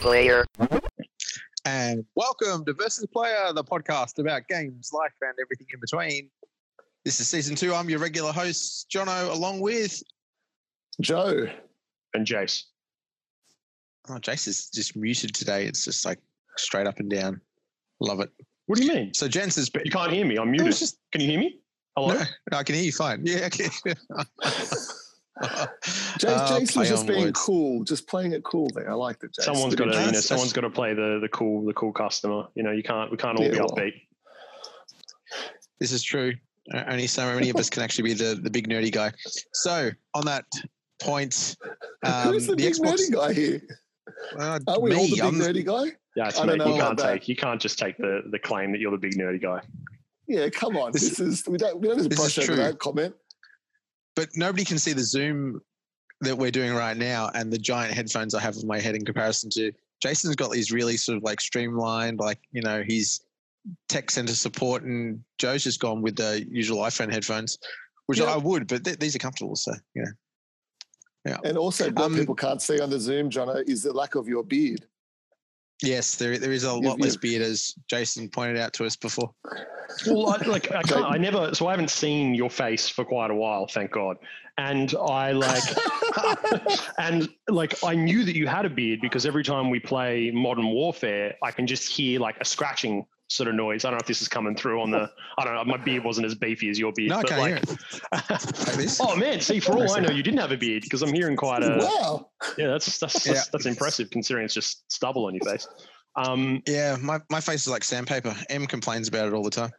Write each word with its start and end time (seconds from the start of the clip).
player. 0.00 0.46
And 1.66 2.04
welcome 2.14 2.64
to 2.64 2.72
Versus 2.72 3.06
Player, 3.12 3.52
the 3.54 3.62
podcast 3.62 4.18
about 4.18 4.48
games, 4.48 4.90
life, 4.94 5.12
and 5.20 5.34
everything 5.40 5.66
in 5.72 5.78
between. 5.80 6.30
This 7.04 7.20
is 7.20 7.28
season 7.28 7.54
two. 7.54 7.74
I'm 7.74 7.90
your 7.90 7.98
regular 7.98 8.32
host, 8.32 8.86
Jono, 8.90 9.30
along 9.30 9.60
with 9.60 10.02
Joe. 11.02 11.46
and 12.14 12.26
Jace. 12.26 12.62
oh, 14.08 14.14
Jace 14.14 14.48
is 14.48 14.70
just 14.70 14.96
muted 14.96 15.34
today. 15.34 15.66
It's 15.66 15.84
just 15.84 16.04
like 16.06 16.18
straight 16.56 16.86
up 16.86 16.98
and 16.98 17.10
down. 17.10 17.40
Love 18.00 18.20
it. 18.20 18.30
What 18.66 18.78
do 18.78 18.84
you 18.84 18.92
mean? 18.94 19.12
So 19.14 19.28
Jens 19.28 19.56
has 19.56 19.68
been. 19.68 19.82
You 19.84 19.90
can't 19.90 20.12
hear 20.12 20.24
me. 20.24 20.36
I'm 20.38 20.50
muted. 20.50 20.74
just- 20.76 20.98
Can 21.12 21.20
you 21.20 21.28
hear 21.30 21.40
me? 21.40 21.60
Hello? 21.96 22.14
No, 22.14 22.20
no, 22.52 22.58
I 22.58 22.62
can 22.62 22.74
hear 22.74 22.84
you 22.84 22.92
fine. 22.92 23.20
Yeah, 23.24 23.46
okay. 23.46 23.68
Jace, 25.42 26.24
Uh, 26.26 26.48
Jace 26.58 26.72
play 26.72 26.80
was 26.80 26.88
just 26.88 27.06
being 27.06 27.24
words. 27.24 27.40
cool, 27.40 27.84
just 27.84 28.06
playing 28.06 28.32
it 28.32 28.42
cool 28.44 28.68
there. 28.74 28.90
I 28.90 28.94
liked 28.94 29.22
it, 29.24 29.30
Jace. 29.32 29.44
Someone's 29.44 29.74
Did 29.74 29.78
got 29.86 29.92
to, 29.92 29.98
you- 30.00 30.06
you 30.06 30.12
know, 30.12 30.20
someone's 30.20 30.52
got 30.52 30.62
to 30.62 30.70
play 30.70 30.92
the 30.94 31.18
the 31.22 31.28
cool 31.28 31.64
the 31.64 31.72
cool 31.74 31.92
customer. 31.92 32.46
You 32.54 32.62
know, 32.62 32.72
you 32.72 32.82
can't 32.82 33.10
we 33.10 33.16
can't 33.16 33.38
all 33.38 33.44
Yeah, 33.44 33.50
be 33.52 33.58
well. 33.58 33.68
upbeat. 33.70 33.92
This 35.78 35.92
is 35.92 36.02
true. 36.02 36.34
Uh, 36.74 36.84
Only 36.88 37.06
so 37.06 37.24
many 37.34 37.48
of 37.50 37.56
us 37.56 37.70
can 37.70 37.82
actually 37.82 38.04
be 38.04 38.14
the, 38.14 38.38
the 38.40 38.50
big 38.50 38.68
nerdy 38.68 38.92
guy. 38.92 39.12
So 39.52 39.90
on 40.14 40.24
that 40.26 40.44
point, 41.00 41.56
um, 42.04 42.28
Who's 42.32 42.46
the, 42.46 42.56
big 42.56 42.74
Xbox. 42.74 42.92
nerdy 42.96 43.12
guy 43.12 43.32
here? 43.32 43.62
Uh, 44.38 44.58
Are 44.68 44.80
we 44.80 44.94
all 44.94 45.04
the 45.04 45.10
big 45.10 45.20
I'm 45.20 45.34
nerdy 45.36 45.64
guy? 45.64 45.96
Yeah, 46.16 46.28
it's 46.28 46.38
I 46.38 46.44
mate. 46.44 46.58
don't 46.58 46.68
You 46.68 46.74
can't 46.74 46.92
about 46.92 46.96
that. 46.98 47.12
take 47.14 47.28
you 47.28 47.36
can't 47.36 47.60
just 47.60 47.78
take 47.78 47.96
the 47.96 48.22
the 48.30 48.38
claim 48.38 48.72
that 48.72 48.80
you're 48.80 48.90
the 48.90 48.98
big 48.98 49.14
nerdy 49.16 49.40
guy. 49.40 49.62
Yeah, 50.28 50.48
come 50.50 50.76
on. 50.76 50.92
This- 50.92 51.16
This, 51.16 51.20
is 51.20 51.48
we 51.48 51.56
don't 51.56 51.80
we 51.80 51.88
don't 51.88 51.96
need 51.96 52.02
to 52.04 52.08
this 52.10 52.18
brush 52.18 52.38
over 52.38 52.56
that 52.56 52.78
comment. 52.78 53.14
But 54.16 54.28
nobody 54.34 54.64
can 54.64 54.78
see 54.78 54.92
the 54.92 55.02
zoom 55.02 55.60
that 56.20 56.36
we're 56.36 56.50
doing 56.50 56.74
right 56.74 56.96
now 56.96 57.30
and 57.34 57.52
the 57.52 57.58
giant 57.58 57.94
headphones 57.94 58.34
I 58.34 58.40
have 58.40 58.56
on 58.56 58.66
my 58.66 58.78
head 58.78 58.94
in 58.94 59.04
comparison 59.04 59.48
to 59.50 59.72
Jason's 60.02 60.36
got 60.36 60.50
these 60.50 60.72
really 60.72 60.96
sort 60.96 61.16
of 61.18 61.22
like 61.24 61.40
streamlined, 61.40 62.18
like, 62.18 62.38
you 62.52 62.62
know, 62.62 62.82
he's 62.86 63.20
tech 63.88 64.10
center 64.10 64.34
support 64.34 64.82
and 64.82 65.22
Joe's 65.38 65.64
just 65.64 65.80
gone 65.80 66.02
with 66.02 66.16
the 66.16 66.46
usual 66.50 66.78
iPhone 66.78 67.12
headphones, 67.12 67.58
which 68.06 68.18
Yeah. 68.18 68.26
I 68.26 68.36
would, 68.36 68.66
but 68.66 68.84
th- 68.84 68.98
these 68.98 69.14
are 69.14 69.18
comfortable. 69.18 69.56
So, 69.56 69.72
yeah. 69.94 70.04
Yeah. 71.26 71.36
And 71.44 71.58
also, 71.58 71.90
what 71.90 72.04
Um, 72.04 72.14
people 72.14 72.34
can't 72.34 72.62
see 72.62 72.80
on 72.80 72.88
the 72.88 72.98
Zoom, 72.98 73.28
Jono, 73.28 73.62
is 73.68 73.82
the 73.82 73.92
lack 73.92 74.14
of 74.14 74.26
your 74.26 74.42
beard. 74.42 74.86
Yes, 75.82 76.16
there, 76.16 76.38
there 76.38 76.52
is 76.52 76.64
a 76.64 76.68
You've- 76.74 76.86
lot 76.86 77.00
less 77.00 77.14
you've- 77.14 77.28
beard 77.28 77.42
as 77.42 77.74
Jason 77.88 78.28
pointed 78.28 78.58
out 78.58 78.72
to 78.74 78.84
us 78.86 78.96
before. 78.96 79.32
Well, 80.06 80.30
I, 80.30 80.36
like 80.46 80.70
I 80.72 80.82
can't. 80.82 81.04
I 81.04 81.16
never. 81.16 81.54
So 81.54 81.66
I 81.66 81.72
haven't 81.72 81.90
seen 81.90 82.34
your 82.34 82.48
face 82.50 82.88
for 82.88 83.04
quite 83.04 83.30
a 83.30 83.34
while, 83.34 83.66
thank 83.66 83.90
God. 83.90 84.18
And 84.56 84.94
I 84.94 85.32
like, 85.32 85.62
and 86.98 87.28
like 87.48 87.82
I 87.82 87.94
knew 87.94 88.24
that 88.24 88.36
you 88.36 88.46
had 88.46 88.66
a 88.66 88.70
beard 88.70 89.00
because 89.00 89.26
every 89.26 89.42
time 89.42 89.68
we 89.70 89.80
play 89.80 90.30
Modern 90.30 90.68
Warfare, 90.68 91.34
I 91.42 91.50
can 91.50 91.66
just 91.66 91.90
hear 91.90 92.20
like 92.20 92.36
a 92.40 92.44
scratching 92.44 93.06
sort 93.30 93.48
of 93.48 93.54
noise. 93.54 93.84
I 93.84 93.88
don't 93.88 93.96
know 93.96 94.00
if 94.02 94.06
this 94.06 94.20
is 94.20 94.28
coming 94.28 94.54
through 94.54 94.82
on 94.82 94.90
the. 94.90 95.10
I 95.38 95.44
don't 95.44 95.54
know. 95.54 95.64
My 95.64 95.82
beard 95.82 96.04
wasn't 96.04 96.26
as 96.26 96.34
beefy 96.34 96.68
as 96.68 96.78
your 96.78 96.92
beard. 96.92 97.10
No, 97.10 97.16
I 97.18 97.22
but 97.22 97.28
can't 97.30 97.40
like, 97.40 97.68
hear 97.68 97.76
it. 98.82 98.96
Oh 99.00 99.16
man! 99.16 99.40
See, 99.40 99.60
for 99.60 99.72
all 99.72 99.92
I 99.92 100.00
know, 100.00 100.10
you 100.10 100.22
didn't 100.22 100.40
have 100.40 100.52
a 100.52 100.56
beard 100.56 100.82
because 100.82 101.02
I'm 101.02 101.12
hearing 101.12 101.36
quite 101.36 101.62
a. 101.62 101.78
wow. 101.80 102.28
Yeah, 102.58 102.68
that's 102.68 102.98
that's 102.98 103.24
Yeah. 103.26 103.32
that's, 103.34 103.48
that's 103.48 103.66
impressive 103.66 104.10
considering 104.10 104.44
it's 104.44 104.54
just 104.54 104.90
stubble 104.92 105.26
on 105.26 105.34
your 105.34 105.44
face. 105.44 105.66
Um, 106.16 106.60
Yeah, 106.66 106.96
my, 107.00 107.20
my 107.30 107.40
face 107.40 107.62
is 107.62 107.68
like 107.68 107.84
sandpaper. 107.84 108.34
M 108.48 108.66
complains 108.66 109.06
about 109.08 109.28
it 109.28 109.32
all 109.32 109.44
the 109.44 109.50
time. 109.50 109.70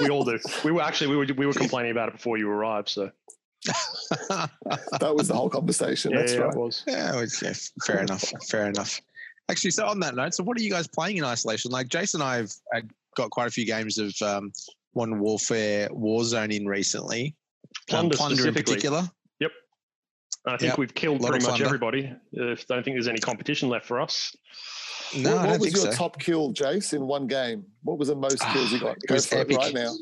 we 0.00 0.08
all 0.10 0.24
do. 0.24 0.38
We 0.64 0.72
were 0.72 0.82
actually 0.82 1.08
we 1.08 1.16
were 1.16 1.26
we 1.36 1.46
were 1.46 1.52
complaining 1.52 1.92
about 1.92 2.08
it 2.08 2.14
before 2.16 2.36
you 2.38 2.50
arrived. 2.50 2.88
So 2.88 3.10
That 4.28 5.14
was 5.14 5.28
the 5.28 5.34
whole 5.34 5.48
conversation. 5.50 6.10
yeah, 6.12 6.18
That's 6.18 6.32
yeah, 6.34 6.40
right. 6.40 6.54
it 6.54 6.58
was. 6.58 6.84
Yeah, 6.86 7.10
well, 7.12 7.20
it's- 7.22 7.42
yeah, 7.42 7.52
fair 7.86 8.00
enough. 8.02 8.24
Fair 8.48 8.66
enough. 8.68 9.00
Actually, 9.50 9.70
so 9.72 9.86
on 9.86 10.00
that 10.00 10.14
note, 10.14 10.34
so 10.34 10.44
what 10.44 10.56
are 10.58 10.62
you 10.62 10.70
guys 10.70 10.86
playing 10.86 11.16
in 11.18 11.24
isolation? 11.24 11.70
Like 11.70 11.88
Jason 11.88 12.20
and 12.20 12.28
I 12.30 12.36
have 12.36 12.52
had 12.72 12.90
got 13.16 13.30
quite 13.30 13.48
a 13.48 13.50
few 13.50 13.66
games 13.66 13.98
of 13.98 14.14
um, 14.22 14.52
Modern 14.94 15.18
Warfare 15.20 15.88
Warzone 15.90 16.54
in 16.54 16.66
recently. 16.66 17.34
Um, 17.66 17.74
Plunder 17.88 18.16
Plunder 18.16 18.34
in 18.34 18.38
specifically. 18.54 18.74
particular. 18.74 19.10
I 20.46 20.56
think 20.56 20.70
Yep. 20.70 20.78
we've 20.78 20.94
killed 20.94 21.20
pretty 21.20 21.44
much 21.44 21.58
plunder. 21.58 21.66
everybody. 21.66 22.06
Uh, 22.38 22.52
I 22.52 22.54
don't 22.68 22.82
think 22.82 22.94
there's 22.96 23.08
any 23.08 23.18
competition 23.18 23.68
left 23.68 23.84
for 23.84 24.00
us. 24.00 24.34
No, 25.14 25.32
what 25.32 25.38
I 25.38 25.42
what 25.42 25.42
don't 25.50 25.60
was 25.60 25.72
think 25.72 25.76
your 25.84 25.92
so. 25.92 25.98
top 25.98 26.18
kill, 26.18 26.54
Jace, 26.54 26.94
in 26.94 27.06
one 27.06 27.26
game? 27.26 27.64
What 27.82 27.98
was 27.98 28.08
the 28.08 28.14
most 28.16 28.40
kills 28.48 28.72
you 28.72 28.80
got? 28.80 28.96
Go 29.06 29.14
was 29.16 29.26
for 29.26 29.40
it 29.42 29.54
right 29.54 29.74
now. 29.74 29.92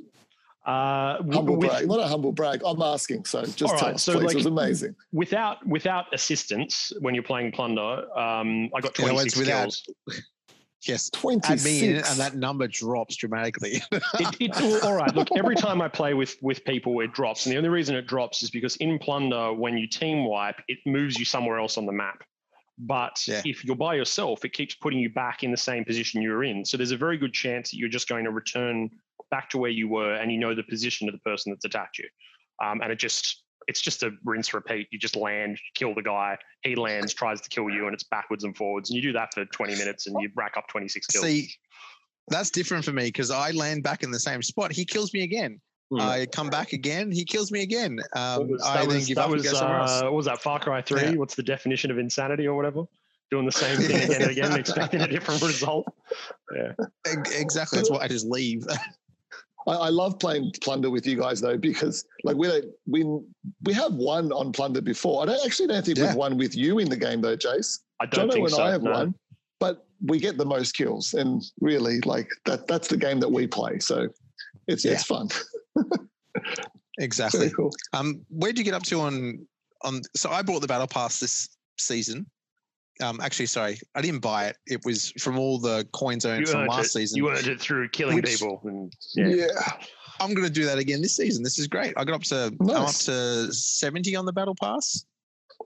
Uh, 0.68 1.22
Humble 1.32 1.56
with- 1.56 1.70
brag. 1.70 1.88
Not 1.88 2.00
a 2.00 2.06
humble 2.06 2.30
brag. 2.32 2.60
I'm 2.64 2.82
asking. 2.82 3.24
So 3.24 3.42
just 3.46 3.62
All 3.62 3.68
tell 3.78 3.88
right, 3.88 3.94
us, 3.94 4.02
so 4.02 4.12
please. 4.12 4.22
like- 4.24 4.32
it 4.34 4.36
was 4.36 4.46
amazing. 4.46 4.94
without 5.12 5.66
without 5.66 6.12
assistance 6.12 6.92
when 7.00 7.14
you're 7.14 7.22
playing 7.24 7.52
plunder, 7.52 8.06
um, 8.18 8.68
I 8.74 8.80
got 8.82 8.98
In 8.98 9.04
other 9.06 9.12
26 9.14 9.36
words, 9.36 9.36
without- 9.38 9.62
kills. 9.62 10.22
Yes, 10.86 11.10
add 11.12 11.18
26. 11.20 11.64
me 11.64 11.88
in 11.88 11.96
and 11.96 12.04
that 12.20 12.36
number 12.36 12.68
drops 12.68 13.16
dramatically. 13.16 13.82
It, 13.90 14.02
it, 14.40 14.50
well, 14.60 14.86
all 14.86 14.94
right. 14.94 15.12
Look, 15.14 15.28
every 15.36 15.56
time 15.56 15.80
I 15.82 15.88
play 15.88 16.12
with 16.14 16.36
with 16.42 16.62
people, 16.64 17.00
it 17.00 17.12
drops, 17.12 17.46
and 17.46 17.52
the 17.52 17.56
only 17.56 17.70
reason 17.70 17.96
it 17.96 18.06
drops 18.06 18.42
is 18.42 18.50
because 18.50 18.76
in 18.76 18.98
plunder, 18.98 19.52
when 19.54 19.76
you 19.78 19.88
team 19.88 20.24
wipe, 20.26 20.60
it 20.68 20.78
moves 20.86 21.18
you 21.18 21.24
somewhere 21.24 21.58
else 21.58 21.78
on 21.78 21.86
the 21.86 21.92
map. 21.92 22.22
But 22.78 23.26
Yeah. 23.26 23.42
if 23.44 23.64
you're 23.64 23.74
by 23.74 23.94
yourself, 23.96 24.44
it 24.44 24.52
keeps 24.52 24.74
putting 24.76 25.00
you 25.00 25.10
back 25.10 25.42
in 25.42 25.50
the 25.50 25.56
same 25.56 25.84
position 25.84 26.22
you're 26.22 26.44
in. 26.44 26.64
So 26.64 26.76
there's 26.76 26.92
a 26.92 26.96
very 26.96 27.16
good 27.18 27.32
chance 27.32 27.70
that 27.70 27.76
you're 27.78 27.88
just 27.88 28.06
going 28.08 28.24
to 28.24 28.30
return 28.30 28.88
back 29.31 29.50
to 29.50 29.59
where 29.59 29.71
you 29.71 29.89
were, 29.89 30.15
and 30.15 30.31
you 30.33 30.39
know 30.39 30.55
the 30.55 30.62
position 30.62 31.09
of 31.09 31.12
the 31.15 31.21
person 31.21 31.53
that's 31.53 31.65
attacked 31.65 31.99
you. 31.99 32.09
Um, 32.65 32.81
and 32.83 32.91
it 32.93 32.99
just 32.99 33.43
it's 33.69 33.81
just 33.81 34.03
a 34.03 34.11
rinse 34.25 34.55
repeat. 34.55 34.89
You 34.91 34.99
just 34.99 35.15
land, 35.15 35.59
kill 35.75 35.94
the 35.94 36.03
guy, 36.03 36.39
he 36.62 36.75
lands, 36.75 37.12
tries 37.12 37.41
to 37.43 37.49
kill 37.50 37.69
you, 37.69 37.84
and 37.84 37.94
it's 37.94 38.05
backwards 38.05 38.44
and 38.44 38.56
forwards. 38.56 38.91
And 38.91 38.97
you 38.97 39.03
do 39.03 39.12
that 39.12 39.34
for 39.34 39.44
20 39.44 39.77
minutes, 39.77 40.06
and 40.06 40.16
you 40.21 40.31
rack 40.34 40.56
up 40.56 40.66
26 40.69 41.06
kills. 41.06 41.25
See, 41.25 41.50
that's 42.28 42.50
different 42.50 42.84
for 42.84 42.93
me 42.93 43.05
because 43.05 43.31
I 43.31 43.50
land 43.50 43.83
back 43.83 44.03
in 44.03 44.11
the 44.11 44.19
same 44.19 44.43
spot. 44.43 44.72
He 44.72 44.84
kills 44.84 45.12
me 45.12 45.22
again. 45.22 45.60
Hmm. 45.91 46.00
I 46.00 46.27
come 46.27 46.49
back 46.50 46.72
again. 46.72 47.10
He 47.10 47.25
kills 47.25 47.50
me 47.53 47.62
again. 47.62 47.99
Um, 48.15 48.49
was- 48.49 48.62
I 48.62 48.81
then 48.81 48.89
was, 48.89 49.06
give 49.06 49.16
that 49.16 49.22
up 49.22 49.27
and 49.28 49.37
was, 49.37 49.50
go 49.50 49.59
somewhere 49.59 49.81
else. 49.81 50.00
uh, 50.00 50.05
what 50.05 50.15
was 50.15 50.27
that 50.27 50.41
Far 50.43 50.59
Cry 50.59 50.83
3? 50.83 51.00
Yeah. 51.03 51.10
What's 51.12 51.34
the 51.34 51.43
definition 51.43 51.91
of 51.91 51.99
insanity 51.99 52.47
or 52.47 52.56
whatever? 52.56 52.84
Doing 53.31 53.45
the 53.45 53.53
same 53.53 53.77
thing 53.77 53.97
again 54.03 54.22
and 54.22 54.31
again, 54.31 54.53
expecting 54.59 55.03
a 55.03 55.09
different 55.09 55.43
result. 55.43 55.87
Yeah. 56.55 56.72
Exactly. 57.06 57.78
That's 57.78 57.91
why 57.91 57.99
I 57.99 58.09
just 58.09 58.27
leave. 58.27 58.65
I, 59.68 59.74
I 59.74 59.88
love 59.90 60.18
playing 60.18 60.52
Plunder 60.62 60.90
with 60.90 61.06
you 61.06 61.16
guys 61.16 61.40
though 61.40 61.56
because 61.56 62.04
like 62.24 62.36
we 62.36 62.48
don't 62.48 62.64
we 62.86 63.04
we 63.64 63.72
have 63.74 63.92
won 63.94 64.32
on 64.32 64.52
Plunder 64.52 64.80
before. 64.80 65.22
I 65.22 65.26
don't 65.26 65.44
actually 65.44 65.68
don't 65.68 65.84
think 65.84 65.98
Yeah. 65.98 66.06
we've 66.08 66.16
won 66.16 66.36
with 66.38 66.56
you 66.56 66.78
in 66.78 66.88
the 66.88 66.96
game 66.96 67.20
though, 67.20 67.36
Jace. 67.36 67.80
I 68.00 68.06
don't 68.06 68.28
Jono 68.28 68.32
think 68.32 68.46
and 68.48 68.54
so. 68.56 68.62
I 68.62 68.70
have 68.70 68.82
no. 68.82 68.90
won, 68.92 69.14
but 69.60 69.86
we 70.06 70.18
get 70.20 70.38
the 70.38 70.46
most 70.46 70.72
kills, 70.72 71.14
and 71.14 71.42
really 71.60 72.00
like 72.02 72.30
that. 72.44 72.66
That's 72.66 72.88
the 72.88 72.96
game 72.96 73.18
that 73.20 73.30
we 73.30 73.46
play. 73.46 73.78
So 73.80 74.08
it's 74.68 74.84
Yeah. 74.84 74.92
it's 74.92 75.04
fun. 75.04 75.28
exactly. 76.98 77.40
Very 77.40 77.50
cool. 77.52 77.72
Um, 77.92 78.24
where'd 78.30 78.58
you 78.58 78.64
get 78.64 78.74
up 78.74 78.82
to 78.84 79.00
on 79.00 79.46
on? 79.82 80.02
So 80.16 80.30
I 80.30 80.42
bought 80.42 80.60
the 80.60 80.66
battle 80.68 80.86
pass 80.86 81.20
this 81.20 81.48
season. 81.78 82.26
Um, 83.03 83.20
actually, 83.20 83.47
sorry, 83.47 83.78
I 83.94 84.00
didn't 84.03 84.20
buy 84.20 84.47
it. 84.47 84.56
It 84.66 84.81
was 84.84 85.12
from 85.20 85.38
all 85.38 85.59
the 85.59 85.86
coins 85.92 86.25
earned 86.26 86.41
You 86.41 86.47
from 86.53 86.60
earned, 86.62 86.70
last 86.70 86.86
it. 86.86 86.91
season. 86.91 87.16
you 87.16 87.31
earned 87.31 87.47
it 87.47 87.60
through 87.60 87.88
killing 87.91 88.16
Which- 88.16 88.25
people. 88.26 88.60
And, 88.64 88.92
Yeah. 89.14 89.28
yeah. 89.28 89.72
I'm 90.20 90.34
going 90.34 90.47
to 90.48 90.53
do 90.53 90.64
that 90.64 90.78
again 90.78 91.00
this 91.00 91.14
season. 91.16 91.44
This 91.44 91.60
is 91.60 91.69
great. 91.69 91.94
I 91.97 92.04
got 92.04 92.14
up 92.16 92.22
to 92.25 92.53
I'm 92.60 92.70
up 92.70 92.92
to 92.92 93.53
seventy 93.53 94.16
on 94.16 94.25
the 94.26 94.32
battle 94.32 94.56
pass. 94.60 95.04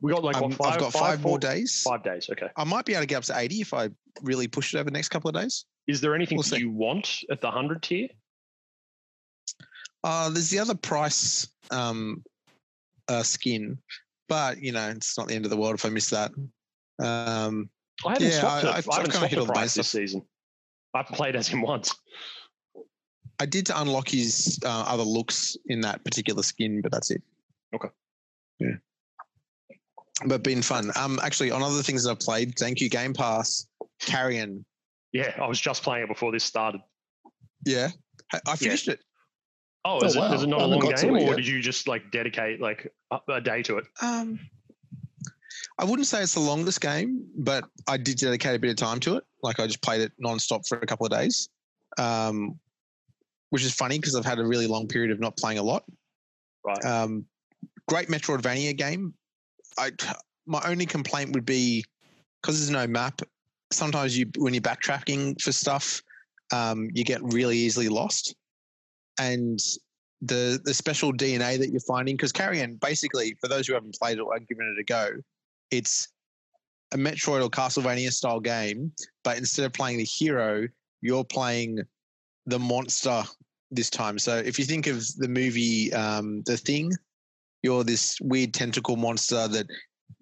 We 0.02 0.12
got 0.12 0.22
like 0.24 0.36
Um, 0.36 0.42
what, 0.42 0.54
5 0.56 0.72
I've 0.74 0.78
got 0.80 0.92
five, 0.92 1.00
five, 1.02 1.22
more 1.22 1.30
four- 1.32 1.38
days. 1.38 1.82
Five 1.82 2.02
days. 2.04 2.28
Okay. 2.30 2.48
I 2.56 2.64
might 2.64 2.84
be 2.84 2.92
able 2.92 3.02
to 3.02 3.06
get 3.06 3.16
up 3.16 3.24
to 3.24 3.38
eighty 3.38 3.62
if 3.62 3.72
I 3.72 3.88
really 4.22 4.48
push 4.48 4.74
it 4.74 4.78
over 4.78 4.84
the 4.84 4.90
next 4.90 5.08
couple 5.08 5.28
of 5.30 5.34
days. 5.34 5.64
Is 5.86 6.02
there 6.02 6.14
anything 6.14 6.36
We'll 6.36 6.42
that 6.44 6.60
you 6.60 6.70
want 6.70 7.24
at 7.30 7.40
the 7.40 7.46
100 7.48 7.82
tier? 7.82 8.08
Uh, 10.04 10.28
there's 10.30 10.50
the 10.50 10.58
other 10.58 10.74
price 10.74 11.46
um, 11.70 12.22
uh, 13.08 13.22
skin, 13.22 13.78
but 14.28 14.58
you 14.60 14.72
know 14.72 14.88
it's 14.90 15.16
not 15.16 15.28
the 15.28 15.34
end 15.34 15.44
of 15.46 15.50
the 15.50 15.56
world 15.56 15.74
if 15.74 15.84
I 15.84 15.88
miss 15.88 16.10
that. 16.10 16.30
Um, 17.02 17.70
I 18.06 18.12
haven't 18.12 18.28
Yeah, 18.28 18.40
swapped 18.40 18.52
I- 18.54 18.58
it. 18.58 18.64
I've- 18.64 18.66
I 18.66 18.70
I've 18.70 18.84
haven't 18.84 18.94
kinda 18.96 19.12
swapped 19.12 19.30
hit 19.30 19.36
the 19.36 19.40
all 19.42 19.46
price 19.46 19.74
this 19.74 19.88
season. 19.90 20.26
I've 20.94 21.06
played 21.06 21.36
as 21.36 21.48
him 21.48 21.62
once. 21.62 21.94
I 23.40 23.46
did 23.46 23.66
to 23.66 23.80
unlock 23.80 24.08
his 24.08 24.58
uh, 24.64 24.68
other 24.86 25.02
looks 25.02 25.56
in 25.66 25.80
that 25.80 26.04
particular 26.04 26.42
skin, 26.42 26.80
but 26.80 26.92
that's 26.92 27.10
it. 27.10 27.22
Okay. 27.74 27.88
Yeah. 28.60 28.76
But 30.26 30.42
been 30.44 30.62
fun. 30.62 30.92
Um, 30.96 31.18
actually, 31.22 31.50
on 31.50 31.62
other 31.62 31.82
things 31.82 32.04
that 32.04 32.10
I've 32.10 32.20
played, 32.20 32.54
thank 32.58 32.80
you 32.80 32.88
Game 32.88 33.12
Pass, 33.14 33.66
Carrion. 34.00 34.64
Yeah, 35.12 35.34
I 35.40 35.46
was 35.48 35.58
just 35.60 35.82
playing 35.82 36.04
it 36.04 36.08
before 36.08 36.30
this 36.30 36.44
started. 36.44 36.80
Yeah, 37.64 37.88
I, 38.32 38.40
I 38.46 38.56
finished 38.56 38.88
it. 38.88 39.00
Oh, 39.84 39.98
Oh, 40.00 40.04
is, 40.06 40.16
wow. 40.16 40.30
it, 40.30 40.34
is 40.36 40.42
it 40.44 40.46
not 40.46 40.60
I 40.60 40.64
a 40.64 40.68
haven't 40.68 40.84
long 40.84 40.94
game, 40.94 41.14
or 41.16 41.18
yet. 41.30 41.36
did 41.36 41.46
you 41.46 41.60
just 41.60 41.88
like 41.88 42.10
dedicate 42.12 42.60
like 42.60 42.92
a, 43.10 43.18
a 43.28 43.40
day 43.40 43.62
to 43.64 43.78
it? 43.78 43.86
Um, 44.00 44.38
I 45.82 45.84
wouldn't 45.84 46.06
say 46.06 46.22
it's 46.22 46.34
the 46.34 46.40
longest 46.40 46.80
game, 46.80 47.26
but 47.36 47.64
I 47.88 47.96
did 47.96 48.16
dedicate 48.16 48.54
a 48.54 48.58
bit 48.60 48.70
of 48.70 48.76
time 48.76 49.00
to 49.00 49.16
it. 49.16 49.24
Like 49.42 49.58
I 49.58 49.66
just 49.66 49.82
played 49.82 50.00
it 50.00 50.12
nonstop 50.24 50.64
for 50.68 50.78
a 50.78 50.86
couple 50.86 51.04
of 51.04 51.10
days, 51.10 51.48
um, 51.98 52.56
which 53.50 53.64
is 53.64 53.74
funny 53.74 53.98
because 53.98 54.14
I've 54.14 54.24
had 54.24 54.38
a 54.38 54.46
really 54.46 54.68
long 54.68 54.86
period 54.86 55.10
of 55.10 55.18
not 55.18 55.36
playing 55.36 55.58
a 55.58 55.62
lot. 55.64 55.82
Right. 56.64 56.84
Um, 56.84 57.24
great 57.88 58.06
Metroidvania 58.06 58.76
game. 58.76 59.12
I 59.76 59.90
my 60.46 60.62
only 60.64 60.86
complaint 60.86 61.32
would 61.32 61.44
be 61.44 61.84
because 62.40 62.60
there's 62.60 62.70
no 62.70 62.86
map. 62.86 63.20
Sometimes 63.72 64.16
you 64.16 64.30
when 64.38 64.54
you're 64.54 64.60
backtracking 64.60 65.40
for 65.42 65.50
stuff, 65.50 66.00
um, 66.52 66.90
you 66.94 67.02
get 67.02 67.20
really 67.24 67.56
easily 67.56 67.88
lost, 67.88 68.36
and 69.18 69.58
the 70.20 70.60
the 70.64 70.74
special 70.74 71.12
DNA 71.12 71.58
that 71.58 71.70
you're 71.70 71.80
finding 71.80 72.14
because 72.14 72.30
Carrion 72.30 72.76
basically 72.76 73.36
for 73.40 73.48
those 73.48 73.66
who 73.66 73.74
haven't 73.74 73.96
played 74.00 74.18
it 74.18 74.20
or 74.20 74.38
given 74.38 74.72
it 74.76 74.80
a 74.80 74.84
go, 74.84 75.10
it's 75.72 76.08
a 76.92 76.96
Metroid 76.96 77.42
or 77.42 77.50
Castlevania 77.50 78.12
style 78.12 78.40
game, 78.40 78.92
but 79.24 79.38
instead 79.38 79.64
of 79.64 79.72
playing 79.72 79.98
the 79.98 80.04
hero, 80.04 80.68
you're 81.00 81.24
playing 81.24 81.80
the 82.46 82.58
monster 82.58 83.22
this 83.70 83.90
time. 83.90 84.18
So 84.18 84.36
if 84.36 84.58
you 84.58 84.64
think 84.64 84.86
of 84.86 85.04
the 85.16 85.28
movie 85.28 85.92
um, 85.92 86.42
The 86.46 86.56
Thing, 86.56 86.92
you're 87.62 87.84
this 87.84 88.20
weird 88.20 88.52
tentacle 88.52 88.96
monster 88.96 89.48
that 89.48 89.66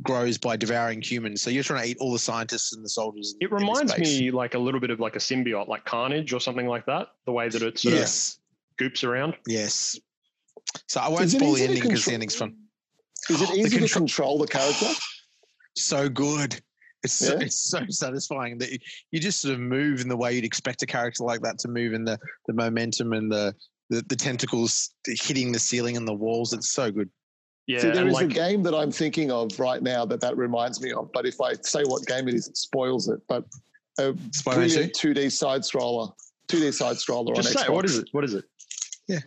grows 0.02 0.38
by 0.38 0.56
devouring 0.56 1.02
humans. 1.02 1.42
So 1.42 1.50
you're 1.50 1.64
trying 1.64 1.82
to 1.82 1.88
eat 1.90 1.96
all 2.00 2.12
the 2.12 2.18
scientists 2.18 2.74
and 2.74 2.84
the 2.84 2.88
soldiers. 2.88 3.34
It 3.40 3.50
reminds 3.50 3.98
me 3.98 4.30
like 4.30 4.54
a 4.54 4.58
little 4.58 4.80
bit 4.80 4.90
of 4.90 5.00
like 5.00 5.16
a 5.16 5.18
symbiote, 5.18 5.68
like 5.68 5.84
Carnage 5.84 6.32
or 6.32 6.40
something 6.40 6.66
like 6.66 6.86
that. 6.86 7.08
The 7.26 7.32
way 7.32 7.48
that 7.48 7.62
it 7.62 7.78
sort 7.78 7.94
yes. 7.94 8.34
of 8.34 8.76
goops 8.76 9.04
around. 9.04 9.36
Yes. 9.46 9.98
So 10.86 11.00
I 11.00 11.08
won't 11.08 11.30
spoil 11.30 11.54
the 11.54 11.64
ending 11.64 11.82
because 11.82 12.04
the 12.04 12.12
ending's 12.12 12.36
fun. 12.36 12.56
Is 13.28 13.42
it 13.42 13.50
easy 13.54 13.80
to 13.80 13.88
control 13.88 14.38
the 14.38 14.46
character? 14.46 14.86
So 15.76 16.08
good. 16.08 16.60
It's 17.02 17.14
so, 17.14 17.34
yeah. 17.34 17.40
it's 17.46 17.70
so 17.70 17.80
satisfying 17.88 18.58
that 18.58 18.72
you, 18.72 18.78
you 19.10 19.20
just 19.20 19.40
sort 19.40 19.54
of 19.54 19.60
move 19.60 20.00
in 20.00 20.08
the 20.08 20.16
way 20.16 20.34
you'd 20.34 20.44
expect 20.44 20.82
a 20.82 20.86
character 20.86 21.24
like 21.24 21.40
that 21.40 21.58
to 21.60 21.68
move, 21.68 21.94
in 21.94 22.04
the 22.04 22.18
the 22.46 22.52
momentum 22.52 23.12
and 23.12 23.32
the 23.32 23.54
the, 23.88 24.02
the 24.08 24.16
tentacles 24.16 24.90
hitting 25.06 25.52
the 25.52 25.58
ceiling 25.58 25.96
and 25.96 26.06
the 26.06 26.14
walls. 26.14 26.52
It's 26.52 26.72
so 26.72 26.90
good. 26.90 27.10
Yeah, 27.66 27.80
See, 27.80 27.90
there 27.90 28.06
is 28.06 28.14
like, 28.14 28.26
a 28.26 28.28
game 28.28 28.62
that 28.64 28.74
I'm 28.74 28.90
thinking 28.90 29.30
of 29.30 29.58
right 29.58 29.82
now 29.82 30.04
that 30.04 30.20
that 30.20 30.36
reminds 30.36 30.80
me 30.80 30.92
of. 30.92 31.10
But 31.12 31.26
if 31.26 31.40
I 31.40 31.54
say 31.62 31.82
what 31.84 32.04
game 32.06 32.28
it 32.28 32.34
is, 32.34 32.48
it 32.48 32.56
spoils 32.56 33.08
it. 33.08 33.20
But 33.28 33.44
a 33.98 34.14
Spider 34.32 34.60
brilliant 34.60 34.92
2D 34.94 35.30
side 35.30 35.62
scroller, 35.62 36.12
2D 36.48 36.72
side 36.72 36.96
scroller 36.96 37.34
Just 37.34 37.56
on 37.56 37.62
say, 37.62 37.68
Xbox. 37.68 37.72
What 37.72 37.84
is 37.84 37.98
it? 37.98 38.08
What 38.12 38.24
is 38.24 38.34
it? 38.34 38.44
Yeah, 39.08 39.18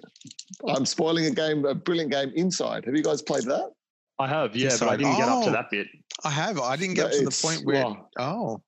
I'm 0.68 0.86
spoiling 0.86 1.26
a 1.26 1.32
game, 1.32 1.66
a 1.66 1.74
brilliant 1.74 2.12
game. 2.12 2.32
Inside. 2.36 2.86
Have 2.86 2.96
you 2.96 3.04
guys 3.04 3.22
played 3.22 3.44
that? 3.44 3.72
I 4.20 4.28
have, 4.28 4.56
yeah, 4.56 4.70
but 4.80 4.90
I 4.90 4.98
didn't 4.98 5.14
oh, 5.14 5.18
get 5.18 5.28
up 5.28 5.44
to 5.44 5.50
oh, 5.50 5.54
that 5.54 5.72
bit. 5.72 5.88
I 6.24 6.30
have. 6.30 6.60
I 6.60 6.76
didn't 6.76 6.96
get 6.96 7.12
to 7.14 7.26
the 7.26 7.40
point 7.42 7.66
where. 7.66 7.86
Oh. 8.20 8.62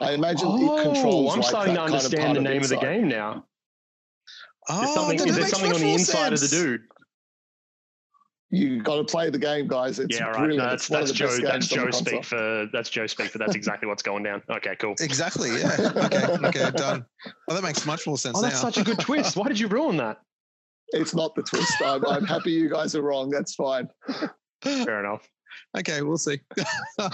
I 0.00 0.12
imagine 0.12 0.48
oh, 0.48 0.78
it 0.78 0.82
controls. 0.82 1.32
I'm 1.32 1.40
like 1.40 1.48
starting 1.48 1.74
to 1.74 1.82
understand 1.82 2.22
kind 2.22 2.36
of 2.38 2.42
the 2.42 2.48
name 2.48 2.58
of, 2.58 2.64
of 2.64 2.70
the 2.70 2.76
game 2.76 3.06
now. 3.06 3.44
Oh, 4.68 4.82
is 4.82 4.94
something, 4.94 5.28
is 5.28 5.36
there 5.36 5.46
something 5.46 5.72
on 5.72 5.80
the 5.80 5.92
inside 5.92 6.30
sense. 6.30 6.42
of 6.42 6.50
the 6.50 6.56
dude? 6.56 6.80
You 8.52 8.82
got 8.82 8.96
to 8.96 9.04
play 9.04 9.30
the 9.30 9.38
game, 9.38 9.68
guys. 9.68 10.00
It's 10.00 10.18
yeah, 10.18 10.24
right. 10.24 10.38
brilliant. 10.38 10.58
No, 10.58 10.70
that's, 10.70 10.88
that's 10.88 11.12
Joe. 11.12 11.36
That's 11.40 11.68
Joe 11.68 11.88
speak 11.90 12.24
for. 12.24 12.68
That's 12.72 12.90
Joe 12.90 13.06
speak 13.06 13.30
for. 13.30 13.38
That's 13.38 13.54
exactly 13.54 13.86
what's 13.86 14.02
going 14.02 14.24
down. 14.24 14.42
Okay, 14.50 14.74
cool. 14.76 14.94
Exactly. 15.00 15.50
Yeah. 15.60 15.92
Okay. 15.96 16.26
Okay. 16.48 16.70
Done. 16.72 17.04
Well, 17.46 17.56
that 17.56 17.62
makes 17.62 17.86
much 17.86 18.06
more 18.06 18.18
sense. 18.18 18.38
Oh, 18.38 18.42
that's 18.42 18.56
now. 18.56 18.70
such 18.70 18.78
a 18.78 18.84
good 18.84 18.98
twist. 18.98 19.36
Why 19.36 19.46
did 19.46 19.60
you 19.60 19.68
ruin 19.68 19.96
that? 19.98 20.18
It's 20.88 21.14
not 21.14 21.34
the 21.34 21.42
twist. 21.42 21.72
I'm, 21.84 22.04
I'm 22.06 22.24
happy 22.24 22.50
you 22.50 22.68
guys 22.68 22.96
are 22.96 23.02
wrong. 23.02 23.30
That's 23.30 23.54
fine. 23.54 23.88
Fair 24.62 25.00
enough. 25.00 25.28
Okay, 25.76 26.02
we'll 26.02 26.18
see. 26.18 26.40
How 26.98 27.08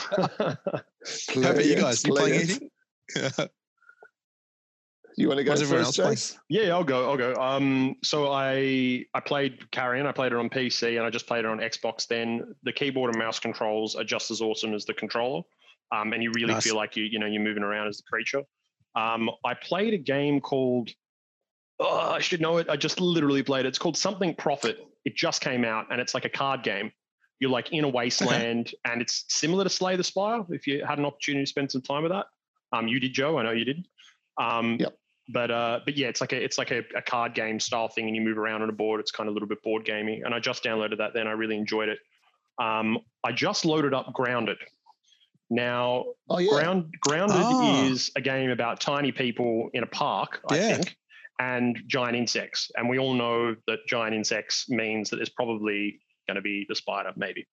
about 1.36 1.64
you 1.64 1.76
guys? 1.76 2.04
You 2.04 2.12
playing 2.12 2.34
anything? 2.34 2.70
you 5.16 5.28
want 5.28 5.38
to 5.38 5.44
go 5.44 5.52
What's 5.52 5.62
first, 5.62 5.98
Jace? 5.98 6.36
Yeah, 6.48 6.74
I'll 6.74 6.84
go. 6.84 7.10
I'll 7.10 7.16
go. 7.16 7.34
Um, 7.34 7.96
so 8.02 8.30
I 8.30 9.04
I 9.14 9.20
played 9.20 9.70
Carrion. 9.72 10.06
I 10.06 10.12
played 10.12 10.32
it 10.32 10.38
on 10.38 10.48
PC, 10.48 10.96
and 10.96 11.06
I 11.06 11.10
just 11.10 11.26
played 11.26 11.40
it 11.40 11.46
on 11.46 11.58
Xbox. 11.58 12.06
Then 12.06 12.54
the 12.62 12.72
keyboard 12.72 13.10
and 13.10 13.18
mouse 13.18 13.38
controls 13.38 13.94
are 13.94 14.04
just 14.04 14.30
as 14.30 14.40
awesome 14.40 14.74
as 14.74 14.84
the 14.84 14.94
controller, 14.94 15.42
um, 15.92 16.12
and 16.12 16.22
you 16.22 16.30
really 16.34 16.54
nice. 16.54 16.64
feel 16.64 16.76
like 16.76 16.96
you 16.96 17.04
you 17.04 17.18
know 17.18 17.26
you're 17.26 17.42
moving 17.42 17.62
around 17.62 17.88
as 17.88 17.98
the 17.98 18.04
creature. 18.04 18.42
Um, 18.94 19.30
I 19.44 19.54
played 19.54 19.94
a 19.94 19.98
game 19.98 20.40
called. 20.40 20.90
Oh, 21.78 22.10
I 22.10 22.20
should 22.20 22.40
know 22.40 22.56
it. 22.56 22.70
I 22.70 22.76
just 22.76 23.00
literally 23.00 23.42
played 23.42 23.66
it. 23.66 23.68
It's 23.68 23.78
called 23.78 23.98
Something 23.98 24.34
Profit. 24.34 24.78
It 25.04 25.14
just 25.14 25.42
came 25.42 25.64
out, 25.64 25.86
and 25.90 26.00
it's 26.00 26.14
like 26.14 26.24
a 26.24 26.30
card 26.30 26.62
game 26.62 26.90
you're 27.38 27.50
like 27.50 27.72
in 27.72 27.84
a 27.84 27.88
wasteland 27.88 28.68
okay. 28.68 28.92
and 28.92 29.02
it's 29.02 29.24
similar 29.28 29.64
to 29.64 29.70
Slay 29.70 29.96
the 29.96 30.04
Spire 30.04 30.44
if 30.50 30.66
you 30.66 30.84
had 30.84 30.98
an 30.98 31.04
opportunity 31.04 31.44
to 31.44 31.48
spend 31.48 31.70
some 31.70 31.82
time 31.82 32.02
with 32.02 32.12
that. 32.12 32.26
Um, 32.72 32.88
you 32.88 32.98
did, 32.98 33.12
Joe. 33.12 33.38
I 33.38 33.42
know 33.42 33.52
you 33.52 33.64
did. 33.64 33.86
Um, 34.38 34.76
yep. 34.80 34.96
But 35.28 35.50
uh, 35.50 35.80
but 35.84 35.96
yeah, 35.96 36.06
it's 36.06 36.20
like 36.20 36.32
a 36.32 36.42
it's 36.42 36.56
like 36.56 36.70
a, 36.70 36.84
a, 36.94 37.02
card 37.02 37.34
game 37.34 37.58
style 37.58 37.88
thing, 37.88 38.06
and 38.06 38.14
you 38.14 38.22
move 38.22 38.38
around 38.38 38.62
on 38.62 38.68
a 38.68 38.72
board. 38.72 39.00
It's 39.00 39.10
kind 39.10 39.28
of 39.28 39.32
a 39.32 39.34
little 39.34 39.48
bit 39.48 39.60
board 39.62 39.84
gamey, 39.84 40.22
and 40.24 40.32
I 40.32 40.38
just 40.38 40.62
downloaded 40.62 40.98
that. 40.98 41.14
Then 41.14 41.26
I 41.26 41.32
really 41.32 41.56
enjoyed 41.56 41.88
it. 41.88 41.98
Um, 42.62 42.98
I 43.24 43.32
just 43.32 43.64
loaded 43.64 43.92
up 43.92 44.12
Grounded. 44.12 44.58
Now, 45.50 46.06
oh, 46.28 46.38
yeah. 46.38 46.50
Ground, 46.50 46.94
Grounded 47.00 47.36
oh. 47.38 47.86
is 47.86 48.10
a 48.16 48.20
game 48.20 48.50
about 48.50 48.80
tiny 48.80 49.12
people 49.12 49.70
in 49.74 49.82
a 49.82 49.86
park, 49.86 50.40
I 50.50 50.56
yeah. 50.56 50.74
think, 50.74 50.96
and 51.38 51.80
giant 51.86 52.16
insects. 52.16 52.70
And 52.76 52.88
we 52.88 52.98
all 52.98 53.14
know 53.14 53.54
that 53.66 53.86
giant 53.86 54.14
insects 54.14 54.68
means 54.68 55.10
that 55.10 55.16
there's 55.16 55.28
probably 55.28 56.00
going 56.26 56.36
to 56.36 56.42
be 56.42 56.66
the 56.68 56.74
spider, 56.74 57.12
maybe. 57.16 57.46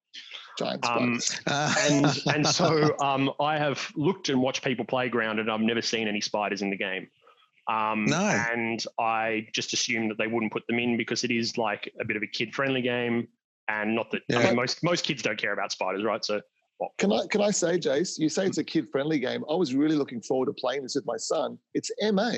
Giant 0.57 0.85
um, 0.85 1.19
and 1.47 2.05
and 2.27 2.47
so 2.47 2.95
um, 3.01 3.31
I 3.39 3.57
have 3.57 3.91
looked 3.95 4.29
and 4.29 4.41
watched 4.41 4.63
people 4.63 4.85
play 4.85 5.09
Grounded. 5.09 5.45
And 5.45 5.51
I've 5.51 5.61
never 5.61 5.81
seen 5.81 6.07
any 6.07 6.21
spiders 6.21 6.61
in 6.61 6.69
the 6.69 6.77
game. 6.77 7.07
Um, 7.67 8.05
no. 8.05 8.17
And 8.17 8.83
I 8.99 9.47
just 9.53 9.73
assumed 9.73 10.11
that 10.11 10.17
they 10.17 10.27
wouldn't 10.27 10.51
put 10.51 10.67
them 10.67 10.79
in 10.79 10.97
because 10.97 11.23
it 11.23 11.31
is 11.31 11.57
like 11.57 11.91
a 11.99 12.05
bit 12.05 12.17
of 12.17 12.23
a 12.23 12.27
kid-friendly 12.27 12.81
game, 12.81 13.27
and 13.69 13.95
not 13.95 14.11
that 14.11 14.21
yeah. 14.27 14.39
I 14.39 14.45
mean, 14.45 14.55
most 14.55 14.83
most 14.83 15.05
kids 15.05 15.21
don't 15.21 15.37
care 15.37 15.53
about 15.53 15.71
spiders, 15.71 16.03
right? 16.03 16.23
So. 16.23 16.41
Well, 16.79 16.91
can 16.97 17.13
I 17.13 17.27
can 17.27 17.39
I 17.39 17.51
say, 17.51 17.77
Jace? 17.77 18.17
You 18.17 18.29
say 18.29 18.47
it's 18.47 18.57
a 18.57 18.63
kid-friendly 18.63 19.19
game. 19.19 19.45
I 19.49 19.53
was 19.53 19.75
really 19.75 19.95
looking 19.95 20.21
forward 20.21 20.47
to 20.47 20.53
playing 20.53 20.81
this 20.81 20.95
with 20.95 21.05
my 21.05 21.17
son. 21.17 21.59
It's 21.75 21.91
MA. 22.01 22.31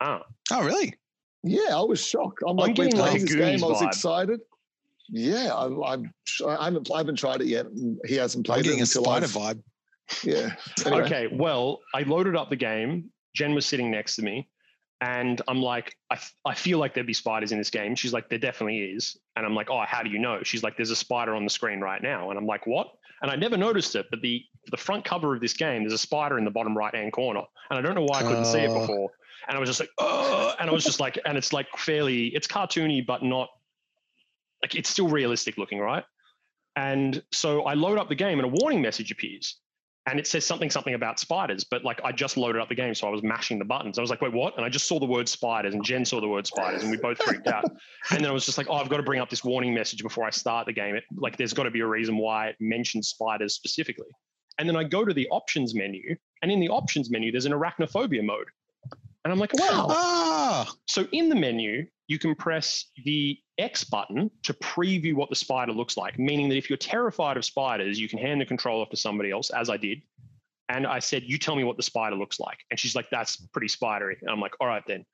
Oh. 0.00 0.20
Oh, 0.52 0.64
really? 0.64 0.94
Yeah, 1.42 1.76
I 1.76 1.82
was 1.82 2.04
shocked. 2.04 2.42
I'm, 2.42 2.50
I'm 2.50 2.56
like, 2.56 2.78
we're 2.78 2.90
playing 2.90 3.20
this 3.20 3.34
game. 3.34 3.62
I 3.62 3.66
was 3.66 3.82
excited. 3.82 4.40
Yeah, 5.08 5.52
I, 5.54 5.92
I'm. 5.92 6.12
I 6.46 6.64
haven't. 6.64 6.90
I 6.92 6.98
haven't 6.98 7.16
tried 7.16 7.40
it 7.40 7.46
yet. 7.46 7.66
He 8.06 8.14
hasn't 8.14 8.46
played 8.46 8.58
I'm 8.58 8.62
getting 8.64 8.78
it 8.80 8.82
a 8.82 8.86
spider 8.86 9.24
I've, 9.24 9.32
vibe. 9.32 9.62
Yeah. 10.22 10.54
Anyway. 10.86 11.02
Okay. 11.02 11.28
Well, 11.30 11.80
I 11.94 12.02
loaded 12.02 12.36
up 12.36 12.50
the 12.50 12.56
game. 12.56 13.10
Jen 13.34 13.54
was 13.54 13.66
sitting 13.66 13.90
next 13.90 14.16
to 14.16 14.22
me, 14.22 14.48
and 15.00 15.40
I'm 15.48 15.62
like, 15.62 15.96
I, 16.10 16.18
I 16.44 16.54
feel 16.54 16.78
like 16.78 16.94
there'd 16.94 17.06
be 17.06 17.14
spiders 17.14 17.52
in 17.52 17.58
this 17.58 17.70
game. 17.70 17.94
She's 17.94 18.12
like, 18.12 18.28
there 18.28 18.38
definitely 18.38 18.78
is. 18.78 19.16
And 19.36 19.46
I'm 19.46 19.54
like, 19.54 19.70
oh, 19.70 19.84
how 19.86 20.02
do 20.02 20.10
you 20.10 20.18
know? 20.18 20.40
She's 20.42 20.62
like, 20.62 20.76
there's 20.76 20.90
a 20.90 20.96
spider 20.96 21.34
on 21.34 21.44
the 21.44 21.50
screen 21.50 21.80
right 21.80 22.02
now. 22.02 22.30
And 22.30 22.38
I'm 22.38 22.46
like, 22.46 22.66
what? 22.66 22.88
And 23.22 23.30
I 23.30 23.36
never 23.36 23.56
noticed 23.56 23.96
it, 23.96 24.06
but 24.10 24.22
the 24.22 24.44
the 24.70 24.76
front 24.76 25.04
cover 25.04 25.34
of 25.34 25.40
this 25.40 25.52
game, 25.52 25.82
there's 25.82 25.92
a 25.92 25.98
spider 25.98 26.38
in 26.38 26.44
the 26.44 26.50
bottom 26.50 26.76
right 26.76 26.94
hand 26.94 27.12
corner, 27.12 27.42
and 27.70 27.78
I 27.78 27.82
don't 27.82 27.94
know 27.94 28.04
why 28.04 28.20
I 28.20 28.22
couldn't 28.22 28.38
uh, 28.38 28.44
see 28.44 28.60
it 28.60 28.72
before. 28.72 29.10
And 29.48 29.56
I 29.56 29.60
was 29.60 29.68
just 29.68 29.80
like, 29.80 29.90
oh, 29.98 30.54
and 30.60 30.68
I 30.68 30.72
was 30.72 30.84
just 30.84 31.00
like, 31.00 31.18
and 31.24 31.38
it's 31.38 31.52
like 31.52 31.66
fairly, 31.76 32.26
it's 32.28 32.46
cartoony, 32.46 33.04
but 33.04 33.22
not 33.22 33.48
like 34.62 34.74
it's 34.74 34.88
still 34.88 35.08
realistic 35.08 35.58
looking, 35.58 35.78
right? 35.78 36.04
And 36.76 37.22
so 37.32 37.62
I 37.62 37.74
load 37.74 37.98
up 37.98 38.08
the 38.08 38.14
game 38.14 38.38
and 38.38 38.46
a 38.46 38.60
warning 38.60 38.82
message 38.82 39.10
appears 39.10 39.58
and 40.08 40.18
it 40.18 40.26
says 40.26 40.44
something 40.44 40.70
something 40.70 40.94
about 40.94 41.18
spiders 41.20 41.64
but 41.64 41.84
like 41.84 42.00
i 42.04 42.10
just 42.10 42.36
loaded 42.36 42.60
up 42.60 42.68
the 42.68 42.74
game 42.74 42.94
so 42.94 43.06
i 43.06 43.10
was 43.10 43.22
mashing 43.22 43.58
the 43.58 43.64
buttons. 43.64 43.98
I 43.98 44.00
was 44.00 44.10
like 44.10 44.20
wait 44.20 44.32
what? 44.32 44.56
And 44.56 44.64
i 44.64 44.68
just 44.68 44.86
saw 44.86 44.98
the 44.98 45.06
word 45.06 45.28
spiders 45.28 45.74
and 45.74 45.84
jen 45.84 46.04
saw 46.04 46.20
the 46.20 46.28
word 46.28 46.46
spiders 46.46 46.82
and 46.82 46.90
we 46.90 46.96
both 46.96 47.22
freaked 47.22 47.46
out. 47.46 47.64
And 48.10 48.20
then 48.20 48.30
i 48.30 48.32
was 48.32 48.46
just 48.46 48.58
like 48.58 48.68
oh 48.70 48.74
i've 48.74 48.88
got 48.88 48.96
to 48.98 49.02
bring 49.02 49.20
up 49.20 49.28
this 49.28 49.44
warning 49.44 49.74
message 49.74 50.02
before 50.02 50.24
i 50.24 50.30
start 50.30 50.66
the 50.66 50.72
game. 50.72 50.94
It, 50.94 51.04
like 51.16 51.36
there's 51.36 51.52
got 51.52 51.64
to 51.64 51.70
be 51.70 51.80
a 51.80 51.86
reason 51.86 52.16
why 52.16 52.48
it 52.48 52.56
mentions 52.60 53.08
spiders 53.08 53.54
specifically. 53.54 54.08
And 54.58 54.68
then 54.68 54.76
i 54.76 54.84
go 54.84 55.04
to 55.04 55.12
the 55.12 55.28
options 55.28 55.74
menu 55.74 56.16
and 56.42 56.50
in 56.50 56.60
the 56.60 56.68
options 56.68 57.10
menu 57.10 57.30
there's 57.30 57.46
an 57.46 57.52
arachnophobia 57.52 58.24
mode. 58.24 58.46
And 59.24 59.32
i'm 59.32 59.38
like 59.38 59.52
wow. 59.54 59.86
Ah. 59.90 60.72
so 60.86 61.06
in 61.12 61.28
the 61.28 61.34
menu 61.36 61.86
you 62.08 62.18
can 62.18 62.34
press 62.34 62.86
the 63.04 63.38
X 63.58 63.84
button 63.84 64.30
to 64.42 64.54
preview 64.54 65.14
what 65.14 65.28
the 65.28 65.36
spider 65.36 65.72
looks 65.72 65.96
like, 65.96 66.18
meaning 66.18 66.48
that 66.48 66.56
if 66.56 66.68
you're 66.68 66.78
terrified 66.78 67.36
of 67.36 67.44
spiders, 67.44 68.00
you 68.00 68.08
can 68.08 68.18
hand 68.18 68.40
the 68.40 68.46
control 68.46 68.80
off 68.80 68.90
to 68.90 68.96
somebody 68.96 69.30
else, 69.30 69.50
as 69.50 69.68
I 69.68 69.76
did. 69.76 70.00
And 70.70 70.86
I 70.86 70.98
said, 70.98 71.22
You 71.24 71.38
tell 71.38 71.54
me 71.54 71.64
what 71.64 71.76
the 71.76 71.82
spider 71.82 72.16
looks 72.16 72.40
like. 72.40 72.58
And 72.70 72.80
she's 72.80 72.96
like, 72.96 73.08
That's 73.10 73.36
pretty 73.36 73.68
spidery. 73.68 74.16
And 74.20 74.30
I'm 74.30 74.40
like, 74.40 74.54
All 74.60 74.66
right, 74.66 74.82
then. 74.86 75.04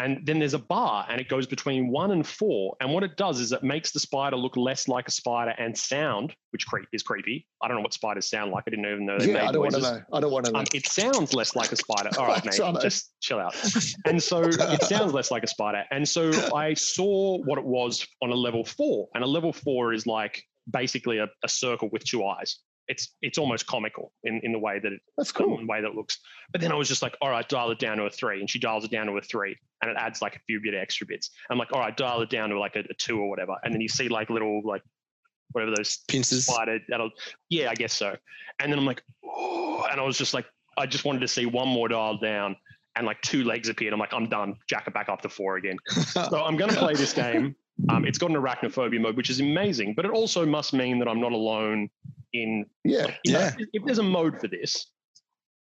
And 0.00 0.26
then 0.26 0.38
there's 0.38 0.54
a 0.54 0.58
bar 0.58 1.06
and 1.08 1.20
it 1.20 1.28
goes 1.28 1.46
between 1.46 1.88
one 1.88 2.10
and 2.10 2.26
four. 2.26 2.76
And 2.80 2.92
what 2.92 3.04
it 3.04 3.16
does 3.16 3.38
is 3.38 3.52
it 3.52 3.62
makes 3.62 3.90
the 3.92 4.00
spider 4.00 4.36
look 4.36 4.56
less 4.56 4.88
like 4.88 5.06
a 5.08 5.10
spider 5.10 5.54
and 5.58 5.76
sound, 5.76 6.34
which 6.50 6.66
creep 6.66 6.88
is 6.92 7.02
creepy. 7.02 7.46
I 7.62 7.68
don't 7.68 7.76
know 7.76 7.82
what 7.82 7.92
spiders 7.92 8.28
sound 8.28 8.50
like. 8.50 8.64
I 8.66 8.70
didn't 8.70 8.86
even 8.86 9.06
know 9.06 9.18
they 9.18 9.28
yeah, 9.28 9.34
made 9.34 9.42
I 9.42 9.52
don't 9.52 9.62
want 9.62 9.74
to 9.74 9.80
know. 9.80 10.02
I 10.12 10.20
don't 10.20 10.32
want 10.32 10.46
to 10.46 10.52
know. 10.52 10.58
Um, 10.60 10.66
it 10.72 10.86
sounds 10.86 11.34
less 11.34 11.54
like 11.54 11.70
a 11.72 11.76
spider. 11.76 12.10
All 12.18 12.26
right, 12.26 12.44
mate, 12.44 12.80
just 12.80 13.12
chill 13.20 13.38
out. 13.38 13.54
And 14.06 14.22
so 14.22 14.42
it 14.42 14.82
sounds 14.82 15.12
less 15.12 15.30
like 15.30 15.42
a 15.42 15.46
spider. 15.46 15.84
And 15.90 16.08
so 16.08 16.30
I 16.54 16.74
saw 16.74 17.38
what 17.44 17.58
it 17.58 17.64
was 17.64 18.06
on 18.22 18.30
a 18.30 18.34
level 18.34 18.64
four. 18.64 19.08
And 19.14 19.22
a 19.22 19.26
level 19.26 19.52
four 19.52 19.92
is 19.92 20.06
like 20.06 20.42
basically 20.70 21.18
a, 21.18 21.28
a 21.44 21.48
circle 21.48 21.88
with 21.92 22.04
two 22.04 22.24
eyes 22.24 22.58
it's 22.90 23.14
it's 23.22 23.38
almost 23.38 23.66
comical 23.68 24.12
in, 24.24 24.40
in 24.42 24.50
the 24.52 24.58
way 24.58 24.80
that 24.80 24.92
it, 24.92 25.00
that's 25.16 25.30
cool. 25.30 25.58
In 25.58 25.66
the 25.66 25.72
way 25.72 25.80
that 25.80 25.86
it 25.86 25.94
looks. 25.94 26.18
But 26.50 26.60
then 26.60 26.72
I 26.72 26.74
was 26.74 26.88
just 26.88 27.02
like, 27.02 27.16
all 27.22 27.30
right, 27.30 27.48
dial 27.48 27.70
it 27.70 27.78
down 27.78 27.98
to 27.98 28.04
a 28.04 28.10
three, 28.10 28.40
and 28.40 28.50
she 28.50 28.58
dials 28.58 28.84
it 28.84 28.90
down 28.90 29.06
to 29.06 29.12
a 29.12 29.20
three, 29.22 29.56
and 29.80 29.90
it 29.90 29.96
adds 29.96 30.20
like 30.20 30.34
a 30.34 30.40
few 30.40 30.60
bit 30.60 30.74
of 30.74 30.80
extra 30.80 31.06
bits. 31.06 31.30
I'm 31.48 31.56
like, 31.56 31.72
all 31.72 31.78
right, 31.78 31.96
dial 31.96 32.20
it 32.20 32.30
down 32.30 32.50
to 32.50 32.58
like 32.58 32.74
a, 32.74 32.80
a 32.80 32.94
two 32.98 33.20
or 33.20 33.30
whatever, 33.30 33.54
and 33.62 33.72
then 33.72 33.80
you 33.80 33.88
see 33.88 34.08
like 34.08 34.28
little 34.28 34.60
like 34.64 34.82
whatever 35.52 35.72
those 35.76 35.98
pincers. 36.08 36.46
Spider, 36.46 36.80
that'll, 36.88 37.10
yeah, 37.48 37.70
I 37.70 37.74
guess 37.74 37.92
so. 37.92 38.16
And 38.58 38.72
then 38.72 38.78
I'm 38.78 38.86
like, 38.86 39.02
oh, 39.24 39.86
and 39.90 40.00
I 40.00 40.04
was 40.04 40.18
just 40.18 40.34
like, 40.34 40.46
I 40.76 40.86
just 40.86 41.04
wanted 41.04 41.20
to 41.20 41.28
see 41.28 41.46
one 41.46 41.68
more 41.68 41.88
dial 41.88 42.18
down, 42.18 42.56
and 42.96 43.06
like 43.06 43.22
two 43.22 43.44
legs 43.44 43.68
appeared. 43.68 43.92
I'm 43.92 44.00
like, 44.00 44.12
I'm 44.12 44.28
done. 44.28 44.56
Jack 44.68 44.88
it 44.88 44.94
back 44.94 45.08
up 45.08 45.22
to 45.22 45.28
four 45.28 45.56
again. 45.56 45.76
so 45.88 46.42
I'm 46.44 46.56
going 46.56 46.70
to 46.70 46.76
play 46.76 46.94
this 46.94 47.12
game. 47.12 47.54
Um, 47.88 48.04
it's 48.04 48.18
got 48.18 48.30
an 48.30 48.36
arachnophobia 48.36 49.00
mode, 49.00 49.16
which 49.16 49.30
is 49.30 49.40
amazing, 49.40 49.94
but 49.94 50.04
it 50.04 50.10
also 50.10 50.44
must 50.44 50.72
mean 50.72 50.98
that 50.98 51.08
I'm 51.08 51.20
not 51.20 51.32
alone 51.32 51.88
in. 52.32 52.66
Yeah, 52.84 53.04
like, 53.04 53.18
yeah. 53.24 53.50
Know, 53.50 53.64
if 53.72 53.84
there's 53.84 53.98
a 53.98 54.02
mode 54.02 54.40
for 54.40 54.48
this, 54.48 54.86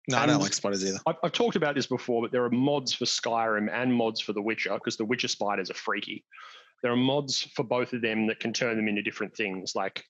no, 0.09 0.17
I 0.17 0.25
don't 0.25 0.41
like 0.41 0.53
spiders 0.53 0.83
either. 0.83 0.99
I've, 1.05 1.15
I've, 1.23 1.31
talked 1.31 1.55
about 1.55 1.75
this 1.75 1.85
before, 1.85 2.23
but 2.23 2.31
there 2.31 2.43
are 2.43 2.49
mods 2.49 2.93
for 2.93 3.05
Skyrim 3.05 3.69
and 3.71 3.93
mods 3.93 4.19
for 4.19 4.33
The 4.33 4.41
Witcher 4.41 4.73
because 4.73 4.97
The 4.97 5.05
Witcher 5.05 5.27
spiders 5.27 5.69
are 5.69 5.75
freaky. 5.75 6.25
There 6.81 6.91
are 6.91 6.97
mods 6.97 7.41
for 7.55 7.63
both 7.63 7.93
of 7.93 8.01
them 8.01 8.27
that 8.27 8.39
can 8.39 8.51
turn 8.51 8.75
them 8.75 8.87
into 8.87 9.03
different 9.03 9.35
things, 9.35 9.73
like 9.75 10.03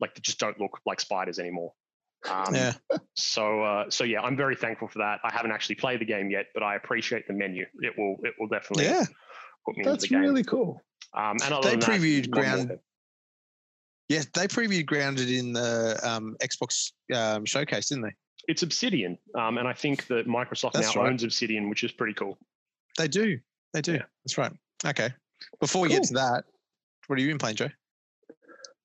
like 0.00 0.14
they 0.14 0.20
just 0.22 0.40
don't 0.40 0.58
look 0.58 0.80
like 0.86 1.00
spiders 1.00 1.38
anymore. 1.38 1.72
Um, 2.28 2.54
yeah. 2.54 2.72
So 3.16 3.62
uh, 3.62 3.90
so 3.90 4.02
yeah, 4.02 4.22
I'm 4.22 4.36
very 4.36 4.56
thankful 4.56 4.88
for 4.88 4.98
that. 4.98 5.20
I 5.22 5.32
haven't 5.32 5.52
actually 5.52 5.76
played 5.76 6.00
the 6.00 6.04
game 6.04 6.30
yet, 6.30 6.46
but 6.52 6.64
I 6.64 6.74
appreciate 6.74 7.28
the 7.28 7.32
menu. 7.32 7.64
It 7.80 7.94
will 7.96 8.16
it 8.24 8.34
will 8.40 8.48
definitely 8.48 8.86
yeah. 8.86 9.04
put 9.64 9.76
me 9.76 9.84
That's 9.84 10.02
into 10.02 10.14
the 10.14 10.20
game. 10.20 10.20
really 10.20 10.42
cool. 10.42 10.80
Um, 11.16 11.36
and 11.44 11.62
they 11.62 11.76
previewed 11.76 12.24
that, 12.24 12.30
ground. 12.30 12.78
Yes, 14.14 14.26
they 14.32 14.46
previewed 14.46 14.86
grounded 14.86 15.28
in 15.28 15.52
the 15.52 15.98
um, 16.04 16.36
Xbox 16.40 16.92
um, 17.12 17.44
showcase, 17.44 17.88
didn't 17.88 18.04
they? 18.04 18.12
It's 18.46 18.62
Obsidian, 18.62 19.18
um, 19.36 19.58
and 19.58 19.66
I 19.66 19.72
think 19.72 20.06
that 20.06 20.28
Microsoft 20.28 20.72
That's 20.72 20.94
now 20.94 21.02
right. 21.02 21.10
owns 21.10 21.24
Obsidian, 21.24 21.68
which 21.68 21.82
is 21.82 21.90
pretty 21.90 22.14
cool. 22.14 22.38
They 22.96 23.08
do. 23.08 23.38
They 23.72 23.80
do. 23.80 23.94
Yeah. 23.94 24.02
That's 24.24 24.38
right. 24.38 24.52
Okay. 24.86 25.12
Before 25.60 25.82
we 25.82 25.88
cool. 25.88 25.98
get 25.98 26.06
to 26.08 26.14
that, 26.14 26.44
what 27.06 27.18
have 27.18 27.26
you 27.26 27.32
been 27.32 27.38
playing, 27.38 27.56
Joe? 27.56 27.70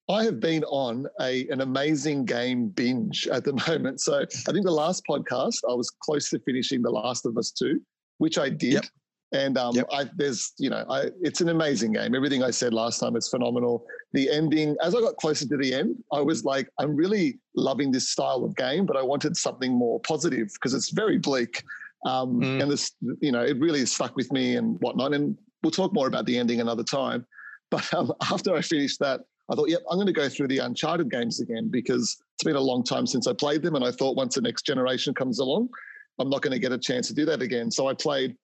I 0.10 0.24
have 0.24 0.40
been 0.40 0.64
on 0.64 1.06
a 1.22 1.48
an 1.50 1.62
amazing 1.62 2.26
game 2.26 2.70
binge 2.70 3.28
at 3.28 3.44
the 3.44 3.54
moment. 3.68 4.02
So 4.02 4.22
I 4.22 4.52
think 4.52 4.66
the 4.66 4.72
last 4.72 5.04
podcast 5.08 5.60
I 5.70 5.74
was 5.74 5.92
close 6.02 6.30
to 6.32 6.40
finishing 6.40 6.82
The 6.82 6.90
Last 6.90 7.28
of 7.28 7.38
Us 7.38 7.52
Two, 7.52 7.80
which 8.18 8.40
I 8.40 8.50
did. 8.50 8.74
Yep. 8.74 8.86
And 9.32 9.58
um, 9.58 9.76
yep. 9.76 9.88
I, 9.94 10.10
there's, 10.16 10.54
you 10.58 10.70
know, 10.70 10.84
I, 10.90 11.10
it's 11.22 11.42
an 11.42 11.50
amazing 11.50 11.94
game. 11.94 12.16
Everything 12.16 12.44
I 12.44 12.50
said 12.50 12.74
last 12.74 13.00
time, 13.00 13.16
it's 13.16 13.30
phenomenal. 13.30 13.86
The 14.14 14.30
ending, 14.30 14.76
as 14.82 14.96
I 14.96 15.02
got 15.02 15.18
closer 15.18 15.48
to 15.48 15.58
the 15.58 15.74
end, 15.74 16.04
I 16.12 16.22
was 16.22 16.46
like, 16.46 16.68
I'm 16.80 16.96
really 16.96 17.40
loving 17.56 17.92
this 17.92 18.10
style 18.10 18.44
of 18.44 18.56
game, 18.56 18.88
but 18.88 18.98
I 18.98 19.04
wanted 19.04 19.38
something 19.38 19.72
more 19.72 20.00
positive 20.00 20.50
because 20.54 20.74
it's 20.74 20.90
very 20.90 21.20
bleak. 21.20 21.64
Um, 22.06 22.42
mm. 22.42 22.62
And 22.62 22.72
this, 22.72 22.94
you 23.22 23.32
know, 23.32 23.44
it 23.44 23.60
really 23.60 23.86
stuck 23.86 24.16
with 24.16 24.32
me 24.32 24.56
and 24.56 24.80
whatnot. 24.82 25.14
And 25.14 25.38
we'll 25.62 25.72
talk 25.72 25.94
more 25.94 26.08
about 26.08 26.26
the 26.26 26.38
ending 26.38 26.62
another 26.62 26.84
time. 26.84 27.26
But 27.72 27.94
um, 27.94 28.12
after 28.32 28.56
I 28.56 28.62
finished 28.62 29.00
that, 29.02 29.22
I 29.52 29.54
thought, 29.54 29.70
yep, 29.70 29.82
I'm 29.92 29.98
going 29.98 30.08
to 30.08 30.12
go 30.12 30.28
through 30.28 30.48
the 30.48 30.58
Uncharted 30.58 31.12
games 31.12 31.40
again 31.40 31.70
because 31.70 32.18
it's 32.34 32.44
been 32.44 32.56
a 32.56 32.60
long 32.60 32.84
time 32.84 33.06
since 33.06 33.28
I 33.28 33.34
played 33.34 33.62
them. 33.62 33.76
And 33.76 33.86
I 33.86 33.92
thought 33.92 34.18
once 34.18 34.34
the 34.34 34.42
next 34.42 34.66
generation 34.66 35.14
comes 35.14 35.38
along, 35.38 35.70
I'm 36.18 36.32
not 36.32 36.42
going 36.42 36.54
to 36.54 36.58
get 36.58 36.72
a 36.72 36.80
chance 36.80 37.08
to 37.10 37.14
do 37.14 37.26
that 37.26 37.44
again. 37.44 37.70
So 37.70 37.88
I 37.88 37.94
played 37.94 38.36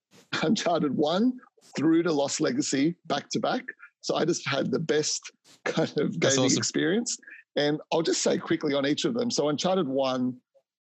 Uncharted 0.44 0.96
1 0.96 1.34
through 1.76 2.04
to 2.04 2.12
Lost 2.12 2.42
Legacy 2.42 2.96
back 3.08 3.30
to 3.30 3.40
back. 3.40 3.64
So 4.02 4.16
I 4.16 4.26
just 4.26 4.48
had 4.48 4.72
the 4.72 4.80
best 4.80 5.32
kind 5.66 5.92
of 5.98 6.20
gaming 6.20 6.46
awesome. 6.46 6.58
experience. 6.58 7.18
And 7.56 7.80
I'll 7.92 8.02
just 8.02 8.22
say 8.22 8.38
quickly 8.38 8.74
on 8.74 8.86
each 8.86 9.06
of 9.06 9.14
them. 9.14 9.32
So 9.32 9.50
Uncharted 9.50 9.88
1 9.88 10.36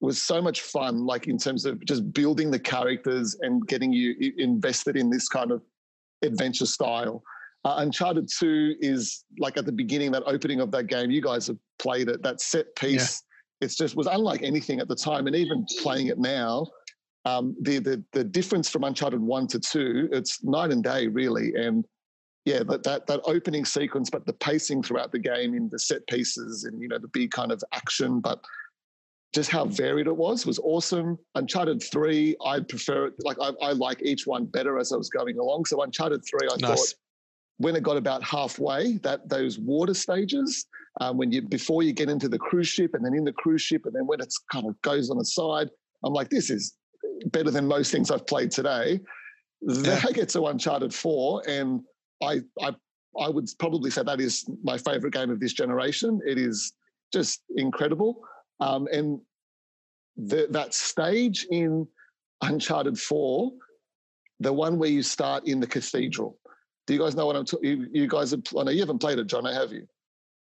was 0.00 0.20
so 0.20 0.42
much 0.42 0.62
fun, 0.62 1.06
like 1.06 1.26
in 1.28 1.38
terms 1.38 1.64
of 1.64 1.84
just 1.84 2.12
building 2.12 2.50
the 2.50 2.58
characters 2.58 3.36
and 3.40 3.66
getting 3.66 3.92
you 3.92 4.14
invested 4.38 4.96
in 4.96 5.10
this 5.10 5.28
kind 5.28 5.50
of 5.50 5.62
adventure 6.22 6.66
style. 6.66 7.22
Uh, 7.64 7.76
Uncharted 7.78 8.28
2 8.38 8.76
is 8.80 9.24
like 9.38 9.56
at 9.56 9.64
the 9.64 9.72
beginning, 9.72 10.12
that 10.12 10.22
opening 10.26 10.60
of 10.60 10.70
that 10.72 10.86
game, 10.86 11.10
you 11.10 11.22
guys 11.22 11.46
have 11.46 11.56
played 11.78 12.08
it, 12.08 12.22
that 12.22 12.40
set 12.40 12.74
piece. 12.76 13.22
Yeah. 13.22 13.66
It's 13.66 13.76
just 13.76 13.96
was 13.96 14.06
unlike 14.06 14.42
anything 14.42 14.80
at 14.80 14.88
the 14.88 14.96
time. 14.96 15.26
And 15.26 15.34
even 15.34 15.64
playing 15.80 16.08
it 16.08 16.18
now, 16.18 16.66
um, 17.24 17.56
the, 17.60 17.78
the 17.78 18.02
the 18.12 18.24
difference 18.24 18.68
from 18.68 18.84
Uncharted 18.84 19.20
1 19.20 19.46
to 19.48 19.60
2, 19.60 20.10
it's 20.12 20.44
night 20.44 20.70
and 20.70 20.84
day, 20.84 21.06
really. 21.06 21.54
And 21.54 21.84
yeah, 22.44 22.62
that, 22.64 22.82
that 22.82 23.06
that 23.06 23.20
opening 23.24 23.64
sequence, 23.64 24.10
but 24.10 24.26
the 24.26 24.34
pacing 24.34 24.82
throughout 24.82 25.12
the 25.12 25.18
game 25.18 25.54
in 25.54 25.68
the 25.70 25.78
set 25.78 26.06
pieces 26.06 26.64
and 26.64 26.80
you 26.80 26.88
know 26.88 26.98
the 26.98 27.08
big 27.08 27.30
kind 27.30 27.50
of 27.50 27.62
action, 27.72 28.20
but 28.20 28.44
just 29.34 29.50
how 29.50 29.64
varied 29.64 30.06
it 30.06 30.16
was 30.16 30.46
was 30.46 30.58
awesome. 30.60 31.18
Uncharted 31.34 31.82
three, 31.82 32.36
I 32.44 32.60
prefer 32.60 33.06
it. 33.06 33.14
Like 33.24 33.38
I, 33.40 33.52
I 33.62 33.72
like 33.72 34.02
each 34.02 34.26
one 34.26 34.44
better 34.44 34.78
as 34.78 34.92
I 34.92 34.96
was 34.96 35.08
going 35.08 35.38
along. 35.38 35.64
So 35.64 35.82
Uncharted 35.82 36.22
three, 36.28 36.46
I 36.46 36.56
nice. 36.56 36.60
thought 36.60 36.94
when 37.56 37.74
it 37.76 37.82
got 37.82 37.96
about 37.96 38.22
halfway, 38.22 38.98
that 38.98 39.28
those 39.28 39.58
water 39.58 39.94
stages, 39.94 40.66
um, 41.00 41.16
when 41.16 41.32
you 41.32 41.40
before 41.40 41.82
you 41.82 41.92
get 41.92 42.10
into 42.10 42.28
the 42.28 42.38
cruise 42.38 42.68
ship 42.68 42.92
and 42.94 43.04
then 43.04 43.14
in 43.14 43.24
the 43.24 43.32
cruise 43.32 43.62
ship 43.62 43.86
and 43.86 43.94
then 43.94 44.06
when 44.06 44.20
it's 44.20 44.38
kind 44.52 44.66
of 44.66 44.80
goes 44.82 45.08
on 45.08 45.16
the 45.16 45.24
side, 45.24 45.70
I'm 46.04 46.12
like, 46.12 46.28
this 46.28 46.50
is 46.50 46.74
better 47.26 47.50
than 47.50 47.66
most 47.66 47.90
things 47.90 48.10
I've 48.10 48.26
played 48.26 48.50
today. 48.50 49.00
Then 49.62 50.00
I 50.06 50.12
get 50.12 50.28
to 50.30 50.44
Uncharted 50.46 50.92
Four, 50.92 51.42
and 51.48 51.82
I 52.22 52.40
I 52.60 52.74
I 53.18 53.28
would 53.28 53.48
probably 53.58 53.90
say 53.90 54.02
that 54.02 54.20
is 54.20 54.48
my 54.62 54.76
favorite 54.76 55.14
game 55.14 55.30
of 55.30 55.40
this 55.40 55.52
generation. 55.52 56.20
It 56.26 56.38
is 56.38 56.72
just 57.12 57.42
incredible, 57.56 58.20
um, 58.60 58.88
and 58.92 59.20
the, 60.16 60.46
that 60.50 60.74
stage 60.74 61.46
in 61.50 61.86
Uncharted 62.42 62.98
Four, 62.98 63.52
the 64.40 64.52
one 64.52 64.78
where 64.78 64.90
you 64.90 65.02
start 65.02 65.46
in 65.46 65.60
the 65.60 65.66
cathedral 65.66 66.38
do 66.86 66.94
you 66.94 67.00
guys 67.00 67.14
know 67.14 67.26
what 67.26 67.36
I'm 67.36 67.44
talking? 67.44 67.68
You, 67.68 67.86
you, 67.92 68.06
guys 68.06 68.30
have, 68.32 68.42
I 68.58 68.64
know 68.64 68.70
you 68.70 68.80
haven't 68.80 68.98
played 68.98 69.18
it, 69.18 69.26
John. 69.26 69.44
Have 69.44 69.72
you? 69.72 69.86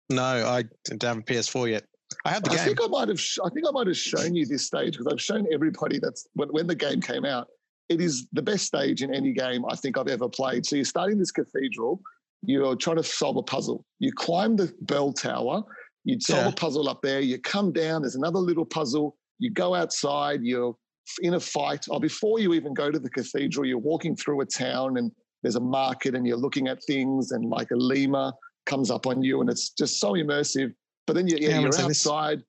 No, 0.09 0.23
I 0.23 0.63
don't 0.85 1.03
have 1.03 1.17
a 1.17 1.21
PS4 1.21 1.71
yet. 1.71 1.85
I 2.25 2.29
have 2.29 2.43
the 2.43 2.51
I 2.51 2.55
game. 2.55 2.65
think 2.65 2.79
I 2.83 2.87
might 2.87 3.07
have. 3.07 3.21
I 3.43 3.49
think 3.49 3.67
I 3.67 3.71
might 3.71 3.87
have 3.87 3.97
shown 3.97 4.35
you 4.35 4.45
this 4.45 4.65
stage 4.65 4.97
because 4.97 5.07
I've 5.11 5.21
shown 5.21 5.47
everybody 5.53 5.99
that's 5.99 6.27
when, 6.33 6.49
when 6.49 6.67
the 6.67 6.75
game 6.75 7.01
came 7.01 7.25
out. 7.25 7.47
It 7.89 7.99
is 8.01 8.27
the 8.31 8.41
best 8.41 8.65
stage 8.65 9.03
in 9.03 9.13
any 9.13 9.33
game 9.33 9.65
I 9.69 9.75
think 9.75 9.97
I've 9.97 10.07
ever 10.07 10.29
played. 10.29 10.65
So 10.65 10.75
you're 10.77 10.85
starting 10.85 11.17
this 11.17 11.31
cathedral. 11.31 12.01
You're 12.43 12.75
trying 12.75 12.97
to 12.97 13.03
solve 13.03 13.37
a 13.37 13.43
puzzle. 13.43 13.85
You 13.99 14.11
climb 14.13 14.55
the 14.55 14.73
bell 14.81 15.13
tower. 15.13 15.63
You 16.05 16.19
solve 16.19 16.45
yeah. 16.45 16.49
a 16.49 16.53
puzzle 16.53 16.89
up 16.89 17.01
there. 17.01 17.19
You 17.19 17.37
come 17.39 17.71
down. 17.71 18.01
There's 18.01 18.15
another 18.15 18.39
little 18.39 18.65
puzzle. 18.65 19.17
You 19.39 19.51
go 19.51 19.75
outside. 19.75 20.41
You're 20.41 20.75
in 21.21 21.35
a 21.35 21.39
fight. 21.39 21.85
Or 21.89 21.99
before 21.99 22.39
you 22.39 22.53
even 22.53 22.73
go 22.73 22.91
to 22.91 22.99
the 22.99 23.09
cathedral, 23.09 23.65
you're 23.65 23.77
walking 23.77 24.15
through 24.15 24.41
a 24.41 24.45
town 24.45 24.97
and 24.97 25.11
there's 25.43 25.55
a 25.55 25.61
market 25.61 26.15
and 26.15 26.25
you're 26.25 26.37
looking 26.37 26.67
at 26.67 26.83
things 26.85 27.31
and 27.31 27.45
like 27.49 27.71
a 27.71 27.75
lemur 27.75 28.31
comes 28.65 28.91
up 28.91 29.07
on 29.07 29.21
you 29.21 29.41
and 29.41 29.49
it's 29.49 29.69
just 29.69 29.99
so 29.99 30.13
immersive. 30.13 30.73
But 31.07 31.15
then 31.15 31.27
you're, 31.27 31.39
yeah, 31.39 31.59
you're 31.59 31.79
outside 31.79 32.43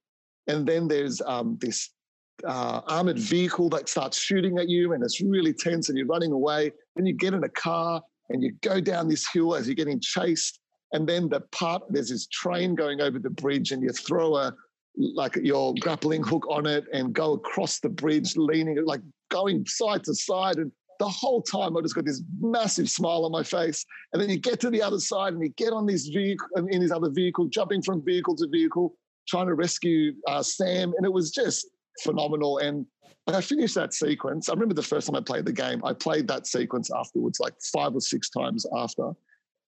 and 0.46 0.66
then 0.66 0.88
there's 0.88 1.20
um, 1.22 1.58
this 1.60 1.90
uh, 2.46 2.80
armored 2.86 3.18
vehicle 3.18 3.68
that 3.70 3.88
starts 3.88 4.18
shooting 4.18 4.58
at 4.58 4.68
you 4.68 4.92
and 4.92 5.02
it's 5.02 5.20
really 5.20 5.52
tense 5.52 5.88
and 5.88 5.96
you're 5.96 6.06
running 6.06 6.32
away. 6.32 6.72
Then 6.96 7.06
you 7.06 7.12
get 7.12 7.34
in 7.34 7.44
a 7.44 7.48
car 7.48 8.02
and 8.30 8.42
you 8.42 8.52
go 8.62 8.80
down 8.80 9.08
this 9.08 9.26
hill 9.32 9.54
as 9.54 9.66
you're 9.66 9.74
getting 9.74 10.00
chased. 10.00 10.60
And 10.92 11.08
then 11.08 11.28
the 11.28 11.40
part, 11.52 11.82
there's 11.88 12.10
this 12.10 12.26
train 12.26 12.74
going 12.74 13.00
over 13.00 13.18
the 13.18 13.30
bridge 13.30 13.72
and 13.72 13.82
you 13.82 13.90
throw 13.90 14.36
a, 14.36 14.54
like 14.96 15.36
your 15.36 15.74
grappling 15.80 16.22
hook 16.22 16.46
on 16.50 16.66
it 16.66 16.84
and 16.92 17.14
go 17.14 17.32
across 17.32 17.80
the 17.80 17.88
bridge, 17.88 18.36
leaning, 18.36 18.84
like 18.84 19.00
going 19.30 19.64
side 19.66 20.04
to 20.04 20.14
side. 20.14 20.56
And 20.56 20.70
the 21.02 21.08
whole 21.08 21.42
time 21.42 21.76
I 21.76 21.80
just 21.80 21.96
got 21.96 22.04
this 22.04 22.22
massive 22.40 22.88
smile 22.88 23.24
on 23.24 23.32
my 23.32 23.42
face. 23.42 23.84
And 24.12 24.22
then 24.22 24.30
you 24.30 24.38
get 24.38 24.60
to 24.60 24.70
the 24.70 24.80
other 24.80 25.00
side 25.00 25.32
and 25.32 25.42
you 25.42 25.48
get 25.56 25.72
on 25.72 25.84
this 25.84 26.06
vehicle, 26.06 26.46
in 26.70 26.80
his 26.80 26.92
other 26.92 27.10
vehicle, 27.10 27.48
jumping 27.48 27.82
from 27.82 28.04
vehicle 28.04 28.36
to 28.36 28.46
vehicle, 28.46 28.94
trying 29.26 29.48
to 29.48 29.54
rescue 29.54 30.12
uh, 30.28 30.44
Sam. 30.44 30.92
And 30.96 31.04
it 31.04 31.12
was 31.12 31.32
just 31.32 31.68
phenomenal. 32.04 32.58
And 32.58 32.86
I 33.26 33.40
finished 33.40 33.74
that 33.74 33.92
sequence. 33.92 34.48
I 34.48 34.52
remember 34.52 34.74
the 34.74 34.82
first 34.82 35.08
time 35.08 35.16
I 35.16 35.20
played 35.22 35.44
the 35.44 35.52
game, 35.52 35.84
I 35.84 35.92
played 35.92 36.28
that 36.28 36.46
sequence 36.46 36.88
afterwards, 36.94 37.40
like 37.40 37.54
five 37.74 37.96
or 37.96 38.00
six 38.00 38.30
times 38.30 38.64
after. 38.76 39.10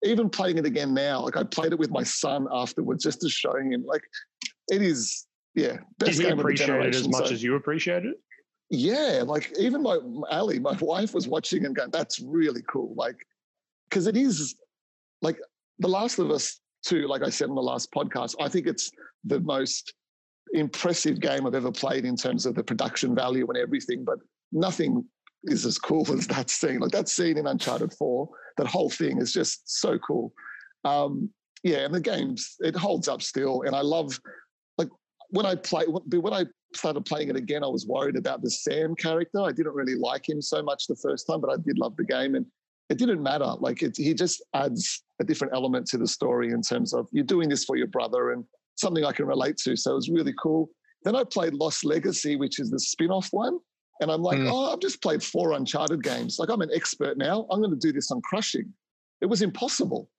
Even 0.04 0.30
playing 0.30 0.58
it 0.58 0.64
again 0.64 0.94
now, 0.94 1.22
like 1.22 1.36
I 1.36 1.42
played 1.42 1.72
it 1.72 1.78
with 1.80 1.90
my 1.90 2.04
son 2.04 2.46
afterwards 2.52 3.02
just 3.02 3.20
to 3.22 3.28
show 3.28 3.56
him, 3.56 3.84
like 3.84 4.02
it 4.68 4.80
is, 4.80 5.26
yeah. 5.56 5.78
Best 5.98 6.18
Did 6.18 6.26
he 6.26 6.30
appreciate 6.30 6.86
it 6.86 6.94
as 6.94 7.08
much 7.08 7.26
so. 7.26 7.34
as 7.34 7.42
you 7.42 7.56
appreciate 7.56 8.04
it? 8.04 8.14
Yeah, 8.70 9.22
like 9.24 9.52
even 9.58 9.82
my 9.82 9.98
Ali, 10.30 10.58
my 10.58 10.76
wife 10.80 11.14
was 11.14 11.28
watching 11.28 11.64
and 11.64 11.74
going, 11.74 11.90
"That's 11.90 12.20
really 12.20 12.62
cool." 12.68 12.94
Like, 12.96 13.26
because 13.88 14.06
it 14.06 14.16
is 14.16 14.56
like 15.22 15.38
The 15.78 15.88
Last 15.88 16.18
of 16.18 16.30
Us 16.30 16.60
Two. 16.84 17.06
Like 17.06 17.22
I 17.22 17.30
said 17.30 17.48
on 17.48 17.54
the 17.54 17.62
last 17.62 17.92
podcast, 17.92 18.34
I 18.40 18.48
think 18.48 18.66
it's 18.66 18.90
the 19.24 19.40
most 19.40 19.94
impressive 20.52 21.20
game 21.20 21.46
I've 21.46 21.54
ever 21.54 21.72
played 21.72 22.04
in 22.04 22.16
terms 22.16 22.46
of 22.46 22.54
the 22.54 22.62
production 22.62 23.14
value 23.14 23.46
and 23.48 23.56
everything. 23.56 24.04
But 24.04 24.18
nothing 24.52 25.04
is 25.44 25.64
as 25.64 25.78
cool 25.78 26.10
as 26.12 26.26
that 26.28 26.50
scene. 26.50 26.80
Like 26.80 26.92
that 26.92 27.08
scene 27.08 27.38
in 27.38 27.46
Uncharted 27.46 27.92
Four, 27.94 28.28
that 28.56 28.66
whole 28.66 28.90
thing 28.90 29.18
is 29.20 29.32
just 29.32 29.80
so 29.80 29.98
cool. 29.98 30.32
Um, 30.84 31.30
yeah, 31.62 31.78
and 31.78 31.94
the 31.94 32.00
games 32.00 32.56
it 32.60 32.76
holds 32.76 33.08
up 33.08 33.22
still, 33.22 33.62
and 33.62 33.74
I 33.74 33.80
love 33.80 34.20
when 35.30 35.46
I 35.46 35.54
play 35.54 35.84
when 35.86 36.32
I 36.32 36.44
started 36.74 37.04
playing 37.04 37.30
it 37.30 37.36
again, 37.36 37.64
I 37.64 37.68
was 37.68 37.86
worried 37.86 38.16
about 38.16 38.42
the 38.42 38.50
Sam 38.50 38.94
character. 38.94 39.40
I 39.40 39.52
didn't 39.52 39.74
really 39.74 39.94
like 39.94 40.28
him 40.28 40.42
so 40.42 40.62
much 40.62 40.86
the 40.86 40.96
first 40.96 41.26
time, 41.26 41.40
but 41.40 41.50
I 41.50 41.56
did 41.56 41.78
love 41.78 41.96
the 41.96 42.04
game. 42.04 42.34
And 42.34 42.46
it 42.88 42.98
didn't 42.98 43.22
matter. 43.22 43.52
Like 43.58 43.82
it, 43.82 43.96
he 43.96 44.14
just 44.14 44.42
adds 44.54 45.02
a 45.20 45.24
different 45.24 45.54
element 45.54 45.86
to 45.88 45.98
the 45.98 46.06
story 46.06 46.50
in 46.50 46.62
terms 46.62 46.94
of 46.94 47.08
you're 47.10 47.24
doing 47.24 47.48
this 47.48 47.64
for 47.64 47.76
your 47.76 47.88
brother 47.88 48.32
and 48.32 48.44
something 48.76 49.04
I 49.04 49.12
can 49.12 49.26
relate 49.26 49.56
to. 49.58 49.76
So 49.76 49.92
it 49.92 49.96
was 49.96 50.08
really 50.08 50.34
cool. 50.40 50.68
Then 51.02 51.16
I 51.16 51.24
played 51.24 51.54
Lost 51.54 51.84
Legacy, 51.84 52.36
which 52.36 52.58
is 52.60 52.70
the 52.70 52.78
spin-off 52.78 53.28
one. 53.30 53.58
And 54.00 54.10
I'm 54.10 54.22
like, 54.22 54.38
mm. 54.38 54.50
oh, 54.50 54.72
I've 54.72 54.80
just 54.80 55.02
played 55.02 55.22
four 55.22 55.52
Uncharted 55.52 56.02
games. 56.02 56.38
Like 56.38 56.50
I'm 56.50 56.60
an 56.60 56.70
expert 56.74 57.16
now. 57.16 57.46
I'm 57.50 57.60
going 57.60 57.70
to 57.70 57.76
do 57.76 57.92
this 57.92 58.10
on 58.10 58.20
crushing. 58.22 58.72
It 59.20 59.26
was 59.26 59.42
impossible. 59.42 60.10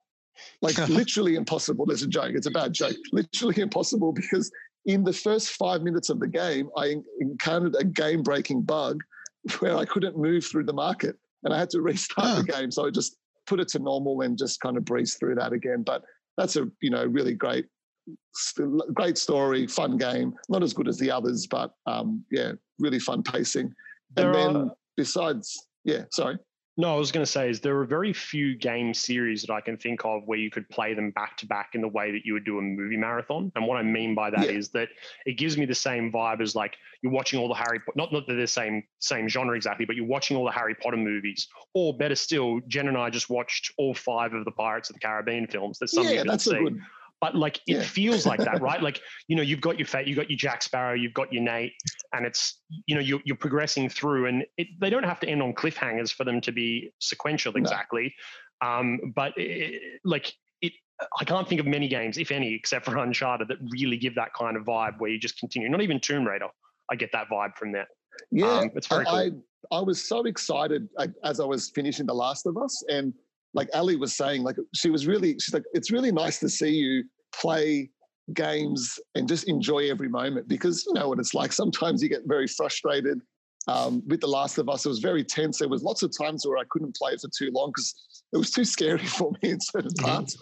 Like 0.60 0.76
literally 0.88 1.36
impossible. 1.36 1.86
There's 1.86 2.02
a 2.02 2.08
joke. 2.08 2.32
It's 2.34 2.46
a 2.46 2.50
bad 2.50 2.72
joke. 2.72 2.96
Literally 3.12 3.60
impossible 3.60 4.12
because 4.12 4.50
in 4.88 5.04
the 5.04 5.12
first 5.12 5.52
five 5.52 5.82
minutes 5.82 6.08
of 6.08 6.18
the 6.18 6.26
game, 6.26 6.70
I 6.76 6.96
encountered 7.20 7.76
a 7.78 7.84
game-breaking 7.84 8.62
bug 8.62 9.04
where 9.60 9.76
I 9.76 9.84
couldn't 9.84 10.16
move 10.16 10.44
through 10.44 10.64
the 10.64 10.72
market 10.72 11.16
and 11.44 11.54
I 11.54 11.58
had 11.58 11.70
to 11.70 11.80
restart 11.82 12.38
the 12.44 12.52
game. 12.52 12.70
So 12.72 12.86
I 12.86 12.90
just 12.90 13.16
put 13.46 13.60
it 13.60 13.68
to 13.68 13.78
normal 13.78 14.22
and 14.22 14.36
just 14.36 14.60
kind 14.60 14.76
of 14.76 14.84
breeze 14.84 15.14
through 15.14 15.36
that 15.36 15.52
again. 15.52 15.82
But 15.82 16.02
that's 16.36 16.56
a 16.56 16.66
you 16.80 16.90
know 16.90 17.04
really 17.04 17.34
great 17.34 17.66
great 18.94 19.18
story, 19.18 19.66
fun 19.66 19.98
game. 19.98 20.32
Not 20.48 20.62
as 20.62 20.72
good 20.72 20.88
as 20.88 20.98
the 20.98 21.10
others, 21.10 21.46
but 21.46 21.74
um, 21.86 22.24
yeah, 22.30 22.52
really 22.78 22.98
fun 22.98 23.22
pacing. 23.22 23.74
There 24.14 24.32
and 24.32 24.34
then 24.34 24.56
are, 24.56 24.70
besides, 24.96 25.68
yeah, 25.84 26.04
sorry. 26.12 26.38
No, 26.80 26.94
I 26.94 26.96
was 26.96 27.10
going 27.10 27.26
to 27.26 27.30
say 27.30 27.50
is 27.50 27.58
there 27.58 27.76
are 27.80 27.84
very 27.84 28.12
few 28.12 28.56
game 28.56 28.94
series 28.94 29.42
that 29.42 29.52
I 29.52 29.60
can 29.60 29.76
think 29.76 30.04
of 30.04 30.22
where 30.26 30.38
you 30.38 30.48
could 30.48 30.68
play 30.70 30.94
them 30.94 31.10
back 31.10 31.36
to 31.38 31.46
back 31.46 31.70
in 31.74 31.80
the 31.80 31.88
way 31.88 32.12
that 32.12 32.24
you 32.24 32.34
would 32.34 32.44
do 32.44 32.58
a 32.58 32.62
movie 32.62 32.96
marathon. 32.96 33.50
And 33.56 33.66
what 33.66 33.78
I 33.78 33.82
mean 33.82 34.14
by 34.14 34.30
that 34.30 34.44
yeah. 34.44 34.52
is 34.52 34.68
that 34.70 34.88
it 35.26 35.32
gives 35.32 35.58
me 35.58 35.66
the 35.66 35.74
same 35.74 36.12
vibe 36.12 36.40
as 36.40 36.54
like 36.54 36.76
you're 37.02 37.10
watching 37.10 37.40
all 37.40 37.48
the 37.48 37.54
Harry 37.54 37.80
not 37.96 38.12
not 38.12 38.26
that 38.26 38.32
they're 38.32 38.42
the 38.42 38.46
same 38.46 38.84
same 39.00 39.28
genre 39.28 39.56
exactly, 39.56 39.86
but 39.86 39.96
you're 39.96 40.06
watching 40.06 40.36
all 40.36 40.44
the 40.44 40.52
Harry 40.52 40.76
Potter 40.76 40.96
movies. 40.96 41.48
Or 41.74 41.98
better 41.98 42.14
still, 42.14 42.60
Jen 42.68 42.86
and 42.86 42.96
I 42.96 43.10
just 43.10 43.28
watched 43.28 43.72
all 43.76 43.92
five 43.92 44.32
of 44.32 44.44
the 44.44 44.52
Pirates 44.52 44.88
of 44.88 44.94
the 44.94 45.00
Caribbean 45.00 45.48
films. 45.48 45.80
There's 45.80 45.92
something 45.92 46.14
yeah, 46.14 46.22
you 46.22 46.30
that's 46.30 46.44
see. 46.44 46.54
a 46.54 46.60
good 46.60 46.80
but 47.20 47.34
like 47.34 47.56
it 47.66 47.76
yeah. 47.76 47.82
feels 47.82 48.26
like 48.26 48.40
that, 48.40 48.60
right? 48.60 48.82
Like 48.88 49.00
you 49.26 49.36
know, 49.36 49.42
you've 49.42 49.60
got 49.60 49.78
your 49.78 49.86
fate, 49.86 50.06
you've 50.06 50.16
got 50.16 50.30
your 50.30 50.36
Jack 50.36 50.62
Sparrow, 50.62 50.94
you've 50.94 51.14
got 51.14 51.32
your 51.32 51.42
Nate, 51.42 51.72
and 52.12 52.24
it's 52.24 52.60
you 52.86 52.94
know 52.94 53.00
you're, 53.00 53.20
you're 53.24 53.36
progressing 53.36 53.88
through, 53.88 54.26
and 54.26 54.44
it, 54.56 54.68
they 54.80 54.88
don't 54.88 55.04
have 55.04 55.20
to 55.20 55.28
end 55.28 55.42
on 55.42 55.52
cliffhangers 55.52 56.12
for 56.12 56.24
them 56.24 56.40
to 56.42 56.52
be 56.52 56.92
sequential 57.00 57.54
exactly. 57.56 58.14
No. 58.62 58.68
Um, 58.68 59.00
but 59.14 59.32
it, 59.36 60.00
like 60.04 60.32
it, 60.62 60.72
I 61.20 61.24
can't 61.24 61.48
think 61.48 61.60
of 61.60 61.66
many 61.66 61.88
games, 61.88 62.18
if 62.18 62.30
any, 62.30 62.54
except 62.54 62.84
for 62.84 62.96
Uncharted, 62.96 63.48
that 63.48 63.58
really 63.70 63.96
give 63.96 64.14
that 64.14 64.32
kind 64.34 64.56
of 64.56 64.64
vibe 64.64 64.98
where 64.98 65.10
you 65.10 65.18
just 65.18 65.38
continue. 65.38 65.68
Not 65.68 65.82
even 65.82 66.00
Tomb 66.00 66.26
Raider, 66.26 66.48
I 66.90 66.96
get 66.96 67.10
that 67.12 67.28
vibe 67.30 67.56
from 67.56 67.72
that. 67.72 67.88
Yeah, 68.30 68.58
um, 68.58 68.70
it's 68.74 68.86
very 68.86 69.06
I, 69.06 69.30
cool. 69.30 69.42
I, 69.72 69.76
I 69.76 69.80
was 69.80 70.08
so 70.08 70.24
excited 70.24 70.88
as 71.24 71.40
I 71.40 71.44
was 71.44 71.70
finishing 71.70 72.06
The 72.06 72.14
Last 72.14 72.46
of 72.46 72.56
Us, 72.56 72.82
and 72.88 73.12
like 73.54 73.68
Ali 73.74 73.96
was 73.96 74.16
saying, 74.16 74.42
like 74.42 74.56
she 74.74 74.90
was 74.90 75.06
really, 75.06 75.32
she's 75.34 75.54
like, 75.54 75.64
it's 75.72 75.90
really 75.90 76.12
nice 76.12 76.38
to 76.40 76.48
see 76.48 76.70
you 76.70 77.04
play 77.34 77.90
games 78.34 78.98
and 79.14 79.28
just 79.28 79.48
enjoy 79.48 79.90
every 79.90 80.08
moment 80.08 80.48
because 80.48 80.84
you 80.86 80.92
know 80.94 81.08
what 81.08 81.18
it's 81.18 81.34
like. 81.34 81.52
Sometimes 81.52 82.02
you 82.02 82.08
get 82.08 82.22
very 82.26 82.46
frustrated. 82.46 83.20
Um, 83.66 84.02
with 84.06 84.20
The 84.20 84.26
Last 84.26 84.56
of 84.56 84.68
Us, 84.70 84.86
it 84.86 84.88
was 84.88 84.98
very 84.98 85.22
tense. 85.22 85.58
There 85.58 85.68
was 85.68 85.82
lots 85.82 86.02
of 86.02 86.16
times 86.16 86.46
where 86.46 86.56
I 86.56 86.64
couldn't 86.70 86.96
play 86.96 87.12
it 87.12 87.20
for 87.20 87.28
too 87.36 87.50
long 87.52 87.70
because 87.74 87.94
it 88.32 88.38
was 88.38 88.50
too 88.50 88.64
scary 88.64 89.04
for 89.06 89.32
me 89.42 89.50
in 89.50 89.60
certain 89.60 89.90
mm-hmm. 89.90 90.06
parts. 90.06 90.38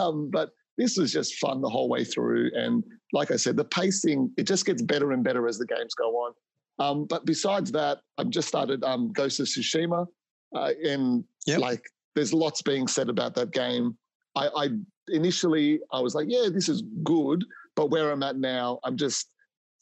Um, 0.00 0.30
but 0.30 0.50
this 0.76 0.96
was 0.96 1.12
just 1.12 1.34
fun 1.36 1.60
the 1.60 1.68
whole 1.68 1.88
way 1.88 2.04
through. 2.04 2.50
And 2.54 2.84
like 3.12 3.30
I 3.30 3.36
said, 3.36 3.56
the 3.56 3.64
pacing, 3.64 4.30
it 4.36 4.44
just 4.44 4.64
gets 4.64 4.80
better 4.80 5.12
and 5.12 5.24
better 5.24 5.48
as 5.48 5.58
the 5.58 5.66
games 5.66 5.94
go 5.94 6.10
on. 6.10 6.32
Um, 6.78 7.06
but 7.06 7.26
besides 7.26 7.72
that, 7.72 7.98
I've 8.16 8.30
just 8.30 8.46
started 8.46 8.84
um, 8.84 9.12
Ghost 9.12 9.40
of 9.40 9.46
Tsushima. 9.46 10.06
Uh, 10.54 10.72
and 10.84 11.24
yep. 11.46 11.58
like 11.58 11.82
there's 12.18 12.34
lots 12.34 12.62
being 12.62 12.88
said 12.88 13.08
about 13.08 13.32
that 13.36 13.52
game. 13.52 13.96
I, 14.34 14.48
I 14.48 14.68
initially 15.06 15.78
I 15.92 16.00
was 16.00 16.16
like, 16.16 16.26
yeah, 16.28 16.48
this 16.52 16.68
is 16.68 16.82
good, 17.04 17.44
but 17.76 17.90
where 17.90 18.10
I'm 18.10 18.24
at 18.24 18.36
now, 18.36 18.80
I'm 18.82 18.96
just 18.96 19.30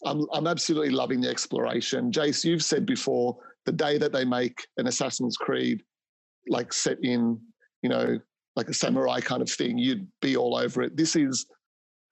I'm 0.04 0.26
I'm 0.34 0.46
absolutely 0.46 0.90
loving 0.90 1.22
the 1.22 1.30
exploration. 1.30 2.12
Jace, 2.12 2.44
you've 2.44 2.62
said 2.62 2.84
before 2.84 3.38
the 3.64 3.72
day 3.72 3.96
that 3.96 4.12
they 4.12 4.26
make 4.26 4.66
an 4.76 4.86
Assassin's 4.86 5.38
Creed 5.38 5.82
like 6.46 6.74
set 6.74 6.98
in, 7.02 7.40
you 7.80 7.88
know, 7.88 8.20
like 8.54 8.68
a 8.68 8.74
samurai 8.74 9.20
kind 9.20 9.40
of 9.40 9.48
thing, 9.50 9.78
you'd 9.78 10.06
be 10.20 10.36
all 10.36 10.56
over 10.56 10.82
it. 10.82 10.94
This 10.94 11.16
is 11.16 11.46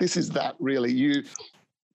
this 0.01 0.17
is 0.17 0.31
that 0.31 0.55
really. 0.59 0.91
You 0.91 1.23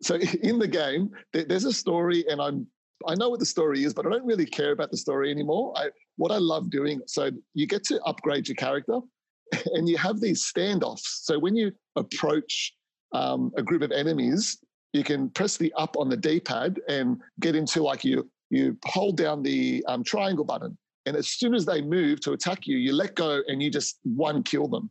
so 0.03 0.15
in 0.43 0.59
the 0.59 0.67
game, 0.67 1.09
there's 1.33 1.65
a 1.65 1.73
story, 1.73 2.25
and 2.29 2.39
I'm 2.39 2.67
I 3.07 3.15
know 3.15 3.29
what 3.29 3.39
the 3.39 3.45
story 3.47 3.83
is, 3.85 3.91
but 3.91 4.05
I 4.05 4.11
don't 4.11 4.25
really 4.25 4.45
care 4.45 4.71
about 4.71 4.91
the 4.91 4.97
story 4.97 5.31
anymore. 5.31 5.73
I, 5.75 5.89
what 6.19 6.31
I 6.33 6.37
love 6.37 6.69
doing, 6.69 6.99
so 7.07 7.31
you 7.53 7.65
get 7.65 7.85
to 7.85 8.03
upgrade 8.03 8.45
your 8.49 8.55
character 8.55 8.99
and 9.73 9.87
you 9.87 9.97
have 9.97 10.19
these 10.19 10.43
standoffs. 10.43 11.23
So 11.23 11.39
when 11.39 11.55
you 11.55 11.71
approach 11.95 12.73
um, 13.13 13.51
a 13.55 13.63
group 13.63 13.81
of 13.81 13.91
enemies, 13.93 14.57
you 14.91 15.05
can 15.05 15.29
press 15.29 15.55
the 15.55 15.71
up 15.77 15.95
on 15.97 16.09
the 16.09 16.17
D-pad 16.17 16.81
and 16.89 17.21
get 17.39 17.55
into 17.55 17.81
like 17.81 18.03
you, 18.03 18.29
you 18.49 18.77
hold 18.85 19.15
down 19.15 19.41
the 19.41 19.81
um, 19.87 20.03
triangle 20.03 20.43
button. 20.43 20.77
And 21.05 21.15
as 21.15 21.29
soon 21.29 21.53
as 21.55 21.65
they 21.65 21.81
move 21.81 22.19
to 22.21 22.33
attack 22.33 22.67
you, 22.67 22.77
you 22.77 22.91
let 22.91 23.15
go 23.15 23.41
and 23.47 23.63
you 23.63 23.71
just 23.71 23.99
one 24.03 24.43
kill 24.43 24.67
them. 24.67 24.89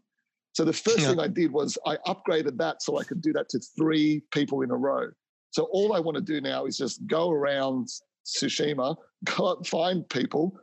So 0.55 0.65
the 0.65 0.73
first 0.73 1.01
yeah. 1.01 1.11
thing 1.11 1.21
I 1.21 1.29
did 1.29 1.53
was 1.53 1.77
I 1.85 1.99
upgraded 2.07 2.57
that 2.57 2.83
so 2.83 2.99
I 2.99 3.05
could 3.05 3.21
do 3.21 3.35
that 3.35 3.51
to 3.51 3.61
three 3.77 4.23
people 4.33 4.63
in 4.63 4.71
a 4.71 4.77
row. 4.77 5.09
So 5.51 5.65
all 5.73 5.93
I 5.93 6.01
want 6.01 6.17
to 6.17 6.23
do 6.23 6.41
now 6.41 6.65
is 6.65 6.79
just 6.79 7.07
go 7.07 7.31
around 7.31 7.89
Tsushima, 8.25 8.97
go 9.25 9.51
out, 9.51 9.67
find 9.67 10.09
people, 10.09 10.59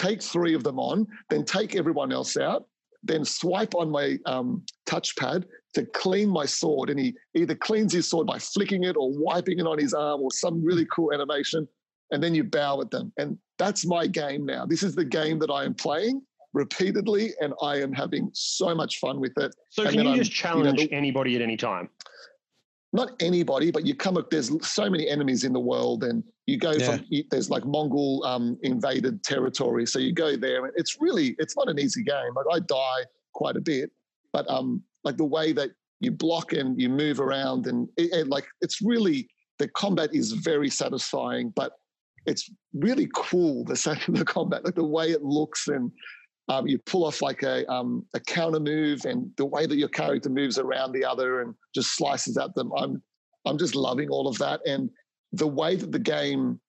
take 0.00 0.22
three 0.22 0.54
of 0.54 0.64
them 0.64 0.78
on, 0.78 1.06
then 1.28 1.44
take 1.44 1.76
everyone 1.76 2.12
else 2.12 2.36
out, 2.36 2.66
then 3.02 3.24
swipe 3.24 3.74
on 3.74 3.90
my 3.90 4.18
um, 4.26 4.64
touchpad 4.86 5.44
to 5.74 5.84
clean 5.86 6.28
my 6.28 6.46
sword. 6.46 6.90
And 6.90 6.98
he 6.98 7.14
either 7.34 7.54
cleans 7.54 7.92
his 7.92 8.08
sword 8.08 8.26
by 8.26 8.38
flicking 8.38 8.84
it 8.84 8.96
or 8.96 9.10
wiping 9.12 9.58
it 9.58 9.66
on 9.66 9.78
his 9.78 9.92
arm 9.92 10.22
or 10.22 10.30
some 10.30 10.64
really 10.64 10.86
cool 10.86 11.12
animation. 11.12 11.68
And 12.12 12.22
then 12.22 12.34
you 12.34 12.44
bow 12.44 12.80
at 12.80 12.90
them. 12.90 13.12
And 13.18 13.38
that's 13.58 13.86
my 13.86 14.06
game 14.06 14.44
now. 14.46 14.66
This 14.66 14.82
is 14.82 14.94
the 14.94 15.04
game 15.04 15.38
that 15.40 15.50
I 15.50 15.64
am 15.64 15.74
playing 15.74 16.22
repeatedly, 16.52 17.32
and 17.40 17.54
I 17.62 17.76
am 17.76 17.92
having 17.92 18.28
so 18.32 18.74
much 18.74 18.98
fun 18.98 19.20
with 19.20 19.32
it. 19.36 19.54
So, 19.68 19.84
and 19.84 19.92
can 19.92 20.06
you 20.06 20.16
just 20.16 20.32
I'm, 20.32 20.34
challenge 20.34 20.80
you 20.80 20.88
know, 20.88 20.96
anybody 20.96 21.36
at 21.36 21.42
any 21.42 21.56
time? 21.56 21.88
not 22.92 23.10
anybody, 23.20 23.70
but 23.70 23.86
you 23.86 23.94
come 23.94 24.16
up. 24.16 24.30
There's 24.30 24.50
so 24.66 24.90
many 24.90 25.08
enemies 25.08 25.44
in 25.44 25.52
the 25.52 25.60
world, 25.60 26.04
and 26.04 26.24
you 26.50 26.58
go 26.58 26.72
yeah. 26.72 26.96
from 26.96 27.06
there's 27.30 27.48
like 27.50 27.64
Mongol 27.64 28.24
um, 28.24 28.58
invaded 28.62 29.22
territory, 29.22 29.86
so 29.86 29.98
you 29.98 30.12
go 30.12 30.36
there, 30.36 30.64
and 30.64 30.74
it's 30.76 30.96
really 31.00 31.36
it's 31.38 31.56
not 31.56 31.68
an 31.68 31.78
easy 31.78 32.02
game. 32.02 32.34
Like 32.34 32.46
I 32.52 32.58
die 32.60 33.04
quite 33.32 33.56
a 33.56 33.60
bit, 33.60 33.90
but 34.32 34.48
um, 34.50 34.82
like 35.04 35.16
the 35.16 35.24
way 35.24 35.52
that 35.52 35.70
you 36.00 36.10
block 36.10 36.52
and 36.52 36.80
you 36.80 36.88
move 36.88 37.20
around, 37.20 37.66
and, 37.66 37.88
it, 37.96 38.12
and 38.12 38.28
like 38.28 38.46
it's 38.60 38.82
really 38.82 39.28
the 39.58 39.68
combat 39.68 40.10
is 40.12 40.32
very 40.32 40.68
satisfying, 40.70 41.52
but 41.54 41.72
it's 42.26 42.50
really 42.74 43.08
cool 43.14 43.64
the 43.64 44.00
the 44.08 44.24
combat, 44.24 44.64
like 44.64 44.74
the 44.74 44.84
way 44.84 45.10
it 45.10 45.22
looks 45.22 45.68
and 45.68 45.92
um, 46.48 46.66
you 46.66 46.78
pull 46.78 47.04
off 47.04 47.22
like 47.22 47.44
a, 47.44 47.70
um, 47.70 48.04
a 48.12 48.18
counter 48.18 48.58
move 48.58 49.04
and 49.04 49.30
the 49.36 49.46
way 49.46 49.66
that 49.66 49.76
your 49.76 49.88
character 49.88 50.28
moves 50.28 50.58
around 50.58 50.90
the 50.90 51.04
other 51.04 51.42
and 51.42 51.54
just 51.72 51.94
slices 51.94 52.36
at 52.36 52.52
them. 52.56 52.72
I'm, 52.76 53.00
I'm 53.46 53.56
just 53.56 53.76
loving 53.76 54.08
all 54.08 54.26
of 54.26 54.36
that. 54.38 54.60
And 54.66 54.90
the 55.32 55.46
way 55.46 55.76
that 55.76 55.92
the 55.92 55.98
game 55.98 56.60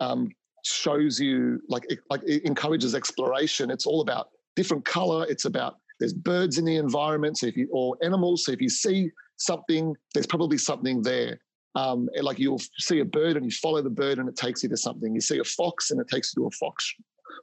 um, 0.00 0.30
shows 0.64 1.20
you, 1.20 1.60
like, 1.68 1.84
it, 1.90 2.00
like 2.10 2.22
it 2.24 2.44
encourages 2.44 2.94
exploration. 2.94 3.70
It's 3.70 3.86
all 3.86 4.00
about 4.00 4.28
different 4.56 4.84
color. 4.84 5.26
It's 5.28 5.44
about 5.44 5.76
there's 5.98 6.12
birds 6.12 6.58
in 6.58 6.64
the 6.64 6.76
environment, 6.76 7.38
so 7.38 7.46
if 7.46 7.56
you 7.56 7.68
or 7.72 7.96
animals. 8.02 8.44
So 8.44 8.52
if 8.52 8.60
you 8.60 8.68
see 8.68 9.10
something, 9.36 9.94
there's 10.14 10.26
probably 10.26 10.58
something 10.58 11.02
there. 11.02 11.38
Um, 11.74 12.08
like 12.20 12.38
you'll 12.38 12.60
see 12.78 13.00
a 13.00 13.04
bird 13.04 13.36
and 13.36 13.46
you 13.46 13.50
follow 13.50 13.80
the 13.80 13.90
bird 13.90 14.18
and 14.18 14.28
it 14.28 14.36
takes 14.36 14.62
you 14.62 14.68
to 14.68 14.76
something. 14.76 15.14
You 15.14 15.20
see 15.20 15.38
a 15.38 15.44
fox 15.44 15.90
and 15.90 16.00
it 16.00 16.08
takes 16.08 16.34
you 16.34 16.42
to 16.42 16.48
a 16.48 16.50
fox 16.50 16.94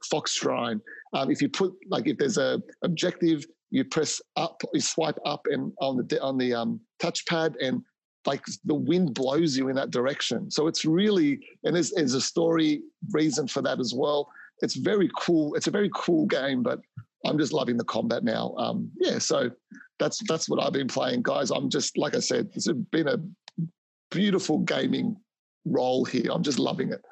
fox 0.08 0.34
shrine. 0.34 0.80
Um, 1.12 1.30
if 1.30 1.42
you 1.42 1.48
put 1.48 1.72
like 1.88 2.06
if 2.06 2.18
there's 2.18 2.38
a 2.38 2.62
objective, 2.82 3.44
you 3.70 3.84
press 3.84 4.20
up, 4.36 4.62
you 4.72 4.80
swipe 4.80 5.18
up 5.24 5.46
and 5.46 5.72
on 5.80 5.96
the 5.96 6.22
on 6.22 6.38
the 6.38 6.54
um, 6.54 6.80
touchpad, 7.02 7.54
and 7.60 7.82
like 8.26 8.44
the 8.64 8.74
wind 8.74 9.14
blows 9.14 9.56
you 9.56 9.68
in 9.68 9.76
that 9.76 9.90
direction. 9.90 10.50
So 10.50 10.66
it's 10.66 10.84
really 10.84 11.40
and 11.64 11.74
there's, 11.74 11.90
there's 11.90 12.14
a 12.14 12.20
story 12.20 12.82
reason 13.10 13.48
for 13.48 13.62
that 13.62 13.80
as 13.80 13.94
well. 13.94 14.30
It's 14.62 14.76
very 14.76 15.10
cool. 15.16 15.54
It's 15.54 15.68
a 15.68 15.70
very 15.70 15.90
cool 15.94 16.26
game, 16.26 16.62
but 16.62 16.80
I'm 17.24 17.38
just 17.38 17.52
loving 17.52 17.76
the 17.76 17.84
combat 17.84 18.24
now. 18.24 18.54
Um, 18.56 18.90
yeah, 18.98 19.18
so 19.18 19.50
that's 19.98 20.20
that's 20.28 20.48
what 20.48 20.62
I've 20.62 20.72
been 20.72 20.88
playing, 20.88 21.22
guys. 21.22 21.50
I'm 21.50 21.70
just 21.70 21.96
like 21.96 22.14
I 22.14 22.20
said, 22.20 22.48
it's 22.54 22.68
been 22.90 23.08
a 23.08 23.18
beautiful 24.10 24.58
gaming 24.60 25.16
role 25.64 26.04
here. 26.04 26.30
I'm 26.30 26.42
just 26.42 26.58
loving 26.58 26.92
it. 26.92 27.02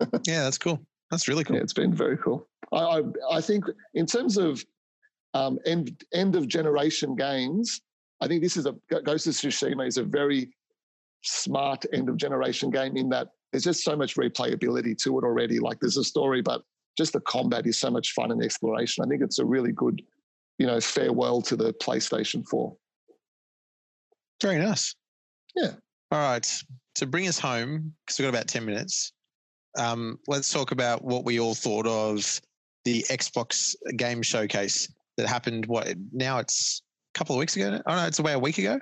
yeah, 0.26 0.42
that's 0.42 0.58
cool. 0.58 0.80
That's 1.10 1.28
really 1.28 1.44
cool. 1.44 1.56
Yeah, 1.56 1.62
it's 1.62 1.72
been 1.72 1.94
very 1.94 2.16
cool. 2.16 2.48
I, 2.72 2.76
I, 2.76 3.02
I 3.32 3.40
think 3.40 3.64
in 3.94 4.06
terms 4.06 4.36
of 4.36 4.64
um, 5.34 5.58
end 5.66 6.02
end 6.12 6.36
of 6.36 6.48
generation 6.48 7.14
games, 7.14 7.80
I 8.20 8.28
think 8.28 8.42
this 8.42 8.56
is 8.56 8.66
a 8.66 8.74
Ghost 8.90 9.26
of 9.26 9.34
Tsushima 9.34 9.86
is 9.86 9.96
a 9.96 10.04
very 10.04 10.52
smart 11.22 11.84
end 11.92 12.08
of 12.08 12.16
generation 12.16 12.70
game 12.70 12.96
in 12.96 13.08
that 13.10 13.28
there's 13.52 13.64
just 13.64 13.82
so 13.82 13.96
much 13.96 14.16
replayability 14.16 14.96
to 14.98 15.18
it 15.18 15.24
already. 15.24 15.58
Like 15.58 15.80
there's 15.80 15.96
a 15.96 16.04
story, 16.04 16.40
but 16.42 16.62
just 16.96 17.12
the 17.12 17.20
combat 17.20 17.66
is 17.66 17.78
so 17.78 17.90
much 17.90 18.12
fun 18.12 18.30
and 18.30 18.42
exploration. 18.42 19.04
I 19.04 19.08
think 19.08 19.22
it's 19.22 19.38
a 19.38 19.44
really 19.44 19.72
good, 19.72 20.02
you 20.58 20.66
know, 20.66 20.80
farewell 20.80 21.42
to 21.42 21.56
the 21.56 21.72
PlayStation 21.74 22.46
4. 22.46 22.76
Very 24.42 24.58
nice. 24.58 24.94
Yeah. 25.54 25.72
All 26.10 26.18
right. 26.18 26.62
To 26.96 27.06
bring 27.06 27.28
us 27.28 27.38
home, 27.38 27.94
because 28.04 28.18
we've 28.18 28.26
got 28.26 28.36
about 28.36 28.48
10 28.48 28.64
minutes, 28.64 29.12
um, 29.78 30.18
let's 30.26 30.52
talk 30.52 30.72
about 30.72 31.04
what 31.04 31.24
we 31.24 31.40
all 31.40 31.54
thought 31.54 31.86
of 31.86 32.40
the 32.84 33.04
Xbox 33.10 33.74
game 33.96 34.22
showcase 34.22 34.92
that 35.16 35.28
happened. 35.28 35.66
What 35.66 35.94
now? 36.12 36.38
It's 36.38 36.82
couple 37.14 37.34
of 37.34 37.40
weeks 37.40 37.56
ago. 37.56 37.80
Oh 37.86 37.94
no, 37.96 38.06
it's 38.06 38.18
about 38.18 38.34
a 38.34 38.38
week 38.38 38.58
ago. 38.58 38.80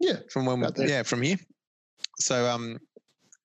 Yeah, 0.00 0.16
from 0.30 0.46
when. 0.46 0.64
Yeah, 0.76 1.02
from 1.02 1.22
here. 1.22 1.36
So 2.20 2.46
um, 2.46 2.78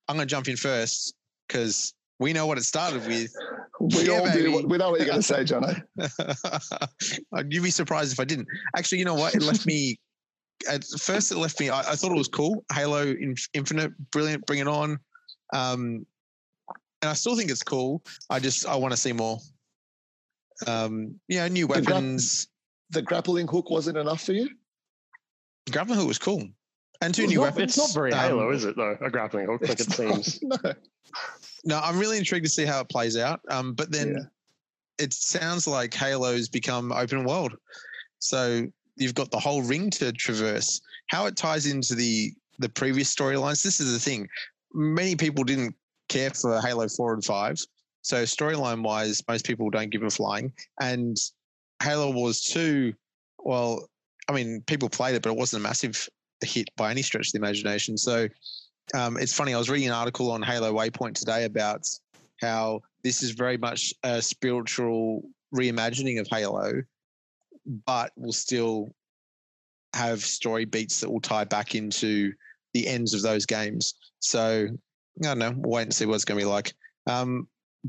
I'm 0.07 0.15
going 0.15 0.27
to 0.27 0.31
jump 0.31 0.47
in 0.47 0.55
first 0.55 1.15
because 1.47 1.93
we 2.19 2.33
know 2.33 2.45
what 2.45 2.57
it 2.57 2.63
started 2.63 3.05
with. 3.07 3.31
We 3.79 4.07
yeah, 4.07 4.19
all 4.19 4.25
baby. 4.25 4.43
do. 4.43 4.67
We 4.67 4.77
know 4.77 4.91
what 4.91 4.99
you're 4.99 5.09
going 5.09 5.21
to 5.21 5.23
say, 5.23 5.43
Jono. 5.43 5.81
You'd 7.51 7.63
be 7.63 7.71
surprised 7.71 8.13
if 8.13 8.19
I 8.19 8.25
didn't. 8.25 8.47
Actually, 8.77 8.99
you 8.99 9.05
know 9.05 9.15
what? 9.15 9.35
It 9.35 9.41
left 9.41 9.65
me. 9.65 9.97
At 10.69 10.85
first, 10.99 11.31
it 11.31 11.37
left 11.37 11.59
me. 11.59 11.69
I, 11.69 11.79
I 11.79 11.95
thought 11.95 12.11
it 12.11 12.17
was 12.17 12.27
cool. 12.27 12.63
Halo 12.71 13.13
Infinite, 13.53 13.91
brilliant. 14.11 14.45
Bring 14.45 14.59
it 14.59 14.67
on. 14.67 14.97
Um, 15.53 16.05
and 17.01 17.09
I 17.09 17.13
still 17.13 17.35
think 17.35 17.51
it's 17.51 17.63
cool. 17.63 18.01
I 18.29 18.39
just 18.39 18.65
I 18.65 18.75
want 18.75 18.93
to 18.93 18.97
see 18.97 19.11
more. 19.11 19.39
Um, 20.67 21.19
yeah, 21.27 21.47
new 21.49 21.67
weapons. 21.67 22.47
The, 22.93 23.01
grappling 23.01 23.47
hook 23.47 23.69
wasn't 23.69 23.97
enough 23.97 24.21
for 24.21 24.33
you. 24.33 24.49
grappling 25.71 25.99
hook 25.99 26.07
was 26.07 26.19
cool, 26.19 26.47
and 27.01 27.13
two 27.13 27.27
new 27.27 27.37
not, 27.37 27.43
weapons. 27.43 27.63
It's 27.63 27.77
not 27.77 27.93
very 27.93 28.13
um, 28.13 28.19
Halo, 28.19 28.51
is 28.51 28.65
it? 28.65 28.75
Though 28.75 28.97
a 29.01 29.09
grappling 29.09 29.47
hook, 29.47 29.61
like 29.67 29.79
it 29.79 29.91
seems. 29.91 30.39
No. 30.43 30.57
no, 31.65 31.79
I'm 31.79 31.99
really 31.99 32.17
intrigued 32.17 32.45
to 32.45 32.51
see 32.51 32.65
how 32.65 32.81
it 32.81 32.89
plays 32.89 33.17
out. 33.17 33.39
Um, 33.49 33.73
but 33.73 33.91
then 33.91 34.15
yeah. 34.15 34.23
it 35.05 35.13
sounds 35.13 35.67
like 35.67 35.93
Halo's 35.93 36.49
become 36.49 36.91
open 36.91 37.23
world, 37.23 37.53
so 38.19 38.65
you've 38.95 39.15
got 39.15 39.31
the 39.31 39.39
whole 39.39 39.61
ring 39.61 39.89
to 39.91 40.11
traverse. 40.11 40.81
How 41.07 41.25
it 41.25 41.35
ties 41.35 41.65
into 41.65 41.95
the 41.95 42.33
the 42.59 42.69
previous 42.69 43.13
storylines. 43.13 43.63
This 43.63 43.79
is 43.79 43.93
the 43.93 43.99
thing. 43.99 44.27
Many 44.73 45.15
people 45.15 45.43
didn't 45.43 45.75
care 46.09 46.29
for 46.31 46.59
Halo 46.61 46.87
4 46.87 47.15
and 47.15 47.23
5. 47.23 47.59
So 48.01 48.23
storyline 48.23 48.83
wise, 48.83 49.21
most 49.27 49.45
people 49.45 49.69
don't 49.69 49.89
give 49.89 50.03
a 50.03 50.09
flying. 50.09 50.51
And 50.81 51.17
Halo 51.83 52.11
Wars 52.11 52.39
2, 52.41 52.93
well, 53.39 53.89
I 54.29 54.31
mean, 54.31 54.63
people 54.67 54.87
played 54.87 55.15
it, 55.15 55.21
but 55.21 55.31
it 55.31 55.37
wasn't 55.37 55.61
a 55.61 55.67
massive 55.67 56.07
hit 56.41 56.69
by 56.77 56.91
any 56.91 57.01
stretch 57.01 57.27
of 57.27 57.33
the 57.33 57.39
imagination. 57.39 57.97
So 57.97 58.29
um, 58.93 59.17
it's 59.17 59.33
funny. 59.33 59.53
I 59.53 59.57
was 59.57 59.69
reading 59.69 59.89
an 59.89 59.93
article 59.93 60.31
on 60.31 60.41
Halo 60.41 60.73
Waypoint 60.73 61.15
today 61.15 61.43
about 61.43 61.85
how 62.39 62.81
this 63.03 63.21
is 63.21 63.31
very 63.31 63.57
much 63.57 63.93
a 64.03 64.21
spiritual 64.21 65.23
reimagining 65.53 66.21
of 66.21 66.27
Halo, 66.27 66.83
but 67.85 68.11
will 68.15 68.31
still 68.31 68.93
have 69.93 70.21
story 70.21 70.63
beats 70.63 71.01
that 71.01 71.11
will 71.11 71.21
tie 71.21 71.43
back 71.43 71.75
into 71.75 72.31
the 72.73 72.87
ends 72.87 73.13
of 73.13 73.21
those 73.21 73.45
games. 73.45 73.93
So 74.19 74.67
I 75.21 75.23
don't 75.23 75.39
know. 75.39 75.53
We'll 75.57 75.73
wait 75.73 75.83
and 75.83 75.93
see 75.93 76.05
what 76.05 76.15
it's 76.15 76.25
going 76.25 76.39
to 76.39 76.45
be 76.45 76.49
like. 76.49 76.73
Um, 77.07 77.47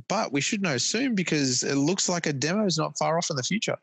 but 0.09 0.33
we 0.33 0.41
should 0.41 0.63
know 0.63 0.77
soon 0.77 1.15
because 1.15 1.63
it 1.63 1.77
looks 1.77 2.09
like 2.09 2.27
a 2.27 2.33
demo 2.33 2.67
is 2.67 2.79
not 2.79 2.97
far 2.99 3.19
off 3.19 3.31
in 3.31 3.37
the 3.37 3.43
future. 3.43 3.77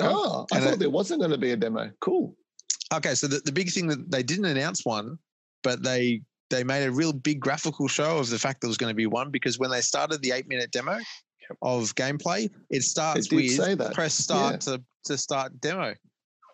Oh, 0.00 0.46
I 0.52 0.56
and 0.56 0.64
thought 0.64 0.74
it, 0.74 0.78
there 0.78 0.90
wasn't 0.90 1.20
going 1.20 1.32
to 1.32 1.38
be 1.38 1.50
a 1.50 1.56
demo. 1.56 1.90
Cool. 2.00 2.34
Okay, 2.94 3.14
so 3.14 3.26
the, 3.26 3.40
the 3.44 3.52
big 3.52 3.70
thing 3.70 3.86
that 3.88 4.10
they 4.10 4.22
didn't 4.22 4.46
announce 4.46 4.84
one, 4.84 5.18
but 5.62 5.82
they 5.82 6.22
they 6.50 6.64
made 6.64 6.84
a 6.84 6.92
real 6.92 7.12
big 7.12 7.40
graphical 7.40 7.88
show 7.88 8.18
of 8.18 8.28
the 8.28 8.38
fact 8.38 8.60
there 8.60 8.68
was 8.68 8.76
going 8.76 8.90
to 8.90 8.94
be 8.94 9.06
one 9.06 9.30
because 9.30 9.58
when 9.58 9.70
they 9.70 9.80
started 9.80 10.20
the 10.22 10.32
eight 10.32 10.48
minute 10.48 10.70
demo 10.70 10.98
of 11.62 11.94
gameplay, 11.94 12.50
it 12.70 12.82
starts 12.82 13.32
it 13.32 13.34
with 13.34 13.94
press 13.94 14.14
start 14.14 14.66
yeah. 14.66 14.76
to 14.76 14.82
to 15.04 15.18
start 15.18 15.60
demo. 15.60 15.94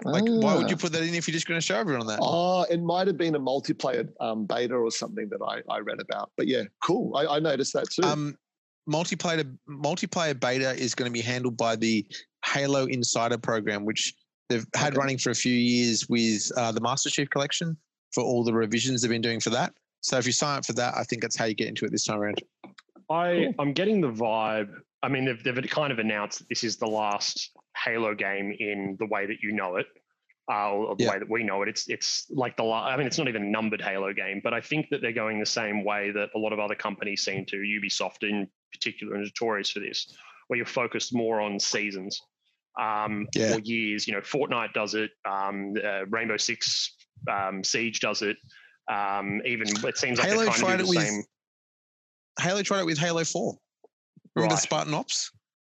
Like, 0.05 0.25
ah. 0.29 0.39
why 0.39 0.55
would 0.57 0.71
you 0.71 0.77
ah. 0.77 0.81
put 0.81 0.93
that 0.93 1.03
in 1.03 1.15
if 1.15 1.27
you're 1.27 1.33
just 1.33 1.47
going 1.47 1.61
to 1.61 1.65
show 1.65 1.77
everyone 1.77 2.07
that? 2.07 2.21
Oh, 2.23 2.63
it 2.71 2.83
might 2.83 3.07
have 3.07 3.17
been 3.17 3.35
a 3.35 3.41
multiplayer 3.41 4.09
um, 4.21 4.47
beta 4.47 4.75
or 4.75 4.91
something 4.91 5.29
that 5.31 5.43
I, 5.43 5.63
I 5.73 5.79
read 5.81 6.01
about. 6.01 6.31
But 6.37 6.47
yeah, 6.47 6.65
cool. 6.85 7.17
I, 7.17 7.37
I 7.37 7.39
noticed 7.39 7.73
that 7.73 7.91
too. 7.91 8.03
Um, 8.03 8.37
multiplayer 8.89 9.57
multiplayer 9.69 10.39
beta 10.39 10.71
is 10.73 10.95
going 10.95 11.11
to 11.11 11.13
be 11.13 11.21
handled 11.21 11.57
by 11.57 11.77
the 11.77 12.07
Halo 12.45 12.87
Insider 12.87 13.39
program, 13.39 13.85
which 13.85 14.15
they've 14.49 14.67
had 14.75 14.93
okay. 14.93 14.99
running 14.99 15.19
for 15.19 15.31
a 15.31 15.35
few 15.35 15.55
years 15.55 16.09
with 16.09 16.51
uh, 16.57 16.73
the 16.73 16.81
Master 16.81 17.11
Chief 17.11 17.29
Collection 17.31 17.77
for 18.13 18.23
all 18.23 18.45
the 18.45 18.53
revisions 18.53 19.03
they've 19.03 19.11
been 19.11 19.21
doing 19.21 19.41
for 19.41 19.51
that. 19.51 19.75
So 20.01 20.17
if 20.17 20.27
you 20.27 20.33
sign 20.33 20.59
up 20.59 20.67
for 20.67 20.73
that, 20.75 20.95
I 20.97 21.03
think 21.05 21.23
that's 21.23 21.37
how 21.37 21.45
you 21.45 21.55
get 21.55 21.69
into 21.69 21.85
it 21.85 21.91
this 21.91 22.05
time 22.05 22.21
around. 22.21 22.43
I 23.11 23.47
cool. 23.47 23.55
I'm 23.59 23.73
getting 23.73 24.01
the 24.01 24.11
vibe. 24.11 24.71
I 25.03 25.09
mean, 25.09 25.25
they've 25.25 25.43
they've 25.43 25.71
kind 25.71 25.93
of 25.93 25.99
announced 25.99 26.39
that 26.39 26.49
this 26.49 26.65
is 26.65 26.77
the 26.77 26.87
last 26.87 27.51
Halo 27.85 28.15
game 28.15 28.55
in 28.59 28.97
the 28.99 29.07
way 29.07 29.27
that 29.27 29.41
you 29.43 29.53
know 29.53 29.77
it, 29.77 29.87
uh, 30.51 30.71
or 30.71 30.97
the 30.97 31.05
yeah. 31.05 31.11
way 31.11 31.19
that 31.19 31.31
we 31.31 31.45
know 31.45 31.63
it. 31.63 31.69
It's 31.69 31.89
it's 31.89 32.27
like 32.31 32.57
the 32.57 32.65
I 32.65 32.97
mean, 32.97 33.07
it's 33.07 33.19
not 33.19 33.29
even 33.29 33.43
a 33.43 33.47
numbered 33.47 33.81
Halo 33.81 34.13
game, 34.13 34.41
but 34.43 34.55
I 34.55 34.61
think 34.61 34.89
that 34.91 35.01
they're 35.03 35.13
going 35.13 35.39
the 35.39 35.47
same 35.47 35.85
way 35.85 36.11
that 36.11 36.31
a 36.35 36.39
lot 36.39 36.53
of 36.53 36.59
other 36.59 36.75
companies 36.75 37.25
seem 37.25 37.45
to. 37.47 37.57
Ubisoft, 37.57 38.23
in 38.23 38.49
particular, 38.73 39.17
are 39.17 39.19
notorious 39.19 39.71
for 39.71 39.81
this, 39.81 40.15
where 40.49 40.57
you're 40.57 40.67
focused 40.67 41.15
more 41.15 41.41
on 41.41 41.61
seasons 41.61 42.21
um, 42.81 43.27
yeah. 43.35 43.55
or 43.55 43.61
years. 43.61 44.07
You 44.07 44.15
know, 44.15 44.21
Fortnite 44.21 44.73
does 44.73 44.95
it. 44.95 45.11
Um, 45.29 45.75
uh, 45.85 46.07
Rainbow 46.07 46.37
Six 46.37 46.95
um, 47.31 47.63
Siege 47.63 48.01
does 48.01 48.23
it. 48.23 48.37
Um, 48.91 49.43
even 49.45 49.69
it 49.69 49.99
seems 49.99 50.19
like 50.19 50.29
Halo 50.29 50.45
they're 50.45 50.53
trying 50.55 50.79
to 50.79 50.85
do 50.85 50.91
the 50.91 50.99
with, 50.99 51.07
same. 51.07 51.23
Halo 52.41 52.63
tried 52.63 52.81
it 52.81 52.87
with 52.87 52.99
Halo 52.99 53.25
Four. 53.25 53.59
Remember 54.35 54.55
right. 54.55 54.63
Spartan 54.63 54.95
Ops? 54.95 55.31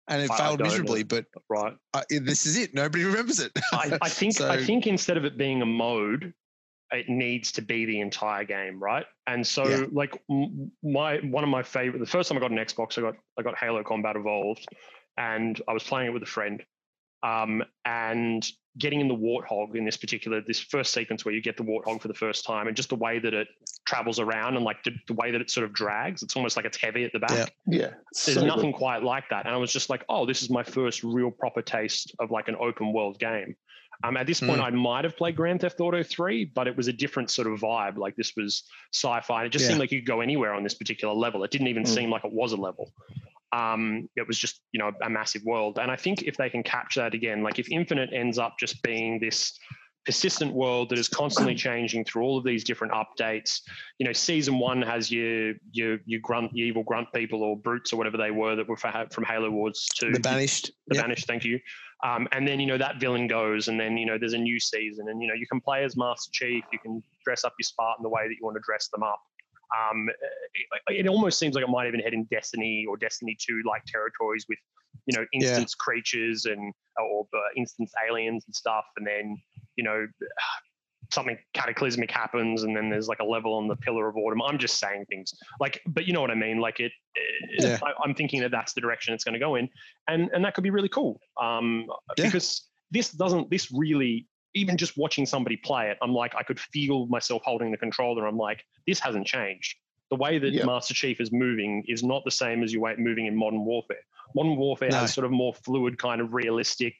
And 0.07 0.21
it 0.21 0.31
I, 0.31 0.37
failed 0.37 0.61
I 0.61 0.65
miserably. 0.65 1.01
Know. 1.01 1.07
But 1.09 1.25
right, 1.49 1.73
uh, 1.93 2.03
this 2.09 2.45
is 2.45 2.57
it. 2.57 2.73
Nobody 2.73 3.03
remembers 3.05 3.39
it. 3.39 3.51
I, 3.73 3.97
I, 4.01 4.09
think. 4.09 4.33
so, 4.33 4.49
I 4.49 4.63
think 4.63 4.87
instead 4.87 5.17
of 5.17 5.25
it 5.25 5.37
being 5.37 5.61
a 5.61 5.65
mode, 5.65 6.33
it 6.91 7.09
needs 7.09 7.51
to 7.53 7.61
be 7.61 7.85
the 7.85 7.99
entire 7.99 8.43
game, 8.43 8.81
right? 8.81 9.05
And 9.27 9.45
so, 9.45 9.67
yeah. 9.67 9.85
like 9.91 10.21
my 10.83 11.17
one 11.17 11.43
of 11.43 11.49
my 11.49 11.63
favorite. 11.63 11.99
The 11.99 12.05
first 12.05 12.29
time 12.29 12.37
I 12.37 12.41
got 12.41 12.51
an 12.51 12.57
Xbox, 12.57 12.97
I 12.97 13.01
got 13.01 13.15
I 13.37 13.41
got 13.41 13.57
Halo 13.57 13.83
Combat 13.83 14.15
Evolved, 14.15 14.65
and 15.17 15.61
I 15.67 15.73
was 15.73 15.83
playing 15.83 16.07
it 16.07 16.13
with 16.13 16.23
a 16.23 16.27
friend, 16.27 16.63
um, 17.25 17.63
and 17.85 18.47
getting 18.77 18.99
in 18.99 19.07
the 19.07 19.15
warthog 19.15 19.75
in 19.75 19.85
this 19.85 19.97
particular 19.97 20.41
this 20.41 20.59
first 20.59 20.93
sequence 20.93 21.23
where 21.23 21.33
you 21.33 21.41
get 21.41 21.55
the 21.57 21.63
warthog 21.63 22.01
for 22.01 22.07
the 22.07 22.13
first 22.13 22.45
time 22.45 22.67
and 22.67 22.75
just 22.75 22.89
the 22.89 22.95
way 22.95 23.19
that 23.19 23.33
it 23.33 23.47
travels 23.85 24.19
around 24.19 24.55
and 24.55 24.65
like 24.65 24.83
the, 24.83 24.91
the 25.07 25.13
way 25.13 25.31
that 25.31 25.39
it 25.39 25.49
sort 25.49 25.63
of 25.63 25.73
drags 25.73 26.21
it's 26.21 26.35
almost 26.35 26.57
like 26.57 26.65
it's 26.65 26.77
heavy 26.77 27.05
at 27.05 27.13
the 27.13 27.19
back 27.19 27.31
yeah, 27.31 27.45
yeah 27.79 27.93
there's 28.25 28.37
so 28.37 28.45
nothing 28.45 28.71
good. 28.71 28.77
quite 28.77 29.01
like 29.01 29.23
that 29.29 29.45
and 29.45 29.55
i 29.55 29.57
was 29.57 29.71
just 29.71 29.89
like 29.89 30.03
oh 30.09 30.25
this 30.25 30.43
is 30.43 30.49
my 30.49 30.61
first 30.61 31.03
real 31.03 31.31
proper 31.31 31.61
taste 31.61 32.13
of 32.19 32.31
like 32.31 32.47
an 32.49 32.55
open 32.59 32.91
world 32.91 33.17
game 33.17 33.55
um, 34.03 34.17
at 34.17 34.27
this 34.27 34.41
point, 34.41 34.59
mm. 34.59 34.65
I 34.65 34.71
might 34.71 35.05
have 35.05 35.15
played 35.15 35.37
Grand 35.37 35.61
Theft 35.61 35.79
Auto 35.79 36.03
3, 36.03 36.51
but 36.53 36.67
it 36.67 36.75
was 36.75 36.89
a 36.89 36.93
different 36.93 37.31
sort 37.31 37.47
of 37.47 37.61
vibe. 37.61 37.95
Like 37.95 38.13
this 38.17 38.33
was 38.35 38.63
sci-fi. 38.93 39.39
and 39.39 39.47
It 39.47 39.51
just 39.51 39.63
yeah. 39.63 39.69
seemed 39.69 39.79
like 39.79 39.89
you 39.89 40.01
could 40.01 40.07
go 40.07 40.19
anywhere 40.19 40.53
on 40.53 40.63
this 40.63 40.73
particular 40.73 41.13
level. 41.13 41.45
It 41.45 41.51
didn't 41.51 41.67
even 41.67 41.83
mm. 41.83 41.87
seem 41.87 42.09
like 42.09 42.25
it 42.25 42.33
was 42.33 42.51
a 42.51 42.57
level 42.57 42.91
um, 43.51 44.09
it 44.15 44.27
was 44.27 44.37
just 44.37 44.61
you 44.71 44.79
know 44.79 44.91
a 45.03 45.09
massive 45.09 45.43
world. 45.43 45.79
And 45.79 45.91
I 45.91 45.95
think 45.95 46.23
if 46.23 46.37
they 46.37 46.49
can 46.49 46.63
capture 46.63 47.01
that 47.01 47.13
again, 47.13 47.43
like 47.43 47.59
if 47.59 47.69
Infinite 47.71 48.11
ends 48.13 48.37
up 48.37 48.55
just 48.59 48.81
being 48.83 49.19
this 49.19 49.57
persistent 50.05 50.53
world 50.53 50.89
that 50.89 50.99
is 50.99 51.09
constantly 51.09 51.55
changing 51.67 52.05
through 52.05 52.23
all 52.23 52.37
of 52.37 52.43
these 52.43 52.63
different 52.63 52.93
updates. 52.93 53.61
You 53.97 54.05
know, 54.05 54.13
season 54.13 54.59
one 54.59 54.81
has 54.81 55.11
your 55.11 55.53
your 55.71 55.97
your 56.05 56.21
grunt, 56.21 56.51
your 56.53 56.67
evil 56.67 56.83
grunt 56.83 57.07
people 57.13 57.43
or 57.43 57.57
brutes 57.57 57.91
or 57.91 57.97
whatever 57.97 58.17
they 58.17 58.31
were 58.31 58.55
that 58.55 58.67
were 58.67 58.77
from 58.77 59.25
Halo 59.25 59.49
Wars 59.49 59.87
2 59.95 60.13
the 60.13 60.19
Banished. 60.19 60.71
The 60.87 60.95
yep. 60.95 61.03
Banished, 61.05 61.27
thank 61.27 61.43
you. 61.43 61.59
Um, 62.03 62.27
and 62.31 62.47
then 62.47 62.59
you 62.59 62.67
know 62.67 62.77
that 62.77 62.99
villain 62.99 63.27
goes, 63.27 63.67
and 63.67 63.79
then 63.79 63.97
you 63.97 64.05
know 64.05 64.17
there's 64.17 64.33
a 64.33 64.37
new 64.37 64.59
season, 64.59 65.07
and 65.09 65.21
you 65.21 65.27
know 65.27 65.33
you 65.33 65.47
can 65.47 65.59
play 65.59 65.83
as 65.83 65.97
Master 65.97 66.29
Chief, 66.31 66.63
you 66.71 66.79
can 66.79 67.01
dress 67.23 67.43
up 67.43 67.53
your 67.57 67.63
Spartan 67.63 68.03
the 68.03 68.09
way 68.09 68.27
that 68.27 68.35
you 68.39 68.43
want 68.43 68.55
to 68.55 68.61
dress 68.65 68.89
them 68.89 69.01
up. 69.01 69.19
Um, 69.73 70.09
it, 70.89 71.05
it, 71.05 71.07
almost 71.07 71.39
seems 71.39 71.55
like 71.55 71.63
it 71.63 71.69
might 71.69 71.87
even 71.87 71.99
head 71.99 72.13
in 72.13 72.25
Destiny 72.25 72.85
or 72.87 72.97
Destiny 72.97 73.37
2 73.39 73.63
like 73.65 73.83
territories 73.85 74.45
with, 74.47 74.59
you 75.05 75.17
know, 75.17 75.25
instance 75.33 75.75
yeah. 75.77 75.83
creatures 75.83 76.45
and 76.45 76.73
or 76.99 77.27
uh, 77.33 77.39
instance 77.55 77.91
aliens 78.07 78.45
and 78.45 78.55
stuff. 78.55 78.85
And 78.97 79.05
then, 79.05 79.37
you 79.75 79.83
know, 79.83 80.07
something 81.13 81.37
cataclysmic 81.53 82.09
happens 82.09 82.63
and 82.63 82.75
then 82.75 82.89
there's 82.89 83.07
like 83.07 83.19
a 83.19 83.23
level 83.23 83.53
on 83.53 83.67
the 83.67 83.75
pillar 83.75 84.07
of 84.07 84.17
autumn 84.17 84.41
i'm 84.41 84.57
just 84.57 84.79
saying 84.79 85.05
things 85.07 85.35
like 85.59 85.79
but 85.85 86.05
you 86.05 86.13
know 86.13 86.19
what 86.19 86.31
i 86.31 86.35
mean 86.35 86.59
like 86.59 86.79
it, 86.79 86.91
it 87.13 87.63
yeah. 87.63 87.77
I, 87.83 88.07
am 88.07 88.15
thinking 88.15 88.41
that 88.41 88.49
that's 88.49 88.73
the 88.73 88.81
direction 88.81 89.13
it's 89.13 89.23
going 89.23 89.33
to 89.33 89.39
go 89.39 89.53
in 89.53 89.69
and 90.07 90.31
and 90.33 90.43
that 90.43 90.55
could 90.55 90.63
be 90.63 90.71
really 90.71 90.89
cool 90.89 91.19
um 91.39 91.85
yeah. 92.17 92.25
because 92.25 92.67
this 92.89 93.11
doesn't 93.11 93.51
this 93.51 93.71
really 93.71 94.27
even 94.55 94.77
just 94.77 94.97
watching 94.97 95.25
somebody 95.25 95.57
play 95.57 95.89
it, 95.89 95.97
I'm 96.01 96.13
like, 96.13 96.33
I 96.35 96.43
could 96.43 96.59
feel 96.59 97.05
myself 97.07 97.43
holding 97.45 97.71
the 97.71 97.77
controller. 97.77 98.25
I'm 98.25 98.37
like, 98.37 98.63
this 98.87 98.99
hasn't 98.99 99.27
changed. 99.27 99.75
The 100.09 100.15
way 100.15 100.39
that 100.39 100.53
yep. 100.53 100.65
Master 100.65 100.93
Chief 100.93 101.19
is 101.19 101.31
moving 101.31 101.83
is 101.87 102.03
not 102.03 102.23
the 102.25 102.31
same 102.31 102.63
as 102.63 102.71
you 102.71 102.81
way 102.81 102.95
moving 102.97 103.25
in 103.25 103.35
Modern 103.35 103.65
Warfare. 103.65 103.97
Modern 104.35 104.55
Warfare 104.55 104.89
no. 104.89 104.99
has 104.99 105.13
sort 105.13 105.25
of 105.25 105.31
more 105.31 105.53
fluid, 105.53 105.97
kind 105.97 106.21
of 106.21 106.33
realistic, 106.33 106.95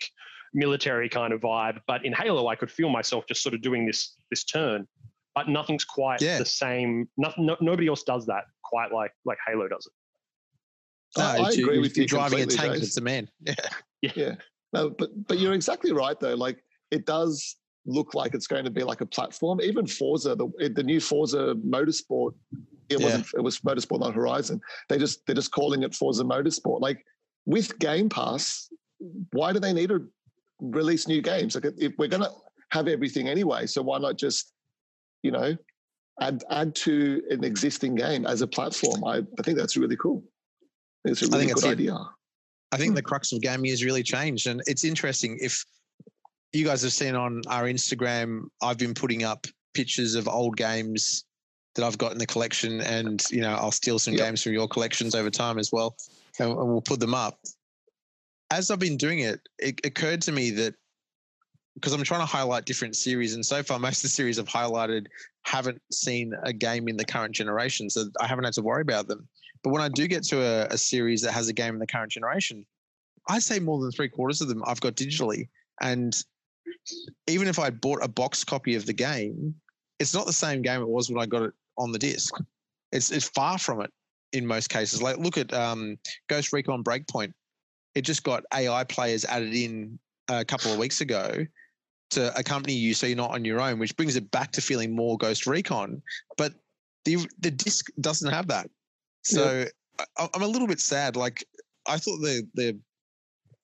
military 0.53 1.07
kind 1.07 1.31
of 1.31 1.41
vibe. 1.41 1.79
But 1.87 2.05
in 2.05 2.13
Halo, 2.13 2.47
I 2.47 2.55
could 2.55 2.71
feel 2.71 2.89
myself 2.89 3.25
just 3.27 3.41
sort 3.41 3.55
of 3.55 3.61
doing 3.61 3.85
this 3.85 4.15
this 4.29 4.43
turn. 4.43 4.87
But 5.35 5.49
nothing's 5.49 5.85
quite 5.85 6.21
yeah. 6.21 6.37
the 6.37 6.45
same. 6.45 7.07
No, 7.17 7.31
no, 7.37 7.57
nobody 7.61 7.87
else 7.87 8.03
does 8.03 8.25
that 8.25 8.45
quite 8.63 8.91
like 8.91 9.11
like 9.23 9.37
Halo 9.47 9.67
does 9.67 9.85
it. 9.85 9.93
No, 11.17 11.25
I, 11.25 11.47
I 11.47 11.49
agree 11.51 11.79
with 11.79 11.97
you. 11.97 12.07
Driving 12.07 12.41
a 12.41 12.45
tank, 12.45 12.73
Jace. 12.73 12.83
it's 12.83 12.97
a 12.97 13.01
man. 13.01 13.29
Yeah. 14.01 14.11
Yeah. 14.15 14.35
No, 14.73 14.89
but 14.89 15.09
but 15.27 15.39
you're 15.39 15.53
exactly 15.53 15.91
right 15.91 16.19
though. 16.19 16.35
Like 16.35 16.61
it 16.95 17.05
does 17.05 17.57
look 17.85 18.13
like 18.15 18.33
it's 18.33 18.47
going 18.47 18.65
to 18.65 18.71
be 18.71 18.83
like 18.83 19.01
a 19.01 19.05
platform. 19.05 19.61
Even 19.61 19.85
Forza, 19.85 20.35
the 20.35 20.47
the 20.79 20.83
new 20.91 20.99
Forza 20.99 21.55
Motorsport, 21.75 22.33
it 22.89 22.99
Yeah. 22.99 23.05
wasn't 23.05 23.25
it 23.39 23.43
was 23.47 23.59
Motorsport 23.59 24.01
on 24.01 24.13
Horizon. 24.13 24.59
They 24.89 24.97
just 24.97 25.15
they're 25.25 25.35
just 25.35 25.51
calling 25.51 25.83
it 25.83 25.93
Forza 25.93 26.23
Motorsport. 26.23 26.79
Like 26.81 26.99
with 27.45 27.77
Game 27.79 28.09
Pass, 28.09 28.69
why 29.33 29.53
do 29.53 29.59
they 29.59 29.73
need 29.73 29.89
to 29.89 29.99
release 30.61 31.07
new 31.07 31.21
games? 31.21 31.53
Like 31.55 31.67
if 31.77 31.93
we're 31.99 32.07
gonna 32.15 32.31
have 32.71 32.87
everything 32.87 33.27
anyway, 33.27 33.67
so 33.67 33.81
why 33.83 33.97
not 33.99 34.17
just, 34.17 34.53
you 35.21 35.31
know, 35.31 35.55
add 36.21 36.43
add 36.49 36.73
to 36.87 37.21
an 37.29 37.43
existing 37.43 37.93
game 37.95 38.25
as 38.25 38.41
a 38.41 38.47
platform? 38.47 39.03
I, 39.03 39.17
I 39.39 39.41
think 39.43 39.57
that's 39.57 39.75
really 39.77 39.97
cool. 39.97 40.23
It's 41.03 41.21
a 41.21 41.25
I 41.25 41.29
really 41.33 41.45
good 41.47 41.55
that's 41.57 41.65
it. 41.65 41.69
idea. 41.79 41.93
I 42.71 42.77
Hmm. 42.77 42.81
think 42.81 42.95
the 42.95 43.03
crux 43.11 43.31
of 43.31 43.41
gaming 43.41 43.69
has 43.69 43.83
really 43.83 44.01
changed, 44.15 44.47
and 44.47 44.59
it's 44.65 44.83
interesting. 44.83 45.37
If 45.39 45.63
you 46.55 46.65
guys 46.65 46.81
have 46.81 46.93
seen 46.93 47.15
on 47.15 47.41
our 47.47 47.63
Instagram, 47.63 48.45
I've 48.61 48.77
been 48.77 48.93
putting 48.93 49.23
up 49.23 49.45
pictures 49.73 50.15
of 50.15 50.27
old 50.27 50.55
games 50.55 51.25
that 51.75 51.83
I've 51.83 51.97
got 51.97 52.13
in 52.13 52.17
the 52.17 52.25
collection, 52.25 52.81
and 52.81 53.21
you 53.29 53.41
know 53.41 53.53
I'll 53.53 53.71
steal 53.71 53.99
some 53.99 54.13
Yep. 54.13 54.25
games 54.25 54.43
from 54.43 54.53
your 54.53 54.67
collections 54.67 55.13
over 55.13 55.29
time 55.29 55.59
as 55.59 55.71
well, 55.71 55.95
and, 56.39 56.49
and 56.49 56.67
we'll 56.67 56.81
put 56.81 56.99
them 56.99 57.13
up. 57.13 57.37
As 58.51 58.71
I've 58.71 58.79
been 58.79 58.97
doing 58.97 59.19
it, 59.19 59.41
it 59.59 59.85
occurred 59.85 60.21
to 60.23 60.31
me 60.31 60.51
that 60.51 60.75
because 61.73 61.91
I'm 61.91 62.03
trying 62.03 62.21
to 62.21 62.25
highlight 62.25 62.65
different 62.65 62.95
series, 62.95 63.35
and 63.35 63.45
so 63.45 63.61
far 63.61 63.77
most 63.87 63.97
of 63.97 64.03
the 64.03 64.09
series 64.09 64.39
I've 64.39 64.47
highlighted 64.47 65.07
haven't 65.43 65.81
seen 65.91 66.33
a 66.43 66.53
game 66.53 66.87
in 66.87 66.95
the 66.95 67.05
current 67.05 67.35
generation, 67.35 67.89
so 67.89 68.05
I 68.21 68.27
haven't 68.27 68.45
had 68.45 68.53
to 68.53 68.61
worry 68.61 68.81
about 68.81 69.07
them. 69.07 69.27
But 69.63 69.71
when 69.71 69.81
I 69.81 69.89
do 69.89 70.07
get 70.07 70.23
to 70.25 70.41
a, 70.41 70.67
a 70.67 70.77
series 70.77 71.21
that 71.23 71.33
has 71.33 71.49
a 71.49 71.53
game 71.53 71.73
in 71.73 71.79
the 71.79 71.87
current 71.87 72.11
generation, 72.11 72.65
I'd 73.27 73.43
say 73.43 73.59
more 73.59 73.81
than 73.81 73.91
three 73.91 74.09
quarters 74.09 74.39
of 74.41 74.47
them 74.47 74.63
I've 74.65 74.79
got 74.79 74.95
digitally. 74.95 75.49
And 75.81 76.15
even 77.27 77.47
if 77.47 77.59
I 77.59 77.69
bought 77.69 78.03
a 78.03 78.07
box 78.07 78.43
copy 78.43 78.75
of 78.75 78.85
the 78.85 78.93
game, 78.93 79.55
it's 79.99 80.13
not 80.13 80.25
the 80.25 80.33
same 80.33 80.61
game 80.61 80.81
it 80.81 80.87
was 80.87 81.09
when 81.09 81.21
I 81.21 81.25
got 81.25 81.43
it 81.43 81.53
on 81.77 81.91
the 81.91 81.99
disc. 81.99 82.35
It's 82.91 83.11
it's 83.11 83.27
far 83.29 83.57
from 83.57 83.81
it 83.81 83.91
in 84.33 84.45
most 84.45 84.69
cases. 84.69 85.01
Like 85.01 85.17
look 85.17 85.37
at 85.37 85.53
um, 85.53 85.97
Ghost 86.27 86.53
Recon 86.53 86.83
Breakpoint. 86.83 87.33
It 87.95 88.01
just 88.01 88.23
got 88.23 88.43
AI 88.53 88.83
players 88.83 89.25
added 89.25 89.53
in 89.53 89.97
a 90.27 90.43
couple 90.43 90.71
of 90.71 90.77
weeks 90.77 91.01
ago 91.01 91.45
to 92.11 92.37
accompany 92.37 92.73
you, 92.73 92.93
so 92.93 93.07
you're 93.07 93.17
not 93.17 93.31
on 93.31 93.45
your 93.45 93.61
own, 93.61 93.79
which 93.79 93.95
brings 93.95 94.15
it 94.15 94.29
back 94.31 94.51
to 94.53 94.61
feeling 94.61 94.95
more 94.95 95.17
Ghost 95.17 95.47
Recon. 95.47 96.01
But 96.37 96.53
the 97.05 97.27
the 97.39 97.51
disc 97.51 97.87
doesn't 98.01 98.31
have 98.31 98.47
that. 98.47 98.69
So 99.23 99.65
I, 100.17 100.29
I'm 100.33 100.41
a 100.41 100.47
little 100.47 100.67
bit 100.67 100.79
sad. 100.79 101.15
Like 101.15 101.43
I 101.87 101.97
thought 101.97 102.17
the 102.17 102.47
the 102.55 102.77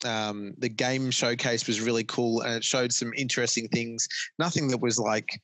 um, 0.06 0.54
the 0.58 0.70
game 0.70 1.12
showcase 1.12 1.68
was 1.68 1.82
really 1.82 2.04
cool 2.04 2.42
and 2.42 2.56
it 2.56 2.64
showed 2.64 2.92
some 2.92 3.12
interesting 3.16 3.68
things. 3.70 4.08
Nothing 4.40 4.68
that 4.70 4.82
was 4.82 5.00
like 5.00 5.40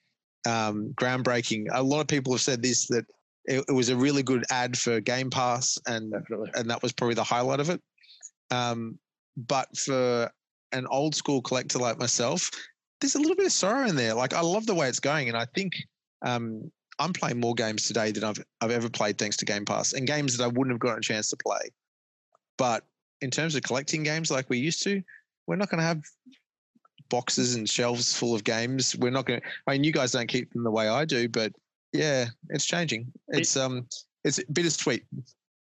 um, 0.48 0.94
groundbreaking. 0.96 1.66
A 1.72 1.84
lot 1.84 2.02
of 2.02 2.08
people 2.08 2.34
have 2.34 2.42
said 2.42 2.62
this 2.62 2.88
that 2.88 3.06
it, 3.46 3.64
it 3.68 3.72
was 3.72 3.90
a 3.90 3.96
really 3.96 4.24
good 4.24 4.46
ad 4.52 4.78
for 4.78 5.00
Game 5.00 5.30
Pass, 5.30 5.78
and 5.88 6.12
Definitely. 6.12 6.52
and 6.56 6.70
that 6.70 6.84
was 6.84 6.92
probably 6.92 7.16
the 7.16 7.24
highlight 7.24 7.60
of 7.60 7.70
it. 7.70 7.82
Um, 8.52 9.00
but 9.36 9.76
for 9.78 10.30
an 10.74 10.86
old 10.88 11.16
school 11.16 11.42
collector 11.42 11.80
like 11.80 11.98
myself, 11.98 12.50
there's 13.00 13.16
a 13.16 13.20
little 13.20 13.36
bit 13.36 13.46
of 13.46 13.52
sorrow 13.52 13.88
in 13.88 13.96
there. 13.96 14.14
Like 14.14 14.34
I 14.34 14.42
love 14.42 14.66
the 14.66 14.76
way 14.76 14.90
it's 14.90 15.00
going, 15.00 15.30
and 15.30 15.38
I 15.38 15.46
think 15.56 15.74
um, 16.24 16.72
I'm 17.00 17.14
playing 17.14 17.40
more 17.40 17.54
games 17.54 17.88
today 17.88 18.12
than 18.12 18.24
I've 18.24 18.44
I've 18.62 18.72
ever 18.72 18.90
played 18.90 19.18
thanks 19.18 19.38
to 19.38 19.46
Game 19.46 19.66
Pass, 19.66 19.94
and 19.94 20.08
games 20.08 20.38
that 20.38 20.44
I 20.44 20.48
wouldn't 20.48 20.72
have 20.72 20.80
gotten 20.80 21.00
a 21.00 21.02
chance 21.02 21.30
to 21.30 21.38
play. 21.38 21.70
But 22.58 22.84
in 23.22 23.32
terms 23.32 23.56
of 23.56 23.64
collecting 23.64 24.04
games 24.04 24.32
like 24.32 24.50
we 24.50 24.58
used 24.58 24.84
to, 24.84 25.02
we're 25.48 25.56
not 25.56 25.70
going 25.70 25.80
to 25.80 25.86
have 25.86 26.02
boxes 27.10 27.56
and 27.56 27.70
shelves 27.70 28.16
full 28.16 28.36
of 28.36 28.44
games. 28.44 28.96
We're 28.98 29.12
not 29.12 29.26
going. 29.26 29.42
to 29.42 29.48
I 29.68 29.74
mean, 29.74 29.84
you 29.84 29.92
guys 29.92 30.12
don't 30.12 30.28
keep 30.28 30.52
them 30.54 30.64
the 30.64 30.72
way 30.72 30.88
I 30.88 31.06
do, 31.06 31.30
but 31.30 31.52
yeah, 31.94 32.28
it's 32.50 32.66
changing. 32.66 33.12
It's 33.30 33.56
um, 33.56 33.88
it's 34.24 34.44
bittersweet. 34.52 35.06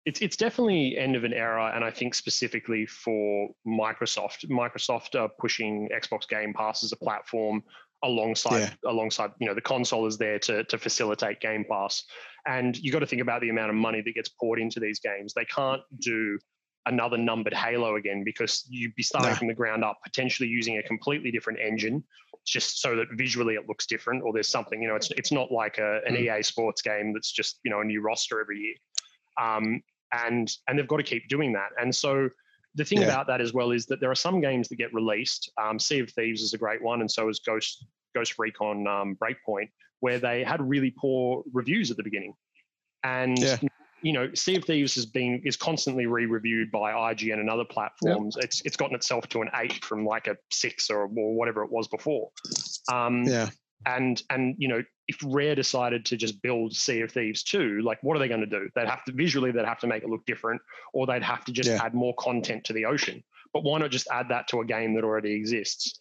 it's 0.06 0.20
it's 0.20 0.36
definitely 0.36 0.96
end 0.96 1.16
of 1.16 1.24
an 1.24 1.32
era, 1.32 1.72
and 1.74 1.84
I 1.84 1.90
think 1.90 2.14
specifically 2.14 2.86
for 2.86 3.50
Microsoft, 3.66 4.48
Microsoft 4.48 5.20
are 5.20 5.28
pushing 5.38 5.88
Xbox 5.94 6.28
Game 6.28 6.54
Pass 6.54 6.82
as 6.82 6.92
a 6.92 6.96
platform 6.96 7.62
alongside 8.04 8.72
alongside 8.86 9.30
you 9.40 9.46
know 9.46 9.54
the 9.54 9.60
console 9.60 10.06
is 10.06 10.18
there 10.18 10.38
to 10.38 10.64
to 10.64 10.78
facilitate 10.78 11.40
Game 11.40 11.64
Pass, 11.68 12.04
and 12.46 12.76
you 12.78 12.92
got 12.92 13.00
to 13.00 13.06
think 13.06 13.22
about 13.22 13.40
the 13.40 13.50
amount 13.50 13.70
of 13.70 13.76
money 13.76 14.00
that 14.00 14.14
gets 14.14 14.28
poured 14.28 14.58
into 14.58 14.80
these 14.80 15.00
games. 15.00 15.34
They 15.34 15.44
can't 15.44 15.82
do 16.00 16.38
another 16.86 17.18
numbered 17.18 17.52
Halo 17.54 17.96
again 17.96 18.24
because 18.24 18.64
you'd 18.68 18.94
be 18.94 19.02
starting 19.02 19.32
No. 19.32 19.36
from 19.36 19.48
the 19.48 19.54
ground 19.54 19.84
up, 19.84 19.98
potentially 20.02 20.48
using 20.48 20.78
a 20.78 20.82
completely 20.82 21.30
different 21.30 21.58
engine. 21.60 22.02
Just 22.44 22.80
so 22.80 22.94
that 22.94 23.08
visually 23.14 23.54
it 23.54 23.66
looks 23.68 23.86
different, 23.86 24.22
or 24.22 24.32
there's 24.32 24.48
something, 24.48 24.80
you 24.80 24.86
know, 24.88 24.94
it's 24.94 25.10
it's 25.12 25.32
not 25.32 25.50
like 25.50 25.78
a, 25.78 26.00
an 26.06 26.16
EA 26.16 26.42
Sports 26.42 26.80
game 26.80 27.12
that's 27.12 27.32
just 27.32 27.58
you 27.64 27.70
know 27.72 27.80
a 27.80 27.84
new 27.84 28.00
roster 28.00 28.40
every 28.40 28.60
year. 28.60 28.74
Um, 29.40 29.82
and 30.12 30.50
and 30.68 30.78
they've 30.78 30.86
got 30.86 30.98
to 30.98 31.02
keep 31.02 31.28
doing 31.28 31.52
that. 31.54 31.70
And 31.80 31.92
so 31.94 32.28
the 32.76 32.84
thing 32.84 32.98
Yeah. 32.98 33.06
about 33.06 33.26
that 33.26 33.40
as 33.40 33.52
well 33.52 33.72
is 33.72 33.86
that 33.86 34.00
there 34.00 34.10
are 34.12 34.14
some 34.14 34.40
games 34.40 34.68
that 34.68 34.76
get 34.76 34.94
released. 34.94 35.50
Um, 35.60 35.78
sea 35.80 35.98
of 36.00 36.10
Thieves 36.10 36.40
is 36.42 36.54
a 36.54 36.58
great 36.58 36.80
one, 36.82 37.00
and 37.00 37.10
so 37.10 37.28
is 37.28 37.40
Ghost 37.40 37.84
Ghost 38.14 38.34
Recon 38.38 38.86
um, 38.86 39.16
Breakpoint, 39.16 39.70
where 40.00 40.20
they 40.20 40.44
had 40.44 40.60
really 40.62 40.94
poor 40.96 41.42
reviews 41.52 41.90
at 41.90 41.96
the 41.96 42.04
beginning. 42.04 42.34
And 43.02 43.38
Yeah. 43.38 43.58
You 44.06 44.12
know, 44.12 44.30
Sea 44.34 44.54
of 44.54 44.64
Thieves 44.64 44.94
has 44.94 45.04
been 45.04 45.42
is 45.44 45.56
constantly 45.56 46.06
re-reviewed 46.06 46.70
by 46.70 46.92
IGN 46.92 47.40
and 47.40 47.50
other 47.50 47.64
platforms. 47.64 48.36
It's 48.38 48.62
it's 48.64 48.76
gotten 48.76 48.94
itself 48.94 49.28
to 49.30 49.42
an 49.42 49.50
eight 49.56 49.84
from 49.84 50.06
like 50.06 50.28
a 50.28 50.36
six 50.52 50.90
or, 50.90 51.02
or 51.02 51.34
whatever 51.34 51.64
it 51.64 51.72
was 51.72 51.88
before. 51.88 52.30
Um, 52.88 53.24
Yeah, 53.24 53.48
and 53.84 54.22
and 54.30 54.54
you 54.58 54.68
know 54.68 54.80
if 55.08 55.18
rare 55.24 55.56
decided 55.56 56.04
to 56.06 56.16
just 56.16 56.40
build 56.40 56.74
sea 56.74 57.00
of 57.00 57.12
thieves 57.12 57.42
2 57.44 57.80
like 57.82 57.98
what 58.02 58.16
are 58.16 58.18
they 58.18 58.26
going 58.26 58.40
to 58.40 58.46
do 58.46 58.68
they'd 58.74 58.88
have 58.88 59.04
to 59.04 59.12
visually 59.12 59.52
they'd 59.52 59.64
have 59.66 59.78
to 59.78 59.86
make 59.86 60.02
it 60.02 60.08
look 60.08 60.24
different 60.26 60.60
or 60.94 61.06
they'd 61.06 61.22
have 61.22 61.44
to 61.44 61.52
just 61.52 61.68
Yeah. 61.68 61.84
add 61.84 61.94
more 61.94 62.14
content 62.18 62.64
to 62.64 62.72
the 62.72 62.84
ocean 62.86 63.22
but 63.52 63.62
why 63.62 63.78
not 63.78 63.90
just 63.90 64.08
add 64.10 64.28
that 64.30 64.48
to 64.48 64.60
a 64.60 64.64
game 64.64 64.94
that 64.94 65.04
already 65.04 65.32
exists 65.32 66.00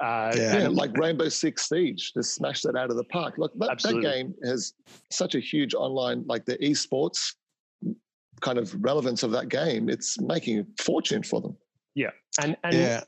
uh, 0.00 0.32
Yeah. 0.36 0.58
Yeah, 0.58 0.68
like 0.68 0.96
Rainbow 0.96 1.28
Six 1.30 1.68
Siege, 1.68 2.12
just 2.12 2.34
smash 2.34 2.60
that 2.62 2.76
out 2.76 2.90
of 2.90 2.96
the 2.96 3.04
park. 3.04 3.38
Look, 3.38 3.52
that, 3.58 3.80
that 3.82 4.02
game 4.02 4.34
has 4.44 4.74
such 5.10 5.34
a 5.34 5.40
huge 5.40 5.72
online, 5.74 6.22
like 6.26 6.44
the 6.44 6.58
esports 6.58 7.32
kind 8.40 8.58
of 8.58 8.74
relevance 8.82 9.22
of 9.22 9.30
that 9.32 9.48
game. 9.48 9.88
It's 9.88 10.20
making 10.20 10.60
a 10.60 10.82
fortune 10.82 11.22
for 11.22 11.40
them. 11.40 11.56
Yeah, 11.94 12.10
and 12.40 12.56
and 12.64 12.74
yeah, 12.74 13.00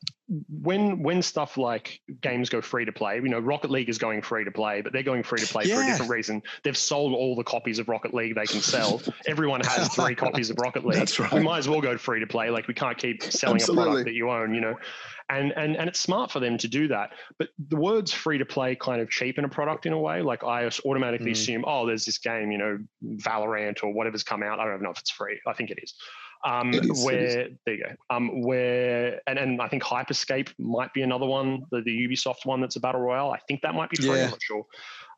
when 0.63 1.03
when 1.03 1.23
stuff 1.23 1.57
like 1.57 2.01
games 2.21 2.51
go 2.51 2.61
free 2.61 2.85
to 2.85 2.93
play, 2.93 3.17
you 3.17 3.29
know, 3.29 3.39
Rocket 3.39 3.71
League 3.71 3.89
is 3.89 3.97
going 3.97 4.21
free 4.21 4.45
to 4.45 4.51
play, 4.51 4.83
but 4.83 4.93
they're 4.93 5.03
going 5.03 5.23
free 5.23 5.41
to 5.41 5.47
play 5.47 5.65
for 5.65 5.81
a 5.81 5.87
different 5.87 6.11
reason. 6.11 6.43
They've 6.65 6.77
sold 6.77 7.15
all 7.15 7.35
the 7.35 7.45
copies 7.45 7.79
of 7.79 7.89
Rocket 7.89 8.13
League 8.13 8.35
they 8.35 8.45
can 8.47 8.61
sell. 8.61 9.01
Everyone 9.27 9.61
has 9.63 9.89
three 9.95 10.15
copies 10.27 10.51
of 10.51 10.59
Rocket 10.59 10.85
League. 10.85 10.99
That's 10.99 11.19
right. 11.19 11.33
We 11.33 11.41
might 11.41 11.59
as 11.59 11.69
well 11.69 11.81
go 11.81 11.97
free 11.97 12.21
to 12.21 12.27
play. 12.27 12.51
Like 12.51 12.69
we 12.69 12.75
can't 12.75 12.99
keep 12.99 13.23
selling 13.23 13.63
a 13.63 13.67
product 13.67 14.05
that 14.05 14.13
you 14.13 14.31
own, 14.31 14.55
you 14.55 14.61
know. 14.61 14.77
And 15.31 15.53
and 15.57 15.77
and 15.77 15.89
it's 15.89 16.01
smart 16.01 16.31
for 16.31 16.41
them 16.41 16.57
to 16.59 16.69
do 16.69 16.89
that. 16.89 17.11
But 17.39 17.49
the 17.69 17.77
words 17.77 18.13
free 18.13 18.39
to 18.39 18.47
play 18.47 18.77
kind 18.77 19.01
of 19.01 19.11
cheapen 19.11 19.45
a 19.45 19.49
product 19.49 19.85
in 19.87 19.93
a 19.93 19.99
way. 19.99 20.21
Like 20.23 20.45
I 20.45 20.71
automatically 20.85 21.31
Mm. 21.31 21.33
assume, 21.33 21.65
oh, 21.67 21.87
there's 21.87 22.05
this 22.07 22.19
game, 22.19 22.51
you 22.51 22.57
know, 22.59 22.79
Valorant 23.17 23.83
or 23.83 23.93
whatever's 23.93 24.23
come 24.23 24.43
out. 24.43 24.59
I 24.59 24.65
don't 24.67 24.83
know 24.83 24.91
if 24.91 24.99
it's 24.99 25.11
free. 25.11 25.39
I 25.47 25.53
think 25.53 25.71
it 25.71 25.79
is. 25.83 25.95
Um, 26.45 26.73
It 26.73 26.85
is, 26.85 26.91
it 26.91 26.93
is. 26.93 27.05
where 27.05 27.49
there 27.67 27.75
you 27.75 27.85
go. 27.85 28.15
Um, 28.15 28.43
where 28.43 29.21
and, 29.27 29.39
and 29.39 29.61
I 29.61 29.69
think 29.69 29.83
Hyperscape 29.83 30.53
might 30.59 30.93
be 30.95 31.03
another 31.03 31.27
one, 31.27 31.65
the, 31.71 31.81
the 31.83 32.09
Ubisoft 32.09 32.45
one 32.47 32.61
that's 32.61 32.77
a 32.77 32.81
battle 32.81 33.01
royale. 33.01 33.31
I 33.31 33.39
think 33.49 33.63
that 33.63 33.75
might 33.75 33.91
be 33.91 33.97
free. 33.97 34.17
Yeah. 34.17 34.25
I'm 34.25 34.31
not 34.31 34.43
sure. 34.43 34.65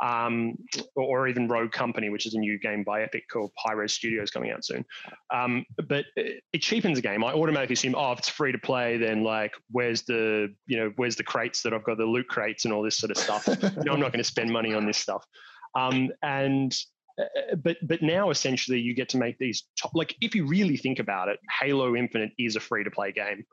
Um, 0.03 0.57
or, 0.97 1.05
or 1.05 1.29
even 1.29 1.47
Rogue 1.47 1.73
Company, 1.73 2.09
which 2.09 2.25
is 2.25 2.35
a 2.35 2.39
new 2.39 2.59
game 2.59 2.85
by 2.85 3.03
Epic 3.03 3.25
called 3.31 3.51
Hi-Rez 3.59 3.93
Studios 3.93 4.31
coming 4.31 4.51
out 4.51 4.65
soon. 4.65 4.85
Um, 5.31 5.67
but 5.89 6.07
it, 6.17 6.43
it 6.55 6.63
cheapens 6.63 6.99
a 6.99 7.03
game. 7.03 7.23
I 7.23 7.33
automatically 7.33 7.75
assume, 7.75 7.95
oh, 7.95 8.13
if 8.13 8.21
it's 8.21 8.29
free 8.31 8.53
to 8.53 8.59
play, 8.59 8.97
then 8.97 9.23
like, 9.23 9.53
where's 9.71 10.03
the 10.03 10.55
you 10.67 10.79
know, 10.79 10.93
where's 10.97 11.17
the 11.17 11.25
crates 11.25 11.63
that 11.63 11.75
I've 11.75 11.85
got 11.85 11.99
the 11.99 12.05
loot 12.07 12.29
crates 12.29 12.65
and 12.65 12.73
all 12.73 12.83
this 12.83 12.97
sort 12.97 13.11
of 13.11 13.19
stuff. 13.19 13.47
no, 13.85 13.93
I'm 13.93 14.01
not 14.01 14.13
going 14.13 14.19
to 14.19 14.25
spend 14.25 14.51
money 14.51 14.73
on 14.73 14.87
this 14.87 14.97
stuff. 14.97 15.27
Um, 15.75 16.11
and 16.23 16.75
Uh, 17.21 17.57
but 17.57 17.77
but 17.83 18.03
now 18.03 18.31
essentially 18.31 18.81
you 18.81 18.95
get 18.95 19.09
to 19.11 19.19
make 19.19 19.39
these 19.39 19.65
top, 19.81 19.91
like 19.95 20.15
if 20.21 20.35
you 20.35 20.47
really 20.47 20.77
think 20.77 20.99
about 20.99 21.29
it, 21.29 21.39
Halo 21.61 21.95
Infinite 21.97 22.31
is 22.39 22.57
a 22.57 22.61
free 22.61 22.85
to 22.85 22.91
play 22.91 23.13
game. 23.13 23.45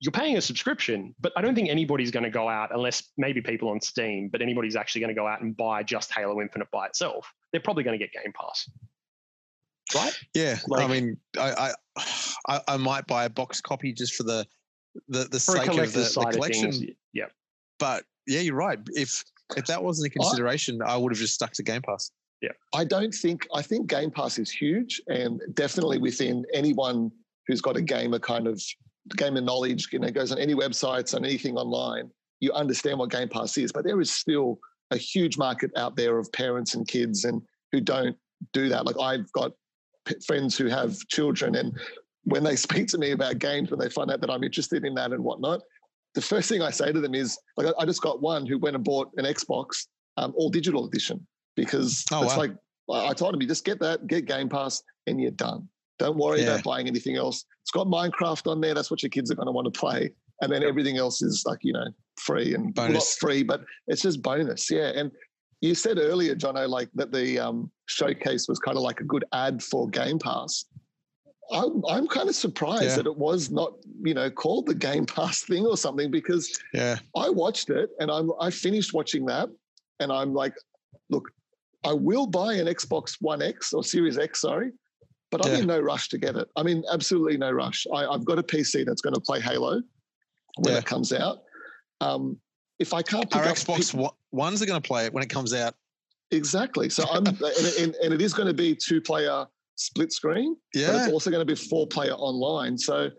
You're 0.00 0.12
paying 0.12 0.36
a 0.36 0.40
subscription, 0.40 1.14
but 1.20 1.32
I 1.36 1.42
don't 1.42 1.54
think 1.54 1.68
anybody's 1.68 2.10
going 2.10 2.24
to 2.24 2.30
go 2.30 2.48
out 2.48 2.74
unless 2.74 3.04
maybe 3.16 3.40
people 3.40 3.68
on 3.68 3.80
Steam, 3.80 4.28
but 4.30 4.42
anybody's 4.42 4.74
actually 4.74 5.00
going 5.00 5.14
to 5.14 5.18
go 5.20 5.28
out 5.28 5.42
and 5.42 5.56
buy 5.56 5.84
just 5.84 6.12
Halo 6.12 6.40
Infinite 6.40 6.68
by 6.72 6.86
itself. 6.86 7.32
They're 7.52 7.60
probably 7.60 7.84
going 7.84 7.96
to 7.98 8.04
get 8.04 8.12
Game 8.12 8.32
Pass, 8.32 8.68
right? 9.94 10.18
yeah. 10.34 10.58
Like- 10.66 10.84
I 10.84 10.88
mean, 10.92 11.16
I, 11.38 11.72
I 11.96 12.04
I 12.48 12.60
I 12.68 12.76
might 12.76 13.06
buy 13.06 13.24
a 13.24 13.30
box 13.30 13.60
copy 13.60 13.92
just 13.92 14.14
for 14.14 14.24
the 14.24 14.46
the 15.08 15.28
the 15.30 15.40
sake 15.40 15.68
of 15.68 15.76
the, 15.76 16.00
the 16.00 16.20
of 16.20 16.32
collection. 16.32 16.72
things, 16.72 16.84
yeah. 17.12 17.26
But 17.78 18.04
yeah, 18.26 18.40
you're 18.40 18.56
right. 18.56 18.78
If 18.94 19.24
if 19.56 19.66
that 19.66 19.82
wasn't 19.82 20.08
a 20.08 20.10
consideration, 20.10 20.80
I 20.84 20.96
would 20.96 21.12
have 21.12 21.18
just 21.18 21.34
stuck 21.34 21.52
to 21.52 21.62
Game 21.62 21.82
Pass. 21.82 22.10
I 22.74 22.84
don't 22.84 23.14
think 23.14 23.46
I 23.54 23.62
think 23.62 23.86
Game 23.86 24.10
Pass 24.10 24.38
is 24.38 24.50
huge 24.50 25.00
and 25.08 25.40
definitely 25.54 25.98
within 25.98 26.44
anyone 26.52 27.10
who's 27.46 27.60
got 27.60 27.76
a 27.76 27.82
gamer 27.82 28.18
kind 28.18 28.46
of 28.46 28.62
gamer 29.16 29.40
knowledge, 29.40 29.88
you 29.92 29.98
know, 29.98 30.10
goes 30.10 30.32
on 30.32 30.38
any 30.38 30.54
websites 30.54 31.14
and 31.14 31.24
anything 31.24 31.56
online, 31.56 32.10
you 32.40 32.52
understand 32.52 32.98
what 32.98 33.10
Game 33.10 33.28
Pass 33.28 33.56
is. 33.58 33.72
But 33.72 33.84
there 33.84 34.00
is 34.00 34.10
still 34.10 34.58
a 34.90 34.96
huge 34.96 35.38
market 35.38 35.70
out 35.76 35.96
there 35.96 36.18
of 36.18 36.30
parents 36.32 36.74
and 36.74 36.86
kids 36.86 37.24
and 37.24 37.42
who 37.70 37.80
don't 37.80 38.16
do 38.52 38.68
that. 38.68 38.86
Like 38.86 38.98
I've 39.00 39.30
got 39.32 39.52
p- 40.04 40.16
friends 40.26 40.56
who 40.56 40.66
have 40.66 40.96
children, 41.08 41.54
and 41.56 41.78
when 42.24 42.44
they 42.44 42.56
speak 42.66 42.88
to 42.88 42.98
me 42.98 43.12
about 43.12 43.38
games, 43.38 43.70
when 43.70 43.80
they 43.80 43.88
find 43.88 44.10
out 44.10 44.20
that 44.20 44.30
I'm 44.30 44.44
interested 44.44 44.84
in 44.84 44.94
that 44.94 45.12
and 45.12 45.22
whatnot, 45.22 45.60
the 46.14 46.20
first 46.20 46.48
thing 46.48 46.62
I 46.62 46.70
say 46.70 46.92
to 46.92 47.00
them 47.00 47.14
is 47.14 47.38
like, 47.56 47.72
I 47.78 47.86
just 47.86 48.02
got 48.02 48.20
one 48.20 48.46
who 48.46 48.58
went 48.58 48.76
and 48.76 48.84
bought 48.84 49.10
an 49.16 49.24
Xbox 49.24 49.86
um, 50.18 50.34
all 50.36 50.50
digital 50.50 50.86
edition 50.86 51.26
because 51.56 52.04
oh, 52.12 52.24
it's 52.24 52.36
wow. 52.36 52.38
like 52.38 52.52
I 52.90 53.14
told 53.14 53.34
him, 53.34 53.40
you 53.40 53.48
just 53.48 53.64
get 53.64 53.80
that, 53.80 54.06
get 54.06 54.26
Game 54.26 54.48
Pass, 54.48 54.82
and 55.06 55.20
you're 55.20 55.30
done. 55.30 55.68
Don't 55.98 56.16
worry 56.16 56.40
yeah. 56.40 56.54
about 56.54 56.64
buying 56.64 56.86
anything 56.88 57.16
else. 57.16 57.44
It's 57.62 57.70
got 57.70 57.86
Minecraft 57.86 58.50
on 58.50 58.60
there. 58.60 58.74
That's 58.74 58.90
what 58.90 59.02
your 59.02 59.10
kids 59.10 59.30
are 59.30 59.34
going 59.34 59.46
to 59.46 59.52
want 59.52 59.72
to 59.72 59.78
play. 59.78 60.10
And 60.40 60.52
then 60.52 60.64
everything 60.64 60.96
else 60.96 61.22
is 61.22 61.44
like, 61.46 61.60
you 61.62 61.72
know, 61.72 61.86
free 62.16 62.54
and 62.54 62.74
bonus. 62.74 62.94
not 62.94 63.04
free, 63.20 63.42
but 63.44 63.64
it's 63.86 64.02
just 64.02 64.22
bonus. 64.22 64.70
Yeah. 64.70 64.90
And 64.94 65.12
you 65.60 65.74
said 65.76 65.98
earlier, 65.98 66.34
Jono, 66.34 66.68
like 66.68 66.88
that 66.94 67.12
the 67.12 67.38
um, 67.38 67.70
showcase 67.86 68.48
was 68.48 68.58
kind 68.58 68.76
of 68.76 68.82
like 68.82 69.00
a 69.00 69.04
good 69.04 69.24
ad 69.32 69.62
for 69.62 69.88
Game 69.88 70.18
Pass. 70.18 70.64
I'm, 71.52 71.84
I'm 71.88 72.08
kind 72.08 72.28
of 72.28 72.34
surprised 72.34 72.82
yeah. 72.84 72.96
that 72.96 73.06
it 73.06 73.16
was 73.16 73.50
not, 73.50 73.74
you 74.02 74.14
know, 74.14 74.28
called 74.30 74.66
the 74.66 74.74
Game 74.74 75.06
Pass 75.06 75.42
thing 75.44 75.64
or 75.66 75.76
something 75.76 76.10
because 76.10 76.58
yeah. 76.74 76.98
I 77.16 77.28
watched 77.28 77.70
it 77.70 77.90
and 78.00 78.10
I'm 78.10 78.32
I 78.40 78.50
finished 78.50 78.92
watching 78.92 79.26
that 79.26 79.48
and 80.00 80.10
I'm 80.10 80.34
like, 80.34 80.54
look, 81.10 81.30
I 81.84 81.92
will 81.92 82.26
buy 82.26 82.54
an 82.54 82.66
Xbox 82.66 83.16
One 83.20 83.42
X 83.42 83.72
or 83.72 83.82
Series 83.82 84.18
X, 84.18 84.40
sorry, 84.40 84.72
but 85.30 85.44
I'm 85.44 85.52
yeah. 85.52 85.58
in 85.58 85.66
no 85.66 85.80
rush 85.80 86.08
to 86.10 86.18
get 86.18 86.36
it. 86.36 86.48
I 86.56 86.62
mean, 86.62 86.84
absolutely 86.92 87.36
no 87.36 87.50
rush. 87.50 87.86
I, 87.92 88.10
have 88.12 88.24
got 88.24 88.38
a 88.38 88.42
PC 88.42 88.84
that's 88.86 89.00
going 89.00 89.14
to 89.14 89.20
play 89.20 89.40
Halo 89.40 89.82
when 90.58 90.74
yeah. 90.74 90.78
it 90.78 90.86
comes 90.86 91.12
out. 91.12 91.42
Um, 92.00 92.38
if 92.78 92.92
I 92.94 93.02
can't, 93.02 93.34
our 93.34 93.44
Xbox 93.44 93.96
p- 93.96 94.08
Ones 94.32 94.62
are 94.62 94.66
going 94.66 94.80
to 94.80 94.86
play 94.86 95.06
it 95.06 95.12
when 95.12 95.22
it 95.22 95.30
comes 95.30 95.54
out. 95.54 95.74
Exactly. 96.30 96.88
So 96.88 97.04
I'm, 97.10 97.26
and, 97.26 97.40
and, 97.80 97.94
and, 97.96 98.14
it 98.14 98.20
is 98.20 98.32
going 98.32 98.48
to 98.48 98.54
be 98.54 98.74
two 98.74 99.00
player 99.00 99.46
split 99.76 100.12
screen. 100.12 100.56
Yeah. 100.74 100.88
But 100.88 101.02
it's 101.02 101.12
also 101.12 101.30
going 101.30 101.46
to 101.46 101.50
be 101.50 101.54
four 101.54 101.86
player 101.86 102.12
online. 102.12 102.76
So 102.78 103.10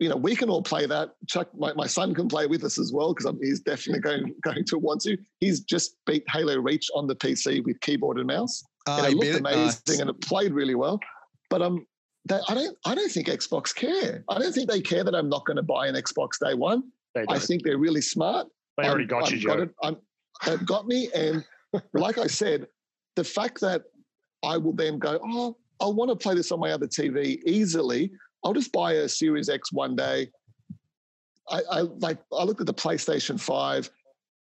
you 0.00 0.08
know, 0.08 0.16
we 0.16 0.34
can 0.34 0.48
all 0.48 0.62
play 0.62 0.86
that. 0.86 1.10
Chuck, 1.28 1.48
my, 1.56 1.74
my 1.74 1.86
son 1.86 2.14
can 2.14 2.26
play 2.26 2.46
with 2.46 2.64
us 2.64 2.78
as 2.78 2.90
well 2.90 3.12
because 3.14 3.32
he's 3.40 3.60
definitely 3.60 4.00
going 4.00 4.34
going 4.42 4.64
to 4.64 4.78
want 4.78 5.02
to. 5.02 5.16
He's 5.40 5.60
just 5.60 5.96
beat 6.06 6.24
Halo 6.28 6.58
Reach 6.58 6.88
on 6.94 7.06
the 7.06 7.14
PC 7.14 7.62
with 7.64 7.78
keyboard 7.80 8.16
and 8.16 8.26
mouse, 8.26 8.64
uh, 8.88 9.02
and 9.04 9.12
it 9.12 9.16
looked 9.16 9.40
amazing 9.40 9.82
nice. 9.86 10.00
and 10.00 10.08
it 10.08 10.20
played 10.22 10.52
really 10.52 10.74
well. 10.74 10.98
But 11.50 11.60
um, 11.60 11.86
that, 12.24 12.42
I 12.48 12.54
don't 12.54 12.76
I 12.86 12.94
don't 12.94 13.12
think 13.12 13.28
Xbox 13.28 13.74
care. 13.74 14.24
I 14.30 14.38
don't 14.38 14.52
think 14.52 14.70
they 14.70 14.80
care 14.80 15.04
that 15.04 15.14
I'm 15.14 15.28
not 15.28 15.44
going 15.44 15.58
to 15.58 15.62
buy 15.62 15.86
an 15.86 15.94
Xbox 15.94 16.30
day 16.42 16.54
one. 16.54 16.82
I 17.28 17.38
think 17.38 17.62
they're 17.62 17.78
really 17.78 18.00
smart. 18.00 18.46
They 18.78 18.88
already 18.88 19.04
got 19.04 19.26
I'm, 19.26 19.34
you, 19.34 19.40
Joe. 19.40 19.48
Got 19.48 19.60
it, 19.60 19.70
I'm, 19.82 19.96
they've 20.46 20.64
got 20.64 20.86
me, 20.86 21.10
and 21.14 21.44
like 21.92 22.16
I 22.16 22.26
said, 22.26 22.66
the 23.16 23.24
fact 23.24 23.60
that 23.60 23.82
I 24.42 24.56
will 24.56 24.72
then 24.72 24.98
go, 24.98 25.18
oh, 25.22 25.56
I 25.80 25.86
want 25.86 26.10
to 26.10 26.16
play 26.16 26.34
this 26.34 26.52
on 26.52 26.60
my 26.60 26.70
other 26.70 26.86
TV 26.86 27.38
easily. 27.44 28.12
I'll 28.44 28.54
just 28.54 28.72
buy 28.72 28.94
a 28.94 29.08
Series 29.08 29.48
X 29.48 29.72
one 29.72 29.96
day. 29.96 30.30
I, 31.48 31.60
I 31.70 31.80
like 31.80 32.18
I 32.32 32.44
looked 32.44 32.60
at 32.60 32.66
the 32.66 32.74
PlayStation 32.74 33.38
5, 33.38 33.90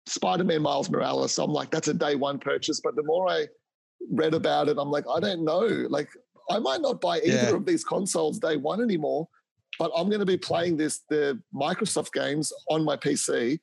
Spider-Man 0.07 0.62
Miles 0.62 0.90
Morales. 0.90 1.38
I'm 1.38 1.51
like, 1.51 1.70
that's 1.70 1.88
a 1.88 1.94
day 1.94 2.14
one 2.14 2.38
purchase. 2.38 2.81
But 2.83 2.97
the 2.97 3.03
more 3.03 3.29
I 3.29 3.47
read 4.11 4.35
about 4.35 4.68
it, 4.68 4.77
I'm 4.79 4.90
like, 4.90 5.05
I 5.12 5.20
don't 5.20 5.44
know. 5.44 5.87
Like, 5.88 6.09
I 6.51 6.59
might 6.59 6.81
not 6.81 7.01
buy 7.01 7.18
either 7.18 7.51
yeah. 7.51 7.55
of 7.55 7.66
these 7.66 7.85
consoles 7.85 8.38
day 8.38 8.57
one 8.57 8.81
anymore, 8.81 9.29
but 9.79 9.90
I'm 9.97 10.09
going 10.09 10.20
to 10.20 10.27
be 10.27 10.37
playing 10.37 10.77
this 10.77 11.03
the 11.09 11.40
Microsoft 11.55 12.12
games 12.12 12.53
on 12.70 12.85
my 12.85 12.97
PC. 12.97 13.59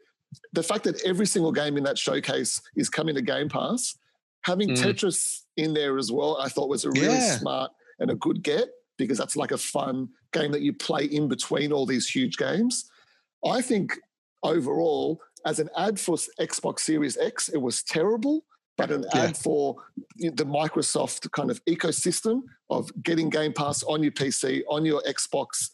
The 0.54 0.64
fact 0.64 0.84
that 0.86 1.02
every 1.04 1.26
single 1.26 1.52
game 1.52 1.78
in 1.78 1.84
that 1.84 1.98
showcase 1.98 2.62
is 2.76 2.90
coming 2.90 3.16
to 3.16 3.22
Game 3.22 3.50
Pass, 3.50 3.98
having 4.44 4.70
mm. 4.70 4.78
Tetris 4.78 5.42
in 5.58 5.74
there 5.74 5.98
as 5.98 6.12
well, 6.12 6.38
I 6.40 6.48
thought 6.48 6.70
was 6.70 6.86
a 6.86 6.92
really 6.92 7.08
yeah. 7.08 7.38
smart 7.38 7.72
and 8.00 8.12
a 8.12 8.16
good 8.16 8.42
get 8.44 8.70
because 9.04 9.18
that's 9.18 9.36
like 9.36 9.52
a 9.52 9.58
fun 9.58 10.10
game 10.34 10.52
that 10.52 10.62
you 10.62 10.74
play 10.74 11.06
in 11.06 11.28
between 11.28 11.72
all 11.72 11.86
these 11.86 12.08
huge 12.08 12.38
games. 12.38 12.90
I 13.46 13.62
think 13.62 13.98
overall, 14.44 15.20
as 15.46 15.60
an 15.60 15.70
ad 15.78 16.00
for 16.00 16.16
Xbox 16.40 16.80
Series 16.80 17.18
X, 17.18 17.50
it 17.50 17.62
was 17.62 17.84
terrible. 17.84 18.46
But 18.78 18.92
an 18.92 19.06
yeah. 19.14 19.26
ad 19.26 19.38
for 19.38 19.76
the 20.18 20.46
Microsoft 20.46 21.30
kind 21.32 21.52
of 21.52 21.64
ecosystem 21.66 22.42
of 22.70 22.90
getting 23.04 23.30
Game 23.30 23.54
Pass 23.54 23.84
on 23.84 24.02
your 24.02 24.14
PC, 24.14 24.62
on 24.70 24.86
your 24.86 25.04
Xbox, 25.04 25.72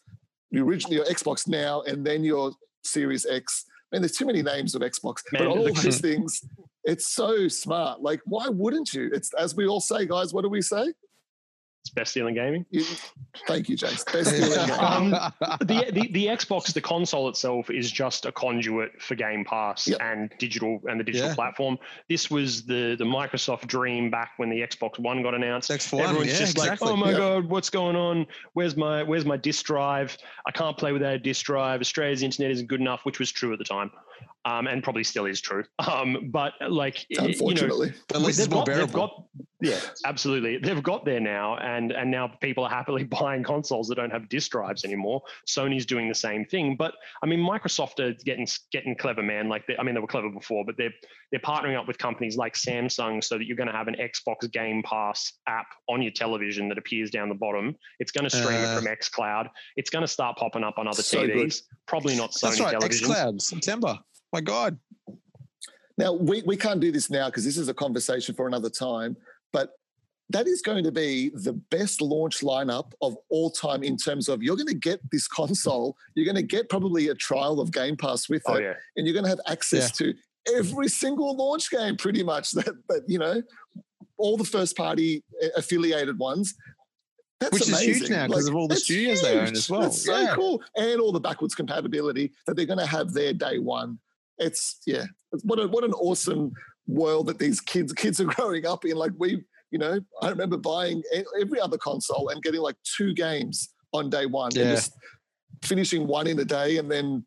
originally 0.54 0.96
your 0.96 1.06
Xbox 1.06 1.48
now, 1.48 1.82
and 1.82 2.04
then 2.04 2.22
your 2.24 2.52
Series 2.84 3.24
X. 3.24 3.64
Man, 3.92 4.02
there's 4.02 4.12
too 4.12 4.26
many 4.26 4.42
names 4.42 4.74
of 4.74 4.82
Xbox, 4.82 5.22
Man, 5.32 5.44
but 5.44 5.46
all 5.46 5.64
these 5.64 6.00
things, 6.02 6.42
it's 6.84 7.08
so 7.08 7.48
smart. 7.48 8.02
Like, 8.02 8.20
why 8.24 8.48
wouldn't 8.48 8.92
you? 8.92 9.10
It's 9.12 9.32
as 9.34 9.54
we 9.54 9.66
all 9.66 9.80
say, 9.80 10.04
guys. 10.04 10.34
What 10.34 10.42
do 10.42 10.48
we 10.48 10.60
say? 10.60 10.92
It's 11.88 11.94
best 11.94 12.12
deal 12.12 12.26
in 12.26 12.34
gaming. 12.34 12.66
Thank 13.46 13.70
you, 13.70 13.76
James. 13.76 14.04
Best 14.04 14.30
deal 14.30 14.44
in 14.44 14.68
gaming. 14.68 14.78
Um, 14.78 15.10
the, 15.60 15.90
the, 15.90 16.08
the 16.12 16.26
Xbox, 16.26 16.70
the 16.70 16.82
console 16.82 17.30
itself, 17.30 17.70
is 17.70 17.90
just 17.90 18.26
a 18.26 18.32
conduit 18.32 19.00
for 19.00 19.14
Game 19.14 19.42
Pass 19.42 19.88
yep. 19.88 19.98
and 20.02 20.30
digital 20.38 20.82
and 20.86 21.00
the 21.00 21.04
digital 21.04 21.28
yeah. 21.28 21.34
platform. 21.34 21.78
This 22.10 22.30
was 22.30 22.66
the 22.66 22.94
the 22.98 23.06
Microsoft 23.06 23.68
dream 23.68 24.10
back 24.10 24.32
when 24.36 24.50
the 24.50 24.60
Xbox 24.60 24.98
One 24.98 25.22
got 25.22 25.34
announced. 25.34 25.70
X1, 25.70 26.00
Everyone's 26.00 26.32
yeah, 26.32 26.38
just 26.38 26.56
exactly. 26.56 26.88
like, 26.88 26.94
"Oh 26.94 26.96
my 26.96 27.10
yep. 27.10 27.18
god, 27.18 27.44
what's 27.46 27.70
going 27.70 27.96
on? 27.96 28.26
Where's 28.52 28.76
my 28.76 29.02
where's 29.02 29.24
my 29.24 29.38
disk 29.38 29.64
drive? 29.64 30.18
I 30.46 30.50
can't 30.50 30.76
play 30.76 30.92
without 30.92 31.14
a 31.14 31.18
disk 31.18 31.46
drive. 31.46 31.80
Australia's 31.80 32.22
internet 32.22 32.50
isn't 32.50 32.66
good 32.66 32.80
enough," 32.80 33.06
which 33.06 33.18
was 33.18 33.32
true 33.32 33.54
at 33.54 33.58
the 33.58 33.64
time 33.64 33.90
um, 34.48 34.66
and 34.66 34.82
probably 34.82 35.04
still 35.04 35.26
is 35.26 35.40
true. 35.40 35.64
Um, 35.78 36.30
but 36.30 36.52
like, 36.68 37.06
unfortunately, 37.10 37.88
you 37.88 38.20
know, 38.20 38.28
they've 38.28 38.50
got, 38.50 38.66
they've 38.66 38.92
got, 38.92 39.24
yeah, 39.60 39.80
absolutely, 40.04 40.58
they've 40.58 40.82
got 40.82 41.04
there 41.04 41.20
now, 41.20 41.56
and 41.56 41.92
and 41.92 42.10
now 42.10 42.28
people 42.40 42.64
are 42.64 42.70
happily 42.70 43.04
buying 43.20 43.42
consoles 43.42 43.88
that 43.88 43.96
don't 43.96 44.10
have 44.10 44.28
disk 44.28 44.50
drives 44.52 44.84
anymore. 44.84 45.22
Sony's 45.46 45.86
doing 45.86 46.08
the 46.08 46.14
same 46.14 46.44
thing, 46.44 46.76
but 46.76 46.94
I 47.22 47.26
mean, 47.26 47.40
Microsoft 47.40 48.00
are 48.00 48.14
getting 48.24 48.46
getting 48.70 48.96
clever, 48.96 49.22
man. 49.22 49.48
Like, 49.48 49.64
I 49.78 49.82
mean, 49.82 49.94
they 49.94 50.00
were 50.00 50.06
clever 50.06 50.30
before, 50.30 50.64
but 50.64 50.76
they're 50.76 50.92
they're 51.30 51.40
partnering 51.40 51.78
up 51.78 51.86
with 51.86 51.98
companies 51.98 52.36
like 52.36 52.54
Samsung 52.54 53.22
so 53.22 53.36
that 53.36 53.46
you're 53.46 53.56
going 53.56 53.68
to 53.68 53.72
have 53.72 53.88
an 53.88 53.96
Xbox 53.96 54.50
Game 54.50 54.82
Pass 54.82 55.32
app 55.46 55.66
on 55.88 56.00
your 56.00 56.12
television 56.12 56.68
that 56.68 56.78
appears 56.78 57.10
down 57.10 57.28
the 57.28 57.34
bottom. 57.34 57.76
It's 57.98 58.12
going 58.12 58.28
to 58.28 58.30
stream 58.30 58.60
uh, 58.60 58.72
it 58.72 58.76
from 58.76 58.86
XCloud. 58.86 59.48
It's 59.76 59.90
going 59.90 60.02
to 60.02 60.08
start 60.08 60.36
popping 60.36 60.64
up 60.64 60.78
on 60.78 60.86
other 60.88 61.02
so 61.02 61.18
TVs. 61.18 61.34
Good. 61.34 61.54
Probably 61.86 62.16
not 62.16 62.30
Sony 62.30 62.40
That's 62.42 62.60
right, 62.60 62.74
televisions. 62.76 63.08
XCloud 63.08 63.42
September. 63.42 63.98
My 64.32 64.40
God. 64.40 64.78
Now, 65.96 66.12
we, 66.12 66.42
we 66.42 66.56
can't 66.56 66.80
do 66.80 66.92
this 66.92 67.10
now 67.10 67.26
because 67.26 67.44
this 67.44 67.56
is 67.56 67.68
a 67.68 67.74
conversation 67.74 68.34
for 68.34 68.46
another 68.46 68.70
time, 68.70 69.16
but 69.52 69.72
that 70.30 70.46
is 70.46 70.62
going 70.62 70.84
to 70.84 70.92
be 70.92 71.30
the 71.30 71.54
best 71.54 72.00
launch 72.00 72.40
lineup 72.40 72.92
of 73.00 73.16
all 73.30 73.50
time 73.50 73.82
in 73.82 73.96
terms 73.96 74.28
of 74.28 74.42
you're 74.42 74.56
going 74.56 74.68
to 74.68 74.74
get 74.74 75.00
this 75.10 75.26
console, 75.28 75.96
you're 76.14 76.24
going 76.24 76.36
to 76.36 76.42
get 76.42 76.68
probably 76.68 77.08
a 77.08 77.14
trial 77.14 77.60
of 77.60 77.72
Game 77.72 77.96
Pass 77.96 78.28
with 78.28 78.42
oh, 78.46 78.54
it, 78.54 78.62
yeah. 78.62 78.74
and 78.96 79.06
you're 79.06 79.14
going 79.14 79.24
to 79.24 79.30
have 79.30 79.40
access 79.48 80.00
yeah. 80.00 80.12
to 80.12 80.56
every 80.56 80.88
single 80.88 81.36
launch 81.36 81.70
game 81.70 81.96
pretty 81.96 82.22
much 82.22 82.50
that, 82.52 82.74
that 82.88 83.02
you 83.08 83.18
know, 83.18 83.42
all 84.16 84.36
the 84.36 84.44
first 84.44 84.76
party 84.76 85.22
affiliated 85.56 86.18
ones. 86.18 86.54
That's 87.40 87.52
Which 87.52 87.68
amazing. 87.68 87.90
is 87.90 87.96
huge 87.98 88.10
now 88.10 88.26
because 88.26 88.44
like, 88.44 88.50
of 88.50 88.56
all 88.56 88.66
the 88.66 88.76
studios 88.76 89.20
huge. 89.20 89.32
they 89.32 89.38
own 89.38 89.52
as 89.52 89.70
well. 89.70 89.82
That's 89.82 90.04
so 90.04 90.18
yeah. 90.18 90.34
cool. 90.34 90.60
And 90.76 91.00
all 91.00 91.12
the 91.12 91.20
backwards 91.20 91.54
compatibility 91.54 92.32
that 92.46 92.56
they're 92.56 92.66
going 92.66 92.80
to 92.80 92.86
have 92.86 93.12
there 93.12 93.32
day 93.32 93.58
one 93.58 93.98
it's 94.38 94.80
yeah, 94.86 95.04
what 95.42 95.58
a, 95.58 95.68
what 95.68 95.84
an 95.84 95.92
awesome 95.92 96.52
world 96.86 97.26
that 97.26 97.38
these 97.38 97.60
kids 97.60 97.92
kids 97.92 98.20
are 98.20 98.24
growing 98.34 98.66
up 98.66 98.84
in. 98.84 98.96
Like 98.96 99.12
we, 99.18 99.42
you 99.70 99.78
know, 99.78 100.00
I 100.22 100.28
remember 100.30 100.56
buying 100.56 101.02
every 101.40 101.60
other 101.60 101.78
console 101.78 102.28
and 102.30 102.42
getting 102.42 102.60
like 102.60 102.76
two 102.96 103.14
games 103.14 103.70
on 103.92 104.10
day 104.10 104.26
one, 104.26 104.50
yeah. 104.54 104.62
and 104.62 104.70
just 104.76 104.92
finishing 105.62 106.06
one 106.06 106.26
in 106.26 106.38
a 106.38 106.44
day, 106.44 106.78
and 106.78 106.90
then 106.90 107.24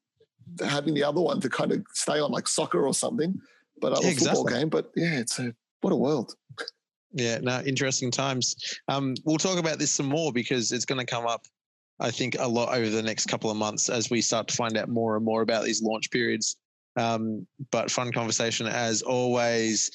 having 0.66 0.94
the 0.94 1.04
other 1.04 1.22
one 1.22 1.40
to 1.42 1.50
kind 1.50 1.72
of 1.72 1.84
stay 1.94 2.20
on 2.20 2.32
like 2.32 2.48
soccer 2.48 2.86
or 2.86 2.94
something, 2.94 3.40
but 3.80 3.98
a 3.98 4.02
yeah, 4.02 4.14
football 4.14 4.48
exactly. 4.48 4.54
game. 4.54 4.70
But 4.70 4.92
yeah, 4.96 5.20
it's 5.20 5.40
a 5.40 5.54
what 5.82 5.94
a 5.94 5.96
world. 5.96 6.36
Yeah, 7.14 7.40
no, 7.40 7.62
interesting 7.62 8.12
times. 8.12 8.56
Um, 8.88 9.16
we'll 9.26 9.38
talk 9.38 9.60
about 9.60 9.80
this 9.80 9.92
some 9.92 10.06
more 10.06 10.32
because 10.32 10.72
it's 10.72 10.86
going 10.86 11.00
to 11.00 11.06
come 11.06 11.28
up, 11.28 11.46
I 12.00 12.10
think, 12.10 12.38
a 12.40 12.48
lot 12.48 12.74
over 12.74 12.90
the 12.90 13.02
next 13.02 13.26
couple 13.26 13.52
of 13.52 13.58
months 13.58 13.90
as 13.90 14.10
we 14.10 14.22
start 14.22 14.48
to 14.48 14.56
find 14.56 14.78
out 14.78 14.88
more 14.88 15.18
and 15.18 15.26
more 15.26 15.42
about 15.42 15.66
these 15.66 15.82
launch 15.82 16.10
periods. 16.10 16.56
Um, 16.98 17.48
but 17.72 17.90
fun 17.90 18.12
conversation 18.12 18.68
as 18.68 19.02
always. 19.02 19.92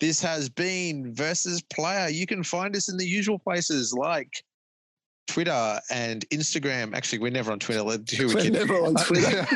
This 0.00 0.20
has 0.20 0.48
been 0.48 1.14
versus 1.14 1.62
player. 1.62 2.08
You 2.08 2.26
can 2.26 2.42
find 2.42 2.76
us 2.76 2.90
in 2.90 2.96
the 2.96 3.06
usual 3.06 3.38
places 3.38 3.94
like 3.94 4.30
Twitter 5.26 5.80
and 5.90 6.28
Instagram. 6.30 6.94
Actually, 6.94 7.20
we're 7.20 7.30
never 7.30 7.50
on 7.52 7.58
Twitter. 7.58 7.82
Who 8.16 8.34
we're 8.34 8.50
never 8.50 8.74
on 8.74 8.94
Twitter. 8.94 9.46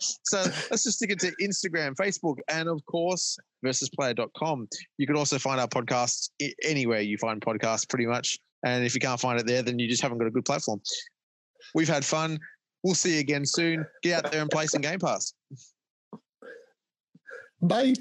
so 0.00 0.42
let's 0.70 0.84
just 0.84 0.96
stick 0.96 1.10
it 1.10 1.18
to 1.20 1.32
Instagram, 1.42 1.94
Facebook, 1.96 2.36
and 2.48 2.68
of 2.68 2.84
course, 2.86 3.38
versusplayer.com. 3.64 4.68
You 4.98 5.06
can 5.06 5.16
also 5.16 5.38
find 5.38 5.60
our 5.60 5.68
podcasts 5.68 6.30
anywhere 6.64 7.00
you 7.00 7.18
find 7.18 7.40
podcasts, 7.40 7.88
pretty 7.88 8.06
much. 8.06 8.38
And 8.64 8.84
if 8.84 8.94
you 8.94 9.00
can't 9.00 9.20
find 9.20 9.40
it 9.40 9.46
there, 9.46 9.62
then 9.62 9.78
you 9.78 9.88
just 9.88 10.02
haven't 10.02 10.18
got 10.18 10.26
a 10.26 10.30
good 10.30 10.44
platform. 10.44 10.80
We've 11.74 11.88
had 11.88 12.04
fun. 12.04 12.38
We'll 12.82 12.94
see 12.94 13.14
you 13.14 13.20
again 13.20 13.44
soon. 13.44 13.84
Get 14.02 14.24
out 14.24 14.32
there 14.32 14.40
and 14.40 14.50
play 14.50 14.66
some 14.66 14.80
Game 14.80 14.98
Pass. 14.98 15.32
Bye. 17.62 17.94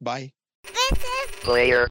Bye. 0.00 0.30
This 0.64 0.92
is 0.92 1.30
Player 1.40 1.88